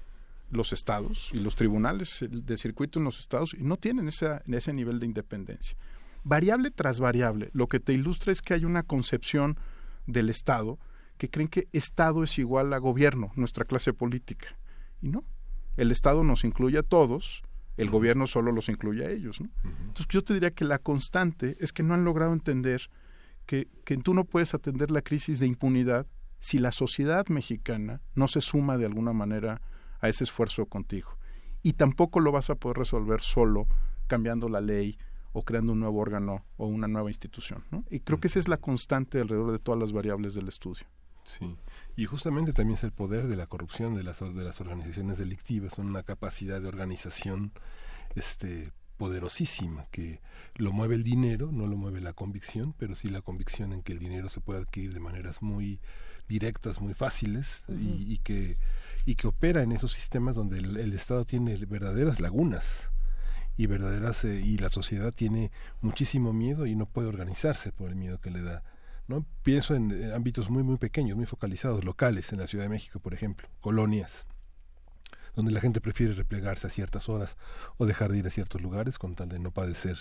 [0.52, 4.72] los estados y los tribunales de circuito en los estados y no tienen esa, ese
[4.72, 5.76] nivel de independencia.
[6.22, 9.58] Variable tras variable, lo que te ilustra es que hay una concepción
[10.06, 10.78] del Estado
[11.18, 14.56] que creen que Estado es igual a gobierno, nuestra clase política.
[15.00, 15.24] Y no,
[15.76, 17.42] el Estado nos incluye a todos,
[17.76, 19.40] el gobierno solo los incluye a ellos.
[19.40, 19.48] ¿no?
[19.64, 22.90] Entonces yo te diría que la constante es que no han logrado entender
[23.46, 26.06] que, que tú no puedes atender la crisis de impunidad
[26.38, 29.60] si la sociedad mexicana no se suma de alguna manera
[30.00, 31.16] a ese esfuerzo contigo.
[31.62, 33.68] Y tampoco lo vas a poder resolver solo
[34.08, 34.98] cambiando la ley
[35.32, 37.64] o creando un nuevo órgano o una nueva institución.
[37.70, 37.84] ¿no?
[37.90, 40.86] Y creo que esa es la constante alrededor de todas las variables del estudio.
[41.24, 41.56] Sí,
[41.96, 45.74] y justamente también es el poder de la corrupción de las, de las organizaciones delictivas,
[45.74, 47.52] son una capacidad de organización
[48.14, 50.20] este poderosísima que
[50.54, 53.92] lo mueve el dinero, no lo mueve la convicción, pero sí la convicción en que
[53.92, 55.80] el dinero se puede adquirir de maneras muy
[56.28, 58.56] directas, muy fáciles y, que
[59.04, 62.90] y que opera en esos sistemas donde el, Estado tiene verdaderas lagunas
[63.56, 67.96] y verdaderas eh, y la sociedad tiene muchísimo miedo y no puede organizarse por el
[67.96, 68.62] miedo que le da.
[69.08, 69.24] ¿No?
[69.42, 73.14] Pienso en ámbitos muy muy pequeños, muy focalizados, locales, en la Ciudad de México, por
[73.14, 74.26] ejemplo, colonias
[75.34, 77.36] donde la gente prefiere replegarse a ciertas horas
[77.78, 79.96] o dejar de ir a ciertos lugares con tal de no padecer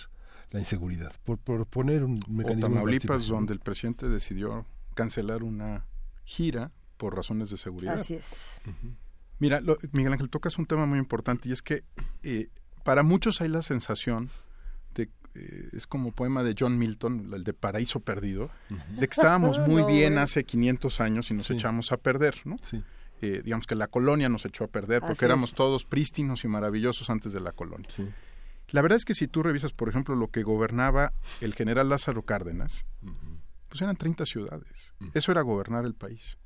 [0.50, 1.12] la inseguridad.
[1.24, 2.66] Por, poner un mecanismo.
[2.66, 5.86] O Tamaulipas, donde el presidente decidió cancelar una
[6.24, 7.98] gira por razones de seguridad.
[7.98, 8.60] Así es.
[9.38, 9.60] Mira,
[9.92, 11.84] Miguel Ángel, tocas un tema muy importante y es que
[12.22, 12.48] eh,
[12.84, 14.30] para muchos hay la sensación
[15.34, 19.82] eh, es como poema de John Milton, el de Paraíso Perdido, de que estábamos muy
[19.82, 22.56] bien hace 500 años y nos echamos a perder, ¿no?
[22.62, 22.82] Sí.
[23.22, 27.08] Eh, digamos que la colonia nos echó a perder porque éramos todos prístinos y maravillosos
[27.08, 27.88] antes de la colonia.
[28.70, 32.22] La verdad es que si tú revisas, por ejemplo, lo que gobernaba el general Lázaro
[32.22, 32.84] Cárdenas,
[33.68, 34.92] pues eran 30 ciudades.
[35.14, 36.36] Eso era gobernar el país.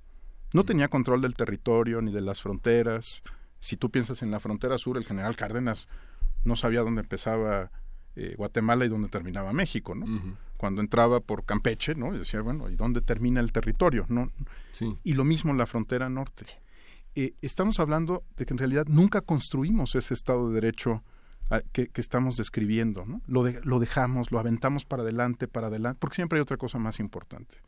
[0.52, 3.22] No tenía control del territorio ni de las fronteras.
[3.58, 5.88] Si tú piensas en la frontera sur, el general Cárdenas
[6.44, 7.70] no sabía dónde empezaba
[8.16, 10.06] eh, Guatemala y dónde terminaba México, ¿no?
[10.56, 12.14] Cuando entraba por Campeche, ¿no?
[12.14, 14.06] Y decía, bueno, ¿y dónde termina el territorio?
[14.08, 14.30] ¿no?
[15.04, 16.44] Y lo mismo en la frontera norte.
[17.14, 21.02] Eh, estamos hablando de que en realidad nunca construimos ese Estado de Derecho
[21.50, 23.20] ah, que, estamos describiendo, ¿no?
[23.26, 27.00] Lo, lo dejamos, lo aventamos para adelante, para adelante, porque siempre hay otra cosa más
[27.00, 27.58] importante.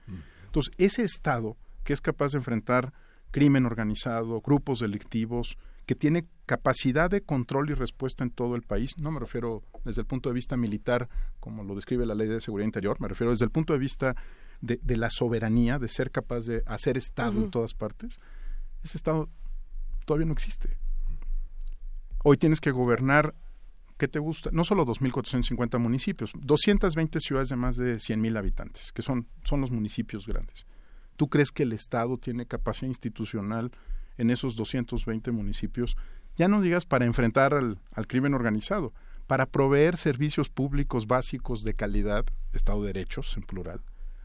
[0.46, 2.92] Entonces, ese Estado que es capaz de enfrentar
[3.30, 5.56] crimen organizado, grupos delictivos,
[5.88, 10.02] que tiene capacidad de control y respuesta en todo el país, no me refiero desde
[10.02, 11.08] el punto de vista militar,
[11.40, 14.14] como lo describe la Ley de Seguridad Interior, me refiero desde el punto de vista
[14.60, 18.20] de, la soberanía, de ser capaz de hacer Estado en todas partes,
[18.84, 19.30] ese Estado
[20.04, 20.76] todavía no existe.
[22.22, 23.34] Hoy tienes que gobernar,
[23.96, 24.50] ¿qué te gusta?
[24.52, 29.70] No solo 2.450 municipios, 220 ciudades de más de 100.000 habitantes, que son, son los
[29.70, 30.66] municipios grandes.
[31.16, 33.72] ¿Tú crees que el Estado tiene capacidad institucional
[34.18, 35.96] en esos 220 municipios?
[36.36, 38.92] Ya no digas para enfrentar al, al crimen organizado,
[39.26, 43.80] para proveer servicios públicos básicos de calidad, Estado de Derechos en plural,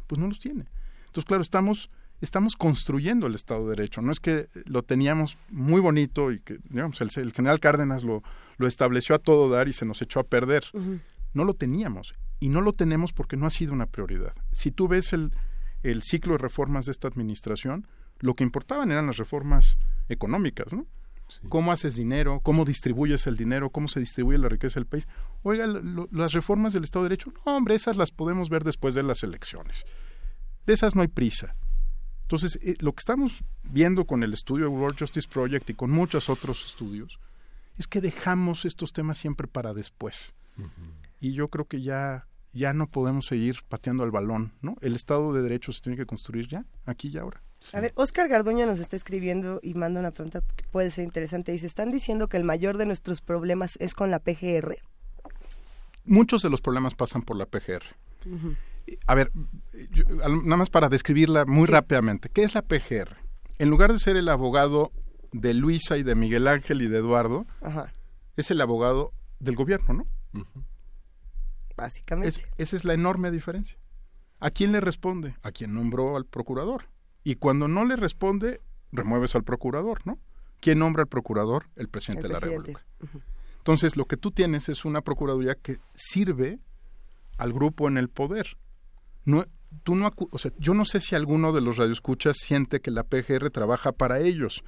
[0.07, 0.65] pues no los tiene.
[1.05, 1.89] Entonces, claro, estamos
[2.23, 4.01] estamos construyendo el Estado de Derecho.
[4.01, 8.23] No es que lo teníamos muy bonito y que, digamos, el, general Cárdenas lo,
[8.57, 10.63] lo, estableció a todo dar y se nos echó a perder.
[11.33, 12.15] No lo teníamos.
[12.39, 14.33] Y no lo tenemos porque no ha sido una prioridad.
[14.53, 15.31] Si tú ves el,
[15.81, 17.87] el ciclo de reformas de esta administración,
[18.23, 19.77] lo que importaban eran las reformas
[20.07, 20.87] económicas, ¿no?
[21.49, 25.07] cómo haces dinero, cómo distribuyes el dinero, cómo se distribuye la riqueza del país.
[25.41, 25.67] Oiga,
[26.11, 29.23] las reformas del Estado de Derecho, no, hombre, esas las podemos ver después de las
[29.23, 29.85] elecciones.
[30.65, 31.55] De esas no hay prisa.
[32.21, 36.29] Entonces, eh, lo que estamos viendo con el estudio World Justice Project y con muchos
[36.29, 37.19] otros estudios
[37.77, 40.33] es que dejamos estos temas siempre para después.
[41.19, 44.75] Y yo creo que ya ya no podemos seguir pateando al balón, ¿no?
[44.81, 47.41] El Estado de Derecho se tiene que construir ya, aquí y ahora.
[47.71, 51.51] A ver, Oscar Garduño nos está escribiendo y manda una pregunta que puede ser interesante.
[51.51, 54.77] Dice, ¿están diciendo que el mayor de nuestros problemas es con la PGR?
[56.05, 57.83] Muchos de los problemas pasan por la PGR.
[59.07, 59.31] A ver,
[60.27, 62.29] nada más para describirla muy rápidamente.
[62.29, 63.17] ¿Qué es la PGR?
[63.59, 64.91] En lugar de ser el abogado
[65.31, 67.45] de Luisa y de Miguel Ángel y de Eduardo,
[68.35, 70.45] es el abogado del gobierno, ¿no?
[71.75, 72.45] Básicamente.
[72.57, 73.77] esa es la enorme diferencia.
[74.39, 75.35] ¿A quién le responde?
[75.41, 76.85] A quien nombró al procurador.
[77.23, 78.61] Y cuando no le responde,
[78.91, 80.19] remueves al procurador, ¿no?
[80.59, 81.67] ¿Quién nombra al procurador?
[81.75, 82.85] El presidente de la República.
[83.57, 86.59] Entonces, lo que tú tienes es una procuraduría que sirve
[87.37, 88.57] al grupo en el poder.
[89.25, 89.45] No,
[89.83, 93.03] tú no, o sea, yo no sé si alguno de los radioescuchas siente que la
[93.03, 94.63] PGR trabaja para ellos,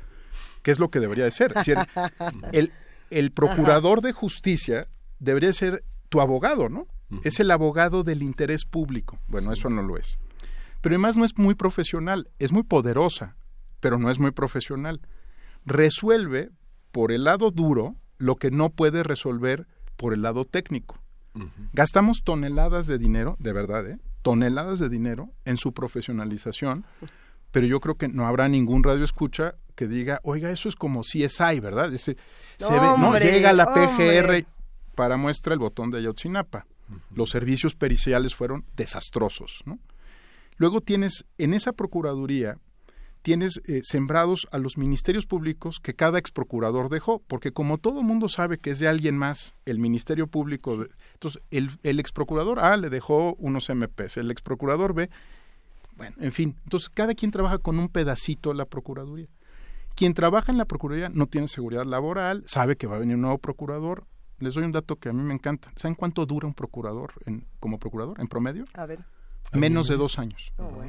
[0.63, 1.53] que es lo que debería de ser.
[2.51, 2.71] el,
[3.09, 4.87] el procurador de justicia
[5.19, 6.87] debería ser tu abogado, ¿no?
[7.23, 9.19] Es el abogado del interés público.
[9.27, 10.17] Bueno, eso no lo es
[10.85, 13.35] pero además no es muy profesional, es muy poderosa,
[13.79, 15.01] pero no es muy profesional.
[15.65, 16.51] Resuelve
[16.91, 19.65] por el lado duro lo que no puede resolver
[19.95, 21.01] por el lado técnico.
[21.73, 23.97] Gastamos toneladas de dinero, de verdad, ¿eh?
[24.21, 26.85] toneladas de dinero en su profesionalización,
[27.49, 31.01] pero yo creo que no habrá ningún radio escucha que diga, oiga, eso es como
[31.01, 31.91] CSI, ¿verdad?
[31.95, 32.15] Ese,
[32.57, 34.45] se ve, no, llega la PGR
[34.93, 36.67] para muestra el botón de Ayotzinapa.
[37.09, 39.79] Los servicios periciales fueron desastrosos, ¿no?
[40.57, 42.57] Luego tienes en esa Procuraduría,
[43.21, 48.03] tienes eh, sembrados a los ministerios públicos que cada ex procurador dejó, porque como todo
[48.03, 52.59] mundo sabe que es de alguien más el Ministerio Público, entonces el, el ex procurador
[52.59, 55.09] A le dejó unos MPs, el ex procurador B,
[55.97, 59.27] bueno, en fin, entonces cada quien trabaja con un pedacito de la Procuraduría.
[59.95, 63.21] Quien trabaja en la Procuraduría no tiene seguridad laboral, sabe que va a venir un
[63.21, 64.05] nuevo procurador.
[64.39, 65.71] Les doy un dato que a mí me encanta.
[65.77, 68.65] ¿Saben cuánto dura un procurador en, como procurador en promedio?
[68.73, 69.05] A ver
[69.53, 70.51] menos de dos años.
[70.57, 70.81] Oh,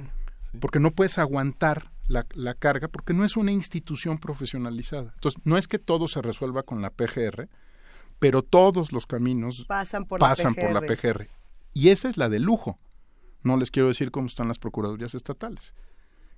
[0.60, 5.12] porque no puedes aguantar la, la, carga, porque no es una institución profesionalizada.
[5.14, 7.48] Entonces, no es que todo se resuelva con la PGR,
[8.18, 11.28] pero todos los caminos pasan por, pasan por la PGR.
[11.74, 12.78] Y esa es la de lujo.
[13.42, 15.74] No les quiero decir cómo están las procuradurías estatales,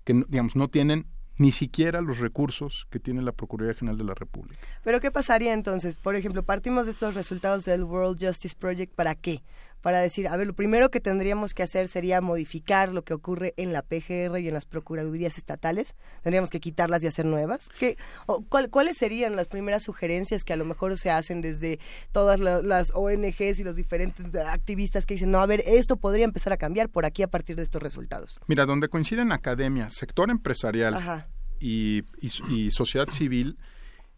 [0.05, 1.07] que digamos no tienen
[1.39, 4.61] ni siquiera los recursos que tiene la Procuraduría General de la República.
[4.83, 5.95] Pero ¿qué pasaría entonces?
[5.95, 9.43] Por ejemplo, partimos de estos resultados del World Justice Project, ¿para qué?
[9.81, 13.55] Para decir, a ver, lo primero que tendríamos que hacer sería modificar lo que ocurre
[13.57, 15.95] en la PGR y en las Procuradurías estatales.
[16.23, 17.69] Tendríamos que quitarlas y hacer nuevas.
[17.79, 17.97] ¿Qué,
[18.71, 21.79] ¿Cuáles serían las primeras sugerencias que a lo mejor se hacen desde
[22.13, 26.53] todas las ONGs y los diferentes activistas que dicen, no, a ver, esto podría empezar
[26.53, 28.39] a cambiar por aquí a partir de estos resultados?
[28.47, 31.27] Mira, donde coinciden academia, sector empresarial,
[31.61, 32.03] y,
[32.71, 33.59] sociedad civil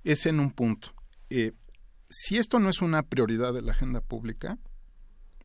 [0.05, 0.95] es en un punto.
[1.31, 1.53] Eh,
[2.09, 4.59] si esto no es una prioridad de la agenda pública,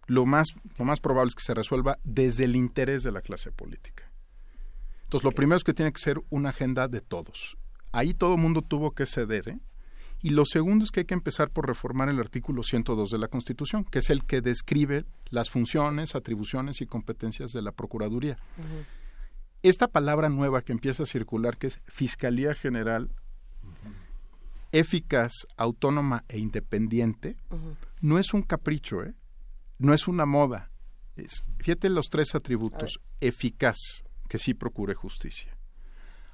[0.07, 3.51] lo más, lo más probable es que se resuelva desde el interés de la clase
[3.51, 4.03] política.
[5.03, 7.57] Entonces, lo primero es que tiene que ser una agenda de todos.
[7.91, 9.49] Ahí todo el mundo tuvo que ceder.
[9.49, 9.59] ¿eh?
[10.21, 13.27] Y lo segundo es que hay que empezar por reformar el artículo 102 de la
[13.27, 18.37] Constitución, que es el que describe las funciones, atribuciones y competencias de la Procuraduría
[19.69, 23.09] esta palabra nueva que empieza a circular, que es Fiscalía General,
[24.71, 27.35] eficaz, autónoma e independiente,
[27.99, 29.15] no es un capricho, ¿eh?
[29.77, 30.71] No es una moda.
[31.15, 32.99] Es, fíjate los tres atributos.
[33.21, 33.77] Eficaz,
[34.27, 35.57] que sí procure justicia.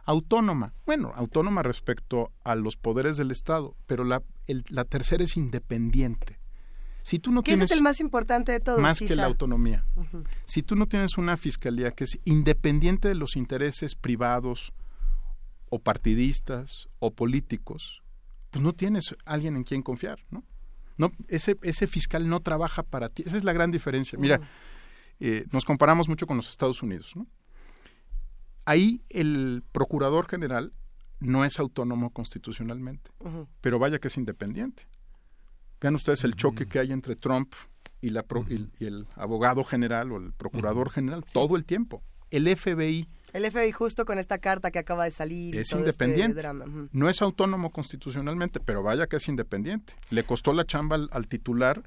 [0.06, 4.24] Autónoma, bueno, autónoma respecto a los poderes del Estado, pero la,
[4.70, 6.40] la tercera es independiente.
[7.04, 8.80] Si tú no tienes, es el más importante de todos.
[8.80, 9.86] Más que la autonomía.
[10.46, 14.74] Si tú no tienes una fiscalía que es independiente de los intereses privados
[15.70, 18.04] o partidistas o políticos,
[18.52, 20.44] pues no tienes alguien en quien confiar, ¿no?
[20.98, 23.24] No ese, ese fiscal no trabaja para ti.
[23.26, 24.18] Esa es la gran diferencia.
[24.20, 24.40] Mira,
[25.20, 27.28] eh, nos comparamos mucho con los Estados Unidos, ¿no?
[28.66, 30.74] Ahí el procurador general
[31.20, 33.12] no es autónomo constitucionalmente,
[33.62, 34.88] pero vaya que es independiente.
[35.80, 37.54] Vean ustedes el choque que hay entre Trump
[38.02, 38.26] y, la
[38.80, 42.04] y, el abogado general o el procurador general todo el tiempo.
[42.30, 43.08] El FBI.
[43.34, 45.56] El FBI justo con esta carta que acaba de salir.
[45.56, 46.44] Es este independiente.
[46.92, 49.94] No es autónomo constitucionalmente, pero vaya que es independiente.
[50.10, 51.84] Le costó la chamba al, titular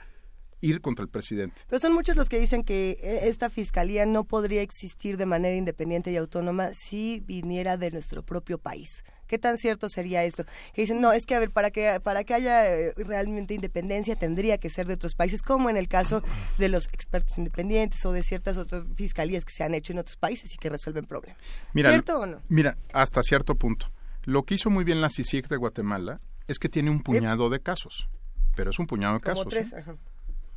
[0.61, 1.63] ir contra el presidente.
[1.69, 5.55] Pero son muchos los que dicen que e, esta fiscalía no podría existir de manera
[5.55, 9.05] independiente y autónoma si viniera de nuestro propio país.
[9.27, 10.45] ¿Qué tan cierto sería esto?
[10.75, 14.17] Que dicen, no, es que a ver, para que, para que haya eh, realmente independencia
[14.17, 16.23] tendría que ser de otros países, como en el caso
[16.59, 20.17] de los expertos independientes o de ciertas otras fiscalías que se han hecho en otros
[20.17, 21.39] países y que resuelven problemas.
[21.75, 22.43] ¿Cierto o no?
[22.49, 23.91] Mira, hasta cierto punto.
[24.25, 27.61] Lo que hizo muy bien la CICIG de Guatemala es que tiene un puñado de
[27.61, 28.09] casos,
[28.57, 29.47] pero es un puñado de casos.
[29.49, 29.85] Tres, ¿eh?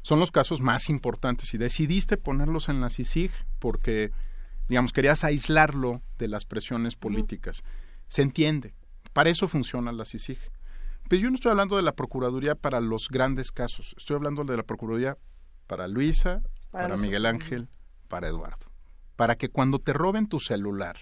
[0.02, 4.12] Son los casos más importantes y decidiste ponerlos en la CICIG porque,
[4.70, 7.64] digamos, querías aislarlo de las presiones políticas.
[8.08, 8.74] Se entiende.
[9.14, 10.40] Para eso funciona la CICIG.
[11.10, 13.96] Pero yo no estoy hablando de la Procuraduría para los grandes casos.
[13.98, 15.18] Estoy hablando de la Procuraduría
[15.66, 17.70] para Luisa, para, Miguel Ángel,
[18.08, 18.66] para Eduardo.
[19.16, 20.98] Para que cuando te roben tu celular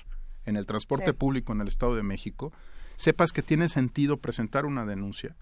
[0.45, 2.53] en el transporte público en el Estado de México,
[2.95, 5.35] sepas que tiene sentido presentar una denuncia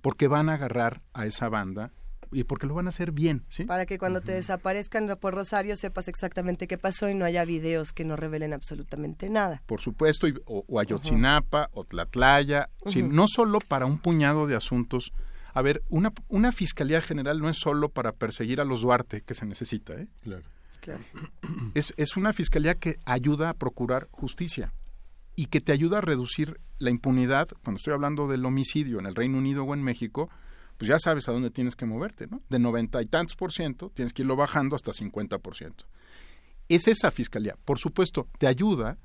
[0.00, 1.92] porque van a agarrar a esa banda
[2.32, 3.64] y porque lo van a hacer bien, ¿sí?
[3.64, 7.92] Para que cuando te desaparezcan por Rosario sepas exactamente qué pasó y no haya videos
[7.92, 9.62] que no revelen absolutamente nada.
[9.66, 15.12] Por supuesto, o, Ayotzinapa, o Tlatlaya, no solo para un puñado de asuntos.
[15.54, 19.34] A ver, una, una fiscalía general no es solo para perseguir a los Duarte que
[19.34, 20.08] se necesita, ¿eh?
[20.22, 20.42] Claro.
[21.74, 24.72] Es, es una fiscalía que ayuda a procurar justicia
[25.36, 27.48] y que te ayuda a reducir la impunidad.
[27.62, 30.30] Cuando estoy hablando del homicidio en el Reino Unido o en México,
[30.78, 32.40] pues ya sabes a dónde tienes que moverte, ¿no?
[32.48, 35.84] De noventa y tantos por ciento, tienes que irlo bajando hasta cincuenta por ciento.
[36.68, 37.56] Es esa fiscalía.
[37.64, 38.96] Por supuesto, te ayuda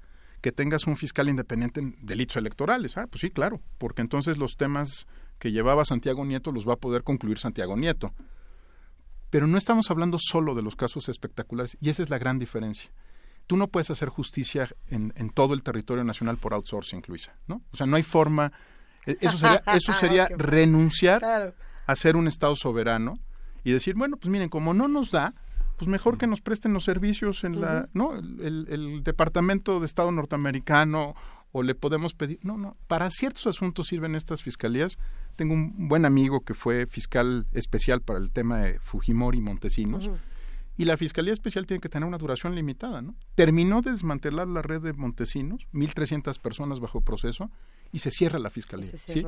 [0.41, 2.97] que tengas un fiscal independiente en delitos electorales.
[2.97, 5.07] Ah, pues sí, claro, porque entonces los temas
[5.39, 8.13] que llevaba Santiago Nieto los va a poder concluir Santiago Nieto.
[9.29, 12.91] Pero no estamos hablando solo de los casos espectaculares, y esa es la gran diferencia.
[13.47, 17.63] Tú no puedes hacer justicia en, en todo el territorio nacional por outsourcing, Luisa, ¿no?
[17.71, 18.51] O sea, no hay forma
[19.06, 21.53] eso sería, eso sería renunciar
[21.85, 23.19] a ser un Estado soberano
[23.64, 25.33] y decir, bueno, pues miren, como no nos da,
[25.77, 28.14] pues mejor que nos presten los servicios en la, ¿no?
[28.15, 31.15] El, Departamento de Estado norteamericano
[31.51, 34.98] o le podemos pedir, no, no, para ciertos asuntos sirven estas fiscalías.
[35.35, 40.09] Tengo un buen amigo que fue fiscal especial para el tema de Fujimori y Montesinos.
[40.77, 43.15] Y la Fiscalía Especial tiene que tener una duración limitada, ¿no?
[43.35, 47.51] Terminó de desmantelar la red de Montesinos, 1.300 personas bajo proceso,
[47.91, 48.91] y se cierra la fiscalía.
[48.97, 49.25] ¿sí?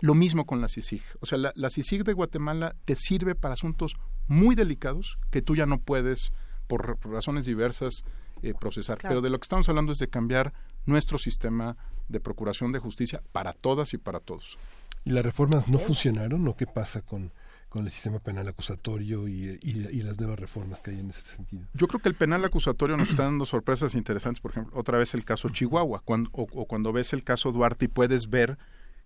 [0.00, 1.02] Lo mismo con la CICIG.
[1.20, 3.96] O sea, la, la, CICIG de Guatemala te sirve para asuntos
[4.28, 6.32] muy delicados que tú ya no puedes,
[6.66, 8.04] por, razones diversas,
[8.42, 8.98] eh, procesar.
[9.02, 10.52] Pero de lo que estamos hablando es de cambiar
[10.84, 11.76] nuestro sistema
[12.08, 14.58] de procuración de justicia para todas y para todos.
[15.04, 17.32] ¿Y las reformas no funcionaron o qué pasa con,
[17.68, 21.66] con el sistema penal acusatorio y, y, las nuevas reformas que hay en ese sentido.
[21.74, 25.14] Yo creo que el penal acusatorio nos está dando sorpresas interesantes, por ejemplo, otra vez
[25.14, 28.56] el caso Chihuahua, cuando, o, cuando ves el caso Duarte y puedes ver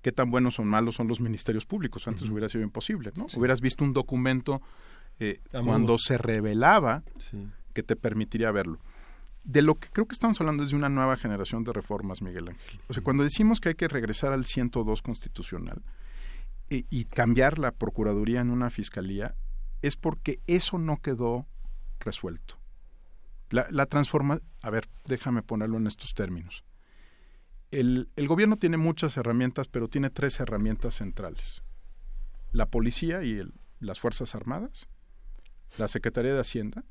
[0.03, 2.07] qué tan buenos o malos son los ministerios públicos.
[2.07, 3.27] Antes hubiera sido imposible, ¿no?
[3.35, 4.61] Hubieras visto un documento
[5.19, 7.03] eh, cuando se revelaba
[7.73, 8.79] que te permitiría verlo.
[9.45, 12.49] De lo que creo que estamos hablando es de una nueva generación de reformas, Miguel
[12.49, 12.81] Ángel.
[12.89, 15.83] O sea, cuando decimos que hay que regresar al 102 constitucional,
[16.71, 19.35] y, cambiar la Procuraduría en una Fiscalía
[19.83, 21.49] es porque eso no quedó
[21.99, 22.61] resuelto.
[23.51, 26.65] La, la transforma, a ver, déjame ponerlo en estos términos.
[27.73, 31.65] El, el, gobierno tiene muchas herramientas, pero tiene tres herramientas centrales.
[32.53, 33.43] La policía y
[33.81, 34.89] las Fuerzas Armadas,
[35.77, 36.85] la Secretaría de Hacienda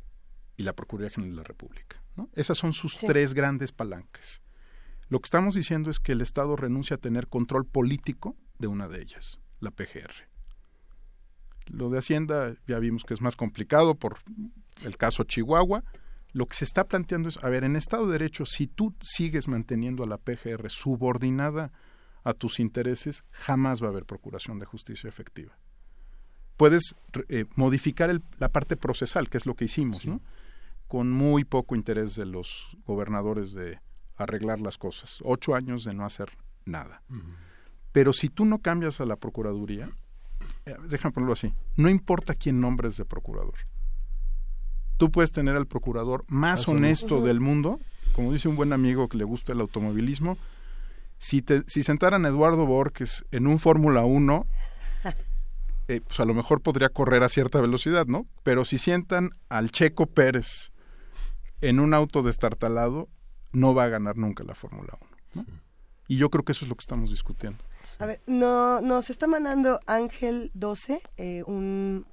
[0.57, 2.03] y la Procuraduría General de la República.
[2.17, 2.29] ¿no?
[2.33, 4.41] Esas son sus tres grandes palancas.
[5.07, 8.89] Lo que estamos diciendo es que el Estado renuncia a tener control político de una
[8.89, 10.11] de ellas la PGR.
[11.67, 14.17] Lo de Hacienda ya vimos que es más complicado por
[14.83, 15.83] el caso Chihuahua.
[16.31, 19.47] Lo que se está planteando es, a ver, en Estado de Derecho, si tú sigues
[19.47, 21.71] manteniendo a la PGR subordinada
[22.23, 25.57] a tus intereses, jamás va a haber procuración de justicia efectiva.
[26.57, 26.95] Puedes
[27.29, 30.21] eh, modificar la parte procesal, que es lo que hicimos, ¿no?
[30.89, 33.79] con muy poco interés de los gobernadores de
[34.17, 35.19] arreglar las cosas.
[35.23, 36.31] Ocho años de no hacer
[36.65, 37.03] nada.
[37.91, 39.89] Pero si tú no cambias a la Procuraduría,
[40.65, 43.55] eh, déjame ponerlo así, no importa quién nombres de procurador.
[44.97, 47.79] Tú puedes tener al procurador más honesto del mundo,
[48.13, 50.37] como dice un buen amigo que le gusta el automovilismo,
[51.17, 54.45] si, te, si sentaran a Eduardo Borges en un Fórmula 1,
[55.87, 58.25] eh, pues a lo mejor podría correr a cierta velocidad, ¿no?
[58.43, 60.71] Pero si sientan al Checo Pérez
[61.61, 63.09] en un auto destartalado,
[63.51, 64.97] no va a ganar nunca la Fórmula
[65.35, 65.45] 1.
[66.07, 67.63] Y yo creo que eso es lo que estamos discutiendo.
[67.99, 72.05] A ver, no, nos está mandando Ángel 12, eh, un,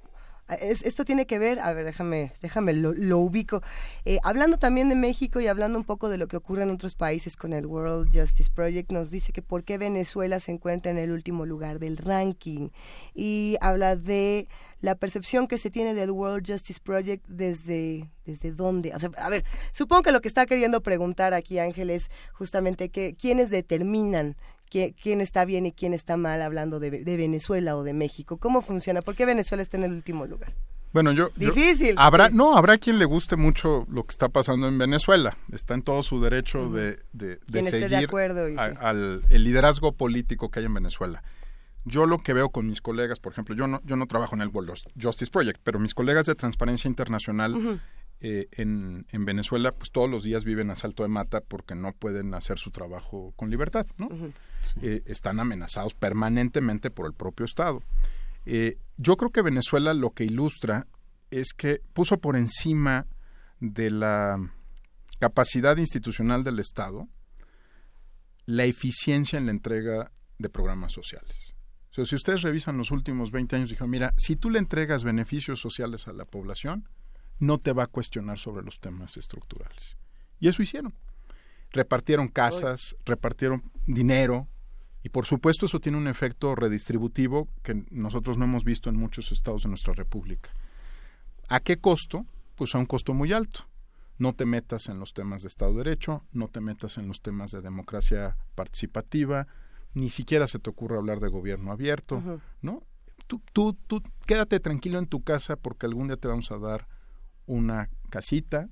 [0.59, 3.61] esto tiene que ver, a ver, déjame, déjame lo, ubico.
[4.03, 6.95] Eh, hablando también de México y hablando un poco de lo que ocurre en otros
[6.95, 10.97] países con el World Justice Project, nos dice que por qué Venezuela se encuentra en
[10.97, 12.67] el último lugar del ranking
[13.15, 14.49] y habla de
[14.81, 18.93] la percepción que se tiene del World Justice Project desde desde dónde.
[18.93, 22.89] O sea, a ver, supongo que lo que está queriendo preguntar aquí Ángel es justamente
[22.89, 24.35] que quiénes determinan
[24.69, 28.37] quién, está bien y quién está mal hablando de, Venezuela o de México.
[28.37, 29.01] ¿Cómo funciona?
[29.01, 30.53] ¿Por qué Venezuela está en el último lugar?
[30.93, 31.29] Bueno, yo...
[31.35, 31.95] Difícil.
[31.97, 35.37] habrá, No, habrá quien le guste mucho lo que está pasando en Venezuela.
[35.51, 40.65] Está en todo su derecho de, de, seguir acuerdo al el liderazgo político que hay
[40.65, 41.23] en Venezuela.
[41.85, 44.41] Yo lo que veo con mis colegas, por ejemplo, yo no, yo no trabajo en
[44.41, 47.79] el World Justice Project, pero mis colegas de Transparencia Internacional
[48.19, 51.93] eh, en, en, Venezuela, pues todos los días viven a salto de mata porque no
[51.93, 54.09] pueden hacer su trabajo con libertad, ¿no?
[54.81, 57.81] Eh, están amenazados permanentemente por el propio Estado.
[58.45, 60.87] Eh, yo creo que Venezuela lo que ilustra
[61.31, 63.05] es que puso por encima
[63.59, 64.37] de la
[65.19, 67.07] capacidad institucional del Estado
[68.45, 71.55] la eficiencia en la entrega de programas sociales.
[71.97, 75.59] O si ustedes revisan los últimos 20 años, dijeron, mira, si tú le entregas beneficios
[75.59, 76.87] sociales a la población,
[77.39, 79.97] no te va a cuestionar sobre los temas estructurales.
[80.39, 80.93] Y eso hicieron.
[81.71, 84.47] Repartieron casas, repartieron dinero,
[85.07, 89.31] y por supuesto eso tiene un efecto redistributivo que nosotros no hemos visto en muchos
[89.31, 90.49] estados de nuestra república.
[91.47, 92.25] ¿A qué costo?
[92.55, 93.69] Pues a un costo muy alto.
[94.17, 97.21] No te metas en los temas de Estado de Derecho, no te metas en los
[97.21, 99.47] temas de democracia participativa,
[99.93, 102.21] ni siquiera se te ocurre hablar de gobierno abierto,
[102.61, 102.83] ¿no?
[103.27, 106.85] Tú, tú, tú quédate tranquilo en tu casa porque algún día te vamos a dar
[107.45, 108.67] una casita,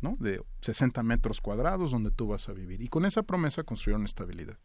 [0.00, 0.12] ¿no?
[0.20, 2.80] De 60 metros cuadrados donde tú vas a vivir.
[2.80, 4.56] Y con esa promesa construyeron estabilidad.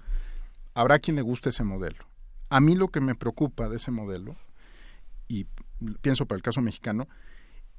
[0.75, 2.05] Habrá quien le guste ese modelo.
[2.49, 4.35] A mí lo que me preocupa de ese modelo,
[5.27, 5.47] y
[6.01, 7.07] pienso para el caso mexicano,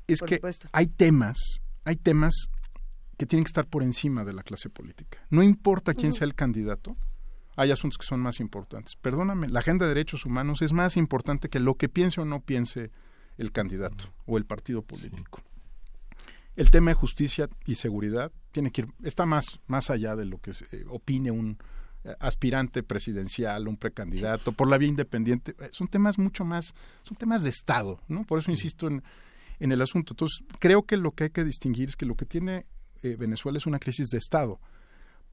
[0.09, 0.41] es que
[0.73, 2.49] hay temas, hay temas
[3.17, 5.25] que tienen que estar por encima de la clase política.
[5.31, 6.97] No importa quién sea el candidato,
[7.57, 8.97] hay asuntos que son más importantes.
[8.97, 12.41] Perdóname, la agenda de derechos humanos es más importante que lo que piense o no
[12.41, 12.91] piense
[13.39, 15.41] el candidato o el partido político.
[16.55, 20.39] El tema de justicia y seguridad tiene que ir, está más, más allá de lo
[20.39, 21.59] que eh, opine un
[22.21, 25.55] aspirante presidencial, un precandidato, por la vía independiente.
[25.59, 28.25] Eh, son temas mucho más, son temas de Estado, ¿no?
[28.25, 29.03] Por eso insisto en,
[29.59, 30.13] en el asunto.
[30.13, 32.67] Entonces, creo que lo que hay que distinguir es que lo que tiene
[33.03, 34.59] Venezuela es una crisis de Estado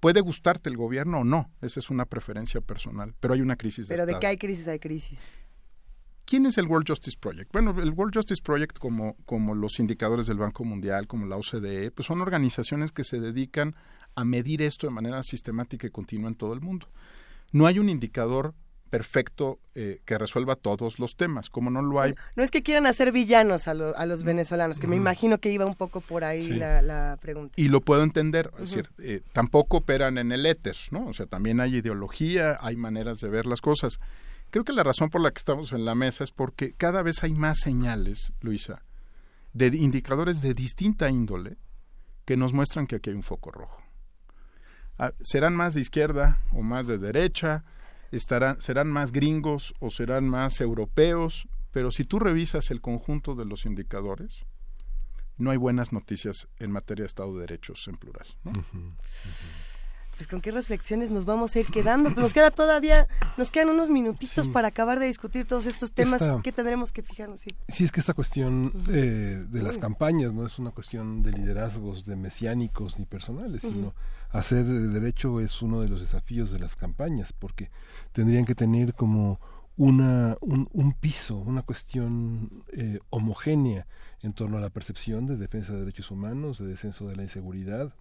[0.03, 3.87] Puede gustarte el gobierno o no, esa es una preferencia personal, pero hay una crisis
[3.87, 5.25] de Pero de qué hay crisis, hay crisis.
[6.25, 7.53] ¿Quién es el World Justice Project?
[7.53, 11.91] Bueno, el World Justice Project, como, como los indicadores del Banco Mundial, como la OCDE,
[11.91, 13.77] pues son organizaciones que se dedican
[14.15, 16.87] a medir esto de manera sistemática y continua en todo el mundo.
[17.51, 18.53] No hay un indicador
[18.93, 22.13] perfecto eh, que resuelva todos los temas, como no lo hay.
[22.35, 25.73] No es que quieran hacer villanos a, los venezolanos, que me imagino que iba un
[25.73, 27.55] poco por ahí la, pregunta.
[27.57, 31.07] Y lo puedo entender, es decir, eh, tampoco operan en el éter, ¿no?
[31.07, 33.99] O sea, también hay ideología, hay maneras de ver las cosas.
[34.51, 37.23] Creo que la razón por la que estamos en la mesa es porque cada vez
[37.23, 38.83] hay más señales, Luisa,
[39.53, 41.57] de indicadores de distinta índole
[42.25, 43.82] que nos muestran que aquí hay un foco rojo.
[45.03, 47.65] Ah, serán más de izquierda o más de derecha,
[48.13, 53.43] estarán, serán más gringos o serán más europeos, pero si tú revisas el conjunto de
[53.43, 54.45] los indicadores,
[55.37, 58.27] no hay buenas noticias en materia de Estado de Derechos en plural.
[60.15, 62.09] Pues con qué reflexiones nos vamos a ir quedando.
[62.11, 66.21] Nos queda todavía, nos quedan unos minutitos para acabar de discutir todos estos temas.
[66.43, 67.41] Que tendremos que fijarnos.
[67.41, 71.33] Sí, sí es que esta cuestión eh, de las campañas no es una cuestión de
[71.33, 73.93] liderazgos, de mesiánicos ni personales, sino
[74.33, 77.69] hacer derecho es uno de los desafíos de las campañas, porque
[78.11, 79.39] tendrían que tener como
[79.77, 83.87] una, un, piso, una cuestión eh, homogénea
[84.21, 87.93] en torno a la percepción de defensa de derechos humanos, de descenso de la inseguridad,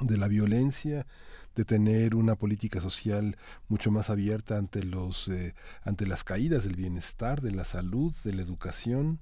[0.00, 1.06] de la violencia,
[1.54, 3.36] de tener una política social
[3.68, 8.34] mucho más abierta ante los eh, ante las caídas del bienestar, de la salud, de
[8.34, 9.20] la educación,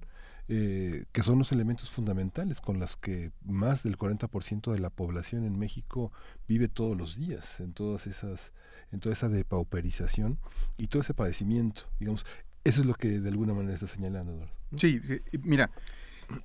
[0.54, 5.46] eh, que son los elementos fundamentales con los que más del 40% de la población
[5.46, 6.12] en México
[6.46, 8.52] vive todos los días, en todas esas,
[8.90, 10.38] en toda esa depauperización
[10.76, 12.26] y todo ese padecimiento, digamos,
[12.64, 14.30] eso es lo que de alguna manera está señalando.
[14.34, 14.52] Eduardo.
[14.76, 15.70] Sí, eh, mira,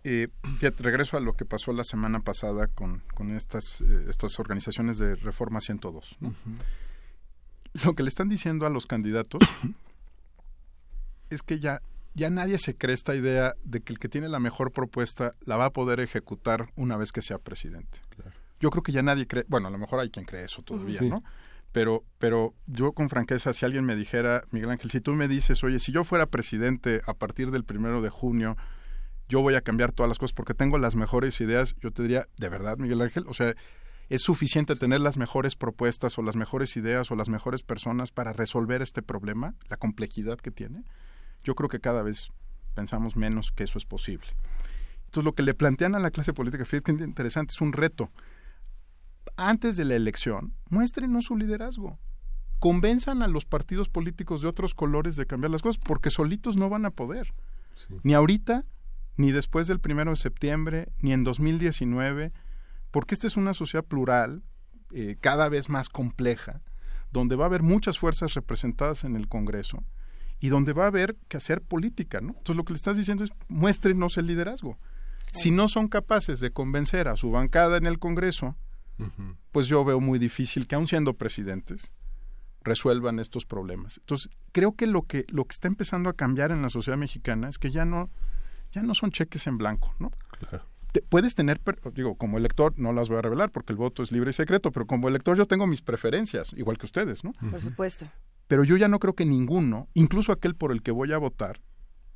[0.06, 0.30] eh,
[0.78, 5.16] regreso a lo que pasó la semana pasada con, con estas, eh, estas organizaciones de
[5.16, 6.18] Reforma 102.
[7.84, 9.42] Lo que le están diciendo a los candidatos
[11.30, 11.82] es que ya
[12.18, 15.56] ya nadie se cree esta idea de que el que tiene la mejor propuesta la
[15.56, 18.00] va a poder ejecutar una vez que sea presidente.
[18.60, 21.00] Yo creo que ya nadie cree, bueno, a lo mejor hay quien cree eso todavía,
[21.02, 21.24] ¿no?
[21.72, 25.64] Pero, pero yo con franqueza, si alguien me dijera, Miguel Ángel, si tú me dices,
[25.64, 28.58] oye, si yo fuera presidente a partir del primero de junio,
[29.30, 32.26] yo voy a cambiar todas las cosas porque tengo las mejores ideas, yo te diría,
[32.38, 33.54] de verdad, Miguel Ángel, o sea,
[34.10, 38.34] es suficiente tener las mejores propuestas o las mejores ideas o las mejores personas para
[38.34, 40.84] resolver este problema, la complejidad que tiene
[41.48, 42.30] yo creo que cada vez
[42.76, 44.28] pensamos menos que eso es posible.
[45.06, 48.12] Entonces, lo que le plantean a la clase política, fíjate que interesante, es un reto.
[49.38, 51.98] Antes de la elección, muéstrenos su liderazgo.
[52.60, 56.70] convenzan a los partidos políticos de otros colores de cambiar las cosas, porque solitos no
[56.70, 57.34] van a poder.
[58.02, 58.66] Ni ahorita,
[59.16, 62.34] ni después del primero de septiembre, ni en 2019,
[62.90, 64.42] porque esta es una sociedad plural,
[64.92, 66.64] eh, cada vez más compleja,
[67.12, 69.84] donde va a haber muchas fuerzas representadas en el Congreso
[70.40, 72.30] y donde va a haber que hacer política, ¿no?
[72.30, 74.78] Entonces lo que le estás diciendo es muéstrenos el liderazgo.
[75.32, 78.56] Si no son capaces de convencer a su bancada en el Congreso,
[79.52, 81.92] pues yo veo muy difícil que aun siendo presidentes
[82.64, 83.98] resuelvan estos problemas.
[84.00, 87.48] Entonces, creo que lo que lo que está empezando a cambiar en la sociedad mexicana
[87.50, 88.10] es que ya no
[88.72, 90.12] ya no son cheques en blanco, ¿no?
[90.40, 90.66] Claro.
[91.10, 91.62] puedes tener,
[91.94, 94.72] digo, como elector, no las voy a revelar porque el voto es libre y secreto,
[94.72, 97.34] pero como elector yo tengo mis preferencias, igual que ustedes, ¿no?
[97.52, 98.08] Por supuesto.
[98.48, 101.62] Pero yo ya no creo que ninguno, incluso aquel por el que voy a votar,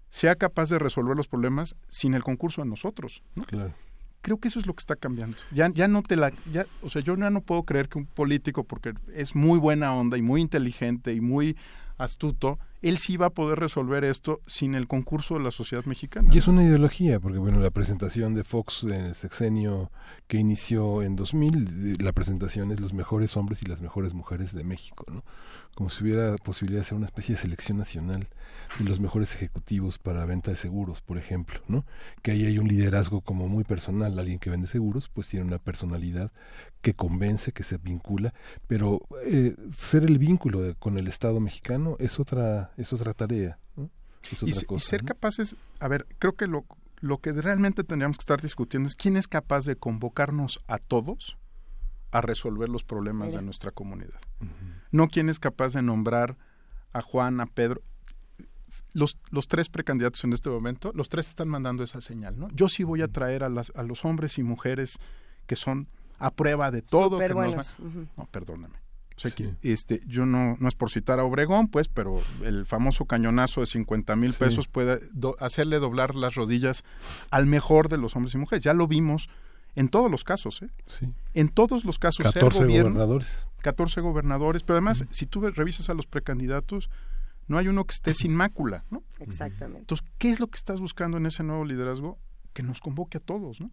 [0.10, 3.46] sea capaz de resolver los problemas sin el concurso de nosotros, ¿no?
[3.46, 3.74] Claro
[4.22, 5.38] creo que eso es lo que está cambiando.
[5.52, 8.06] Ya, ya no te la, ya, o sea, yo ya no puedo creer que un
[8.06, 11.58] político, porque es muy buena onda y muy inteligente y muy
[11.98, 16.34] astuto, él sí va a poder resolver esto sin el concurso de la sociedad mexicana.
[16.34, 19.92] Y es una ideología, porque bueno, la presentación de Fox en el sexenio
[20.28, 24.64] que inició en 2000, la presentación es los mejores hombres y las mejores mujeres de
[24.64, 25.24] México, ¿no?
[25.76, 28.28] Como si hubiera posibilidad de hacer una especie de selección nacional
[28.80, 31.86] de los mejores ejecutivos para la venta de seguros, por ejemplo, ¿no?
[32.22, 35.58] Que ahí hay un liderazgo como muy personal, alguien que vende seguros, pues tiene una
[35.58, 36.32] personalidad
[36.82, 38.34] que convence, que se vincula,
[38.68, 43.58] pero eh, ser el vínculo con el Estado mexicano es otra es otra tarea,
[44.42, 46.66] y, ser capaces, a ver, creo que lo,
[47.00, 51.38] lo que realmente tendríamos que estar discutiendo es quién es capaz de convocarnos a todos
[52.12, 54.20] a resolver los problemas de nuestra comunidad.
[54.92, 56.38] No quién es capaz de nombrar
[56.94, 57.82] a Juan, a Pedro.
[58.94, 62.50] Los, los tres precandidatos en este momento, los tres están mandando esa señal, ¿no?
[62.50, 65.00] Yo sí voy a traer a, las, a los hombres y mujeres
[65.48, 65.88] que son
[66.20, 67.18] a prueba de todo.
[67.18, 67.18] Que
[68.18, 68.82] No, perdóname
[69.62, 73.68] este, yo no, no es por citar a Obregón, pues, pero el famoso cañonazo de
[73.68, 75.00] 50 mil pesos puede
[75.40, 76.84] hacerle doblar las rodillas
[77.30, 78.64] al mejor de los hombres y mujeres.
[78.64, 79.30] Ya lo vimos
[79.76, 80.70] en todos los casos, ¿eh?
[81.34, 82.24] En todos los casos.
[82.26, 83.48] 14 gobernadores.
[83.62, 86.90] 14 gobernadores, pero además, si tú revisas a los precandidatos,
[87.48, 89.04] no hay uno que esté sin mácula, ¿no?
[89.20, 89.80] Exactamente.
[89.82, 92.18] Entonces, ¿qué es lo que estás buscando en ese nuevo liderazgo?
[92.54, 93.72] Que nos convoque a todos, ¿no?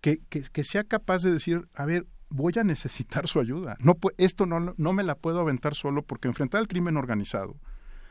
[0.00, 3.76] Que, que, que sea capaz de decir, a ver, voy a necesitar su ayuda.
[3.80, 7.56] No, esto no, no me la puedo aventar solo porque enfrentar el crimen organizado,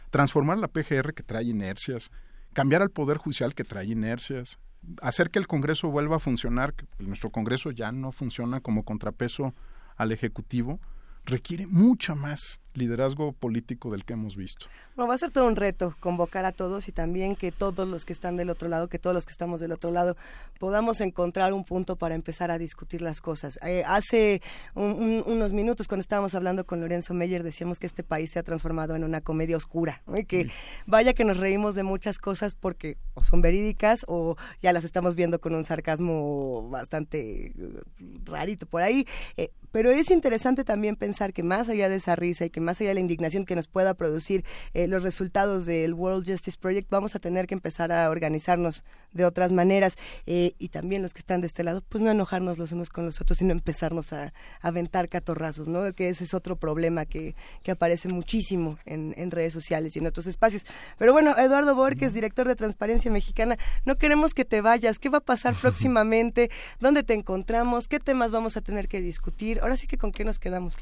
[0.09, 2.11] transformar la PGR que trae inercias,
[2.53, 4.59] cambiar al Poder Judicial que trae inercias,
[5.01, 9.53] hacer que el Congreso vuelva a funcionar, que nuestro Congreso ya no funciona como contrapeso
[9.95, 10.79] al Ejecutivo,
[11.25, 14.67] requiere mucha más liderazgo político del que hemos visto.
[14.95, 18.05] Bueno, va a ser todo un reto convocar a todos y también que todos los
[18.05, 20.15] que están del otro lado, que todos los que estamos del otro lado,
[20.59, 23.59] podamos encontrar un punto para empezar a discutir las cosas.
[23.63, 24.41] Eh, hace
[24.75, 28.95] unos minutos, cuando estábamos hablando con Lorenzo Meyer, decíamos que este país se ha transformado
[28.95, 30.49] en una comedia oscura, y que
[30.85, 35.15] vaya que nos reímos de muchas cosas porque o son verídicas o ya las estamos
[35.15, 37.53] viendo con un sarcasmo bastante eh,
[38.25, 39.07] rarito por ahí.
[39.35, 42.81] Eh, pero es interesante también pensar que más allá de esa risa y que más
[42.81, 46.89] allá de la indignación que nos pueda producir eh, los resultados del World Justice Project,
[46.89, 51.19] vamos a tener que empezar a organizarnos de otras maneras eh, y también los que
[51.19, 54.33] están de este lado, pues no enojarnos los unos con los otros, sino empezarnos a,
[54.61, 55.93] aventar catorrazos, ¿no?
[55.93, 60.07] Que ese es otro problema que, que aparece muchísimo en, en, redes sociales y en
[60.07, 60.65] otros espacios.
[60.97, 64.99] Pero bueno, Eduardo Borges, director de Transparencia Mexicana, no queremos que te vayas.
[64.99, 66.51] ¿Qué va a pasar próximamente?
[66.79, 67.87] ¿Dónde te encontramos?
[67.87, 69.61] ¿Qué temas vamos a tener que discutir?
[69.61, 70.77] Ahora sí que con qué nos quedamos.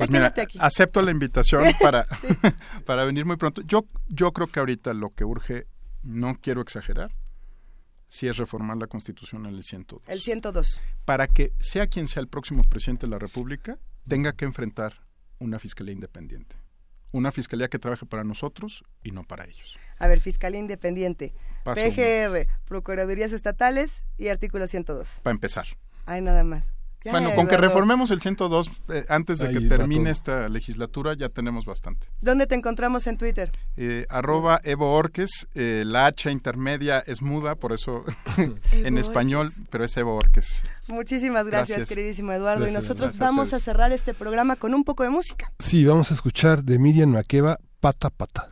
[0.00, 2.06] Pues mira, acepto la invitación para,
[2.86, 3.60] para venir muy pronto.
[3.60, 5.66] Yo, yo creo que ahorita lo que urge,
[6.02, 7.14] no quiero exagerar,
[8.08, 10.08] si es reformar la Constitución en el 102.
[10.08, 10.80] El 102.
[11.04, 15.04] Para que sea quien sea el próximo presidente de la República, tenga que enfrentar
[15.38, 16.56] una fiscalía independiente.
[17.12, 19.76] Una fiscalía que trabaje para nosotros y no para ellos.
[19.98, 25.18] A ver, Fiscalía Independiente, PGR, Procuradurías Estatales y artículo 102.
[25.22, 25.66] Para empezar.
[26.06, 26.72] Hay nada más
[27.04, 31.64] bueno, con que reformemos el 102 eh, antes de que termine esta legislatura ya tenemos
[31.64, 32.08] bastante.
[32.20, 33.50] ¿Dónde te encontramos en Twitter?
[33.76, 38.04] Eh, arroba Evo Orques, eh, la H intermedia es muda, por eso
[38.72, 40.64] en español, pero es Evo Orques.
[40.88, 42.68] Muchísimas gracias, queridísimo Eduardo.
[42.68, 45.52] y nosotros vamos a, cerrar este programa con un poco de música.
[45.58, 48.50] Sí, vamos a escuchar de Miriam Makeba, Pata Pata.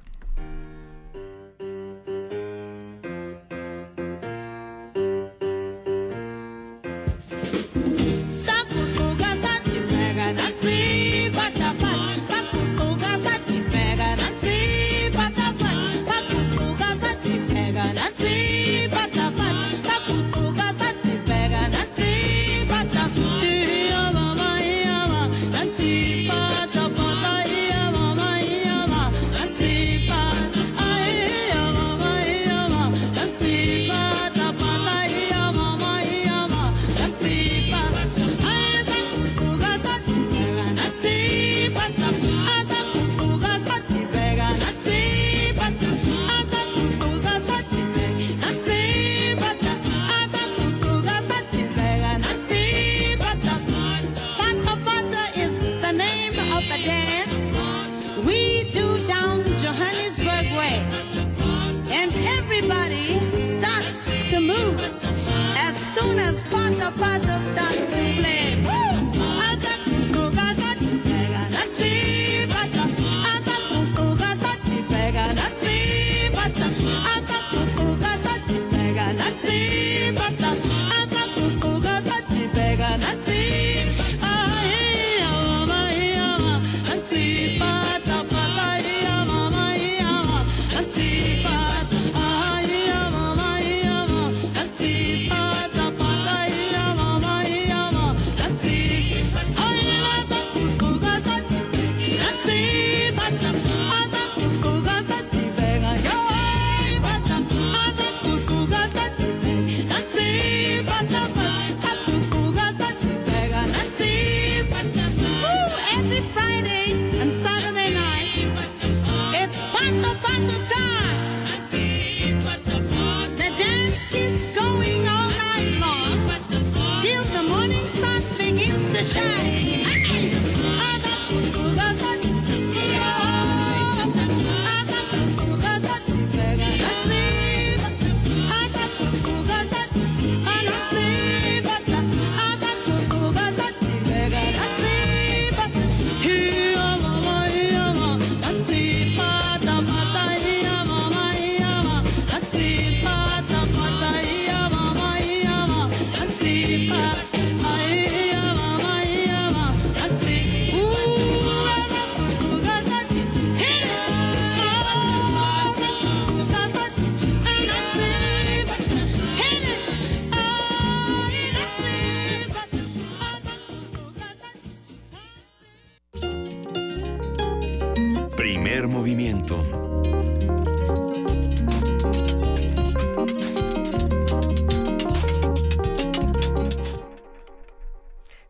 [66.88, 67.27] upon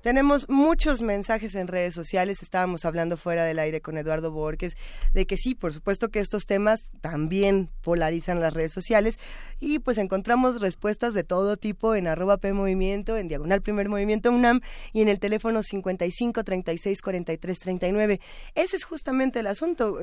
[0.08, 2.42] Tenemos muchos mensajes en redes sociales.
[2.42, 4.74] Estábamos hablando fuera del aire con Eduardo Borges
[5.12, 9.18] de que sí, por supuesto que estos temas también polarizan las redes sociales
[9.60, 14.62] y pues encontramos respuestas de todo tipo en arroba P en Diagonal Primer Movimiento UNAM
[14.94, 18.20] y en el teléfono 55 36 43 39.
[18.54, 19.98] Ese es justamente el asunto,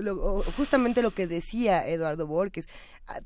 [0.56, 2.68] justamente lo que decía Eduardo Borges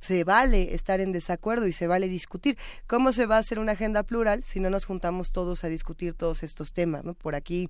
[0.02, 2.58] se vale estar en desacuerdo y se vale discutir.
[2.88, 6.14] ¿Cómo se va a hacer una agenda plural si no nos juntamos todos a discutir
[6.14, 7.04] todos estos temas?
[7.04, 7.14] ¿no?
[7.14, 7.70] Por aquí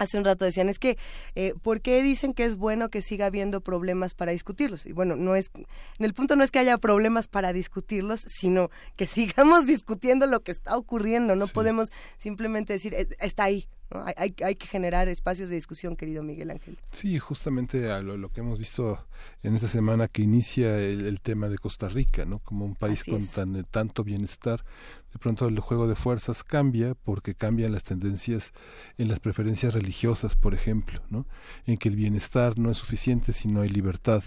[0.00, 0.96] hace un rato decían, es que,
[1.34, 4.86] eh, ¿por qué dicen que es bueno que siga habiendo problemas para discutirlos?
[4.86, 8.70] Y bueno, no es, en el punto no es que haya problemas para discutirlos, sino
[8.96, 11.36] que sigamos discutiendo lo que está ocurriendo.
[11.36, 16.22] No podemos simplemente decir, eh, está ahí, hay, hay, que generar espacios de discusión, querido
[16.22, 16.78] Miguel Ángel.
[16.92, 19.04] Sí, justamente a lo, que hemos visto
[19.42, 22.38] en esta semana que inicia el, tema de Costa Rica, ¿no?
[22.38, 24.64] Como un país con tan, tanto bienestar,
[25.12, 28.52] de pronto el juego de fuerzas cambia porque cambian las tendencias
[28.96, 31.26] en las preferencias religiosas, por ejemplo, ¿no?
[31.66, 34.22] En que el bienestar no es suficiente si no hay libertad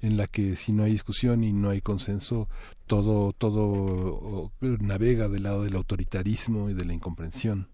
[0.00, 2.48] en la que si no hay discusión y no hay consenso,
[2.86, 7.68] todo, todo navega del lado del autoritarismo y de la incomprensión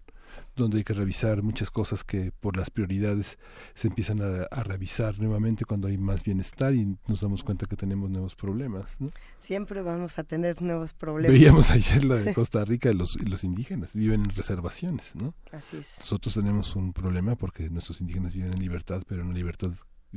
[0.55, 3.37] donde hay que revisar muchas cosas que por las prioridades
[3.73, 8.09] se empiezan a, revisar nuevamente cuando hay más bienestar y nos damos cuenta que tenemos
[8.09, 8.89] nuevos problemas.
[9.39, 11.37] Siempre vamos a tener nuevos problemas.
[11.37, 15.33] Veíamos ayer la de Costa Rica, los, los indígenas viven en reservaciones, ¿no?
[15.51, 15.97] Así es.
[15.99, 19.71] Nosotros tenemos un problema porque nuestros indígenas viven en libertad, pero en libertad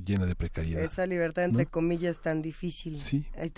[0.05, 0.83] llena de precariedad.
[0.83, 3.01] Esa libertad, entre comillas, tan difícil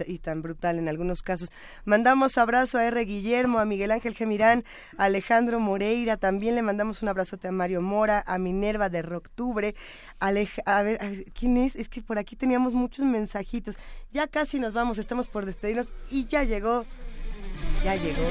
[0.06, 1.50] y, tan brutal en algunos casos.
[1.84, 3.04] Mandamos abrazo a R.
[3.04, 4.64] Guillermo, a Miguel Ángel Gemirán,
[4.96, 9.74] a Alejandro Moreira, también le mandamos un abrazote a Mario Mora, a Minerva de Roctubre.
[10.18, 11.76] a ver, ¿quién es?
[11.76, 13.76] Es que por aquí teníamos muchos mensajitos.
[14.12, 16.84] Ya casi nos vamos, estamos por despedirnos y ya llegó,
[17.84, 18.24] ya llegó.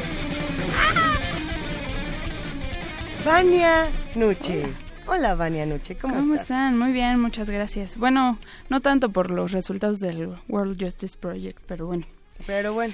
[3.25, 4.88] Vania Nuche.
[5.11, 6.77] Hola, Vania Nuche, ¿cómo, ¿Cómo están?
[6.77, 7.97] Muy bien, muchas gracias.
[7.97, 8.37] Bueno,
[8.69, 12.05] no tanto por los resultados del World Justice Project, pero bueno.
[12.45, 12.93] Pero bueno.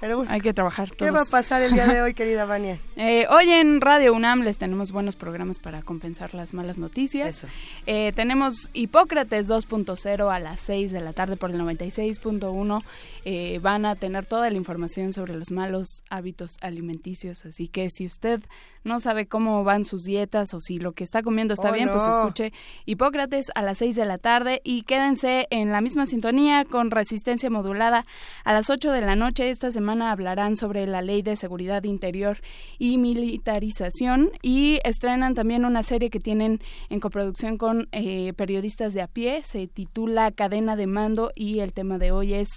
[0.00, 0.98] Pero Hay que trabajar todos.
[0.98, 2.78] ¿Qué va a pasar el día de hoy, querida Vania?
[2.96, 7.46] Eh, hoy en Radio UNAM les tenemos buenos programas para compensar las malas noticias.
[7.86, 12.82] Eh, tenemos Hipócrates 2.0 a las 6 de la tarde por el 96.1.
[13.24, 17.46] Eh, van a tener toda la información sobre los malos hábitos alimenticios.
[17.46, 18.42] Así que si usted
[18.86, 21.88] no sabe cómo van sus dietas o si lo que está comiendo está oh, bien,
[21.90, 22.52] pues escuche
[22.84, 27.50] Hipócrates a las 6 de la tarde y quédense en la misma sintonía con resistencia
[27.50, 28.04] modulada
[28.44, 31.84] a las 8 de la noche esta semana semana hablarán sobre la ley de seguridad
[31.84, 32.38] interior
[32.76, 39.02] y militarización y estrenan también una serie que tienen en coproducción con eh, periodistas de
[39.02, 39.42] a pie.
[39.44, 42.48] Se titula Cadena de Mando y el tema de hoy es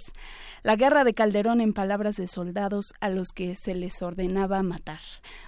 [0.62, 5.00] la guerra de Calderón en palabras de soldados a los que se les ordenaba matar.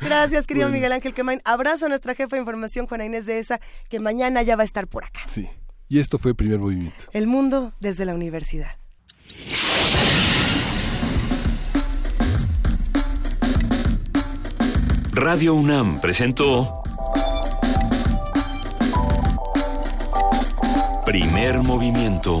[0.00, 1.42] Gracias, querido Miguel Ángel Quemain.
[1.44, 4.64] Abrazo a nuestra jefa de información, Juana Inés de ESA, que mañana ya va a
[4.64, 5.20] estar por acá.
[5.28, 5.50] Sí.
[5.86, 7.04] Y esto fue el primer movimiento.
[7.12, 8.70] El mundo desde la universidad.
[15.12, 16.82] Radio UNAM presentó
[21.04, 22.40] Primer movimiento.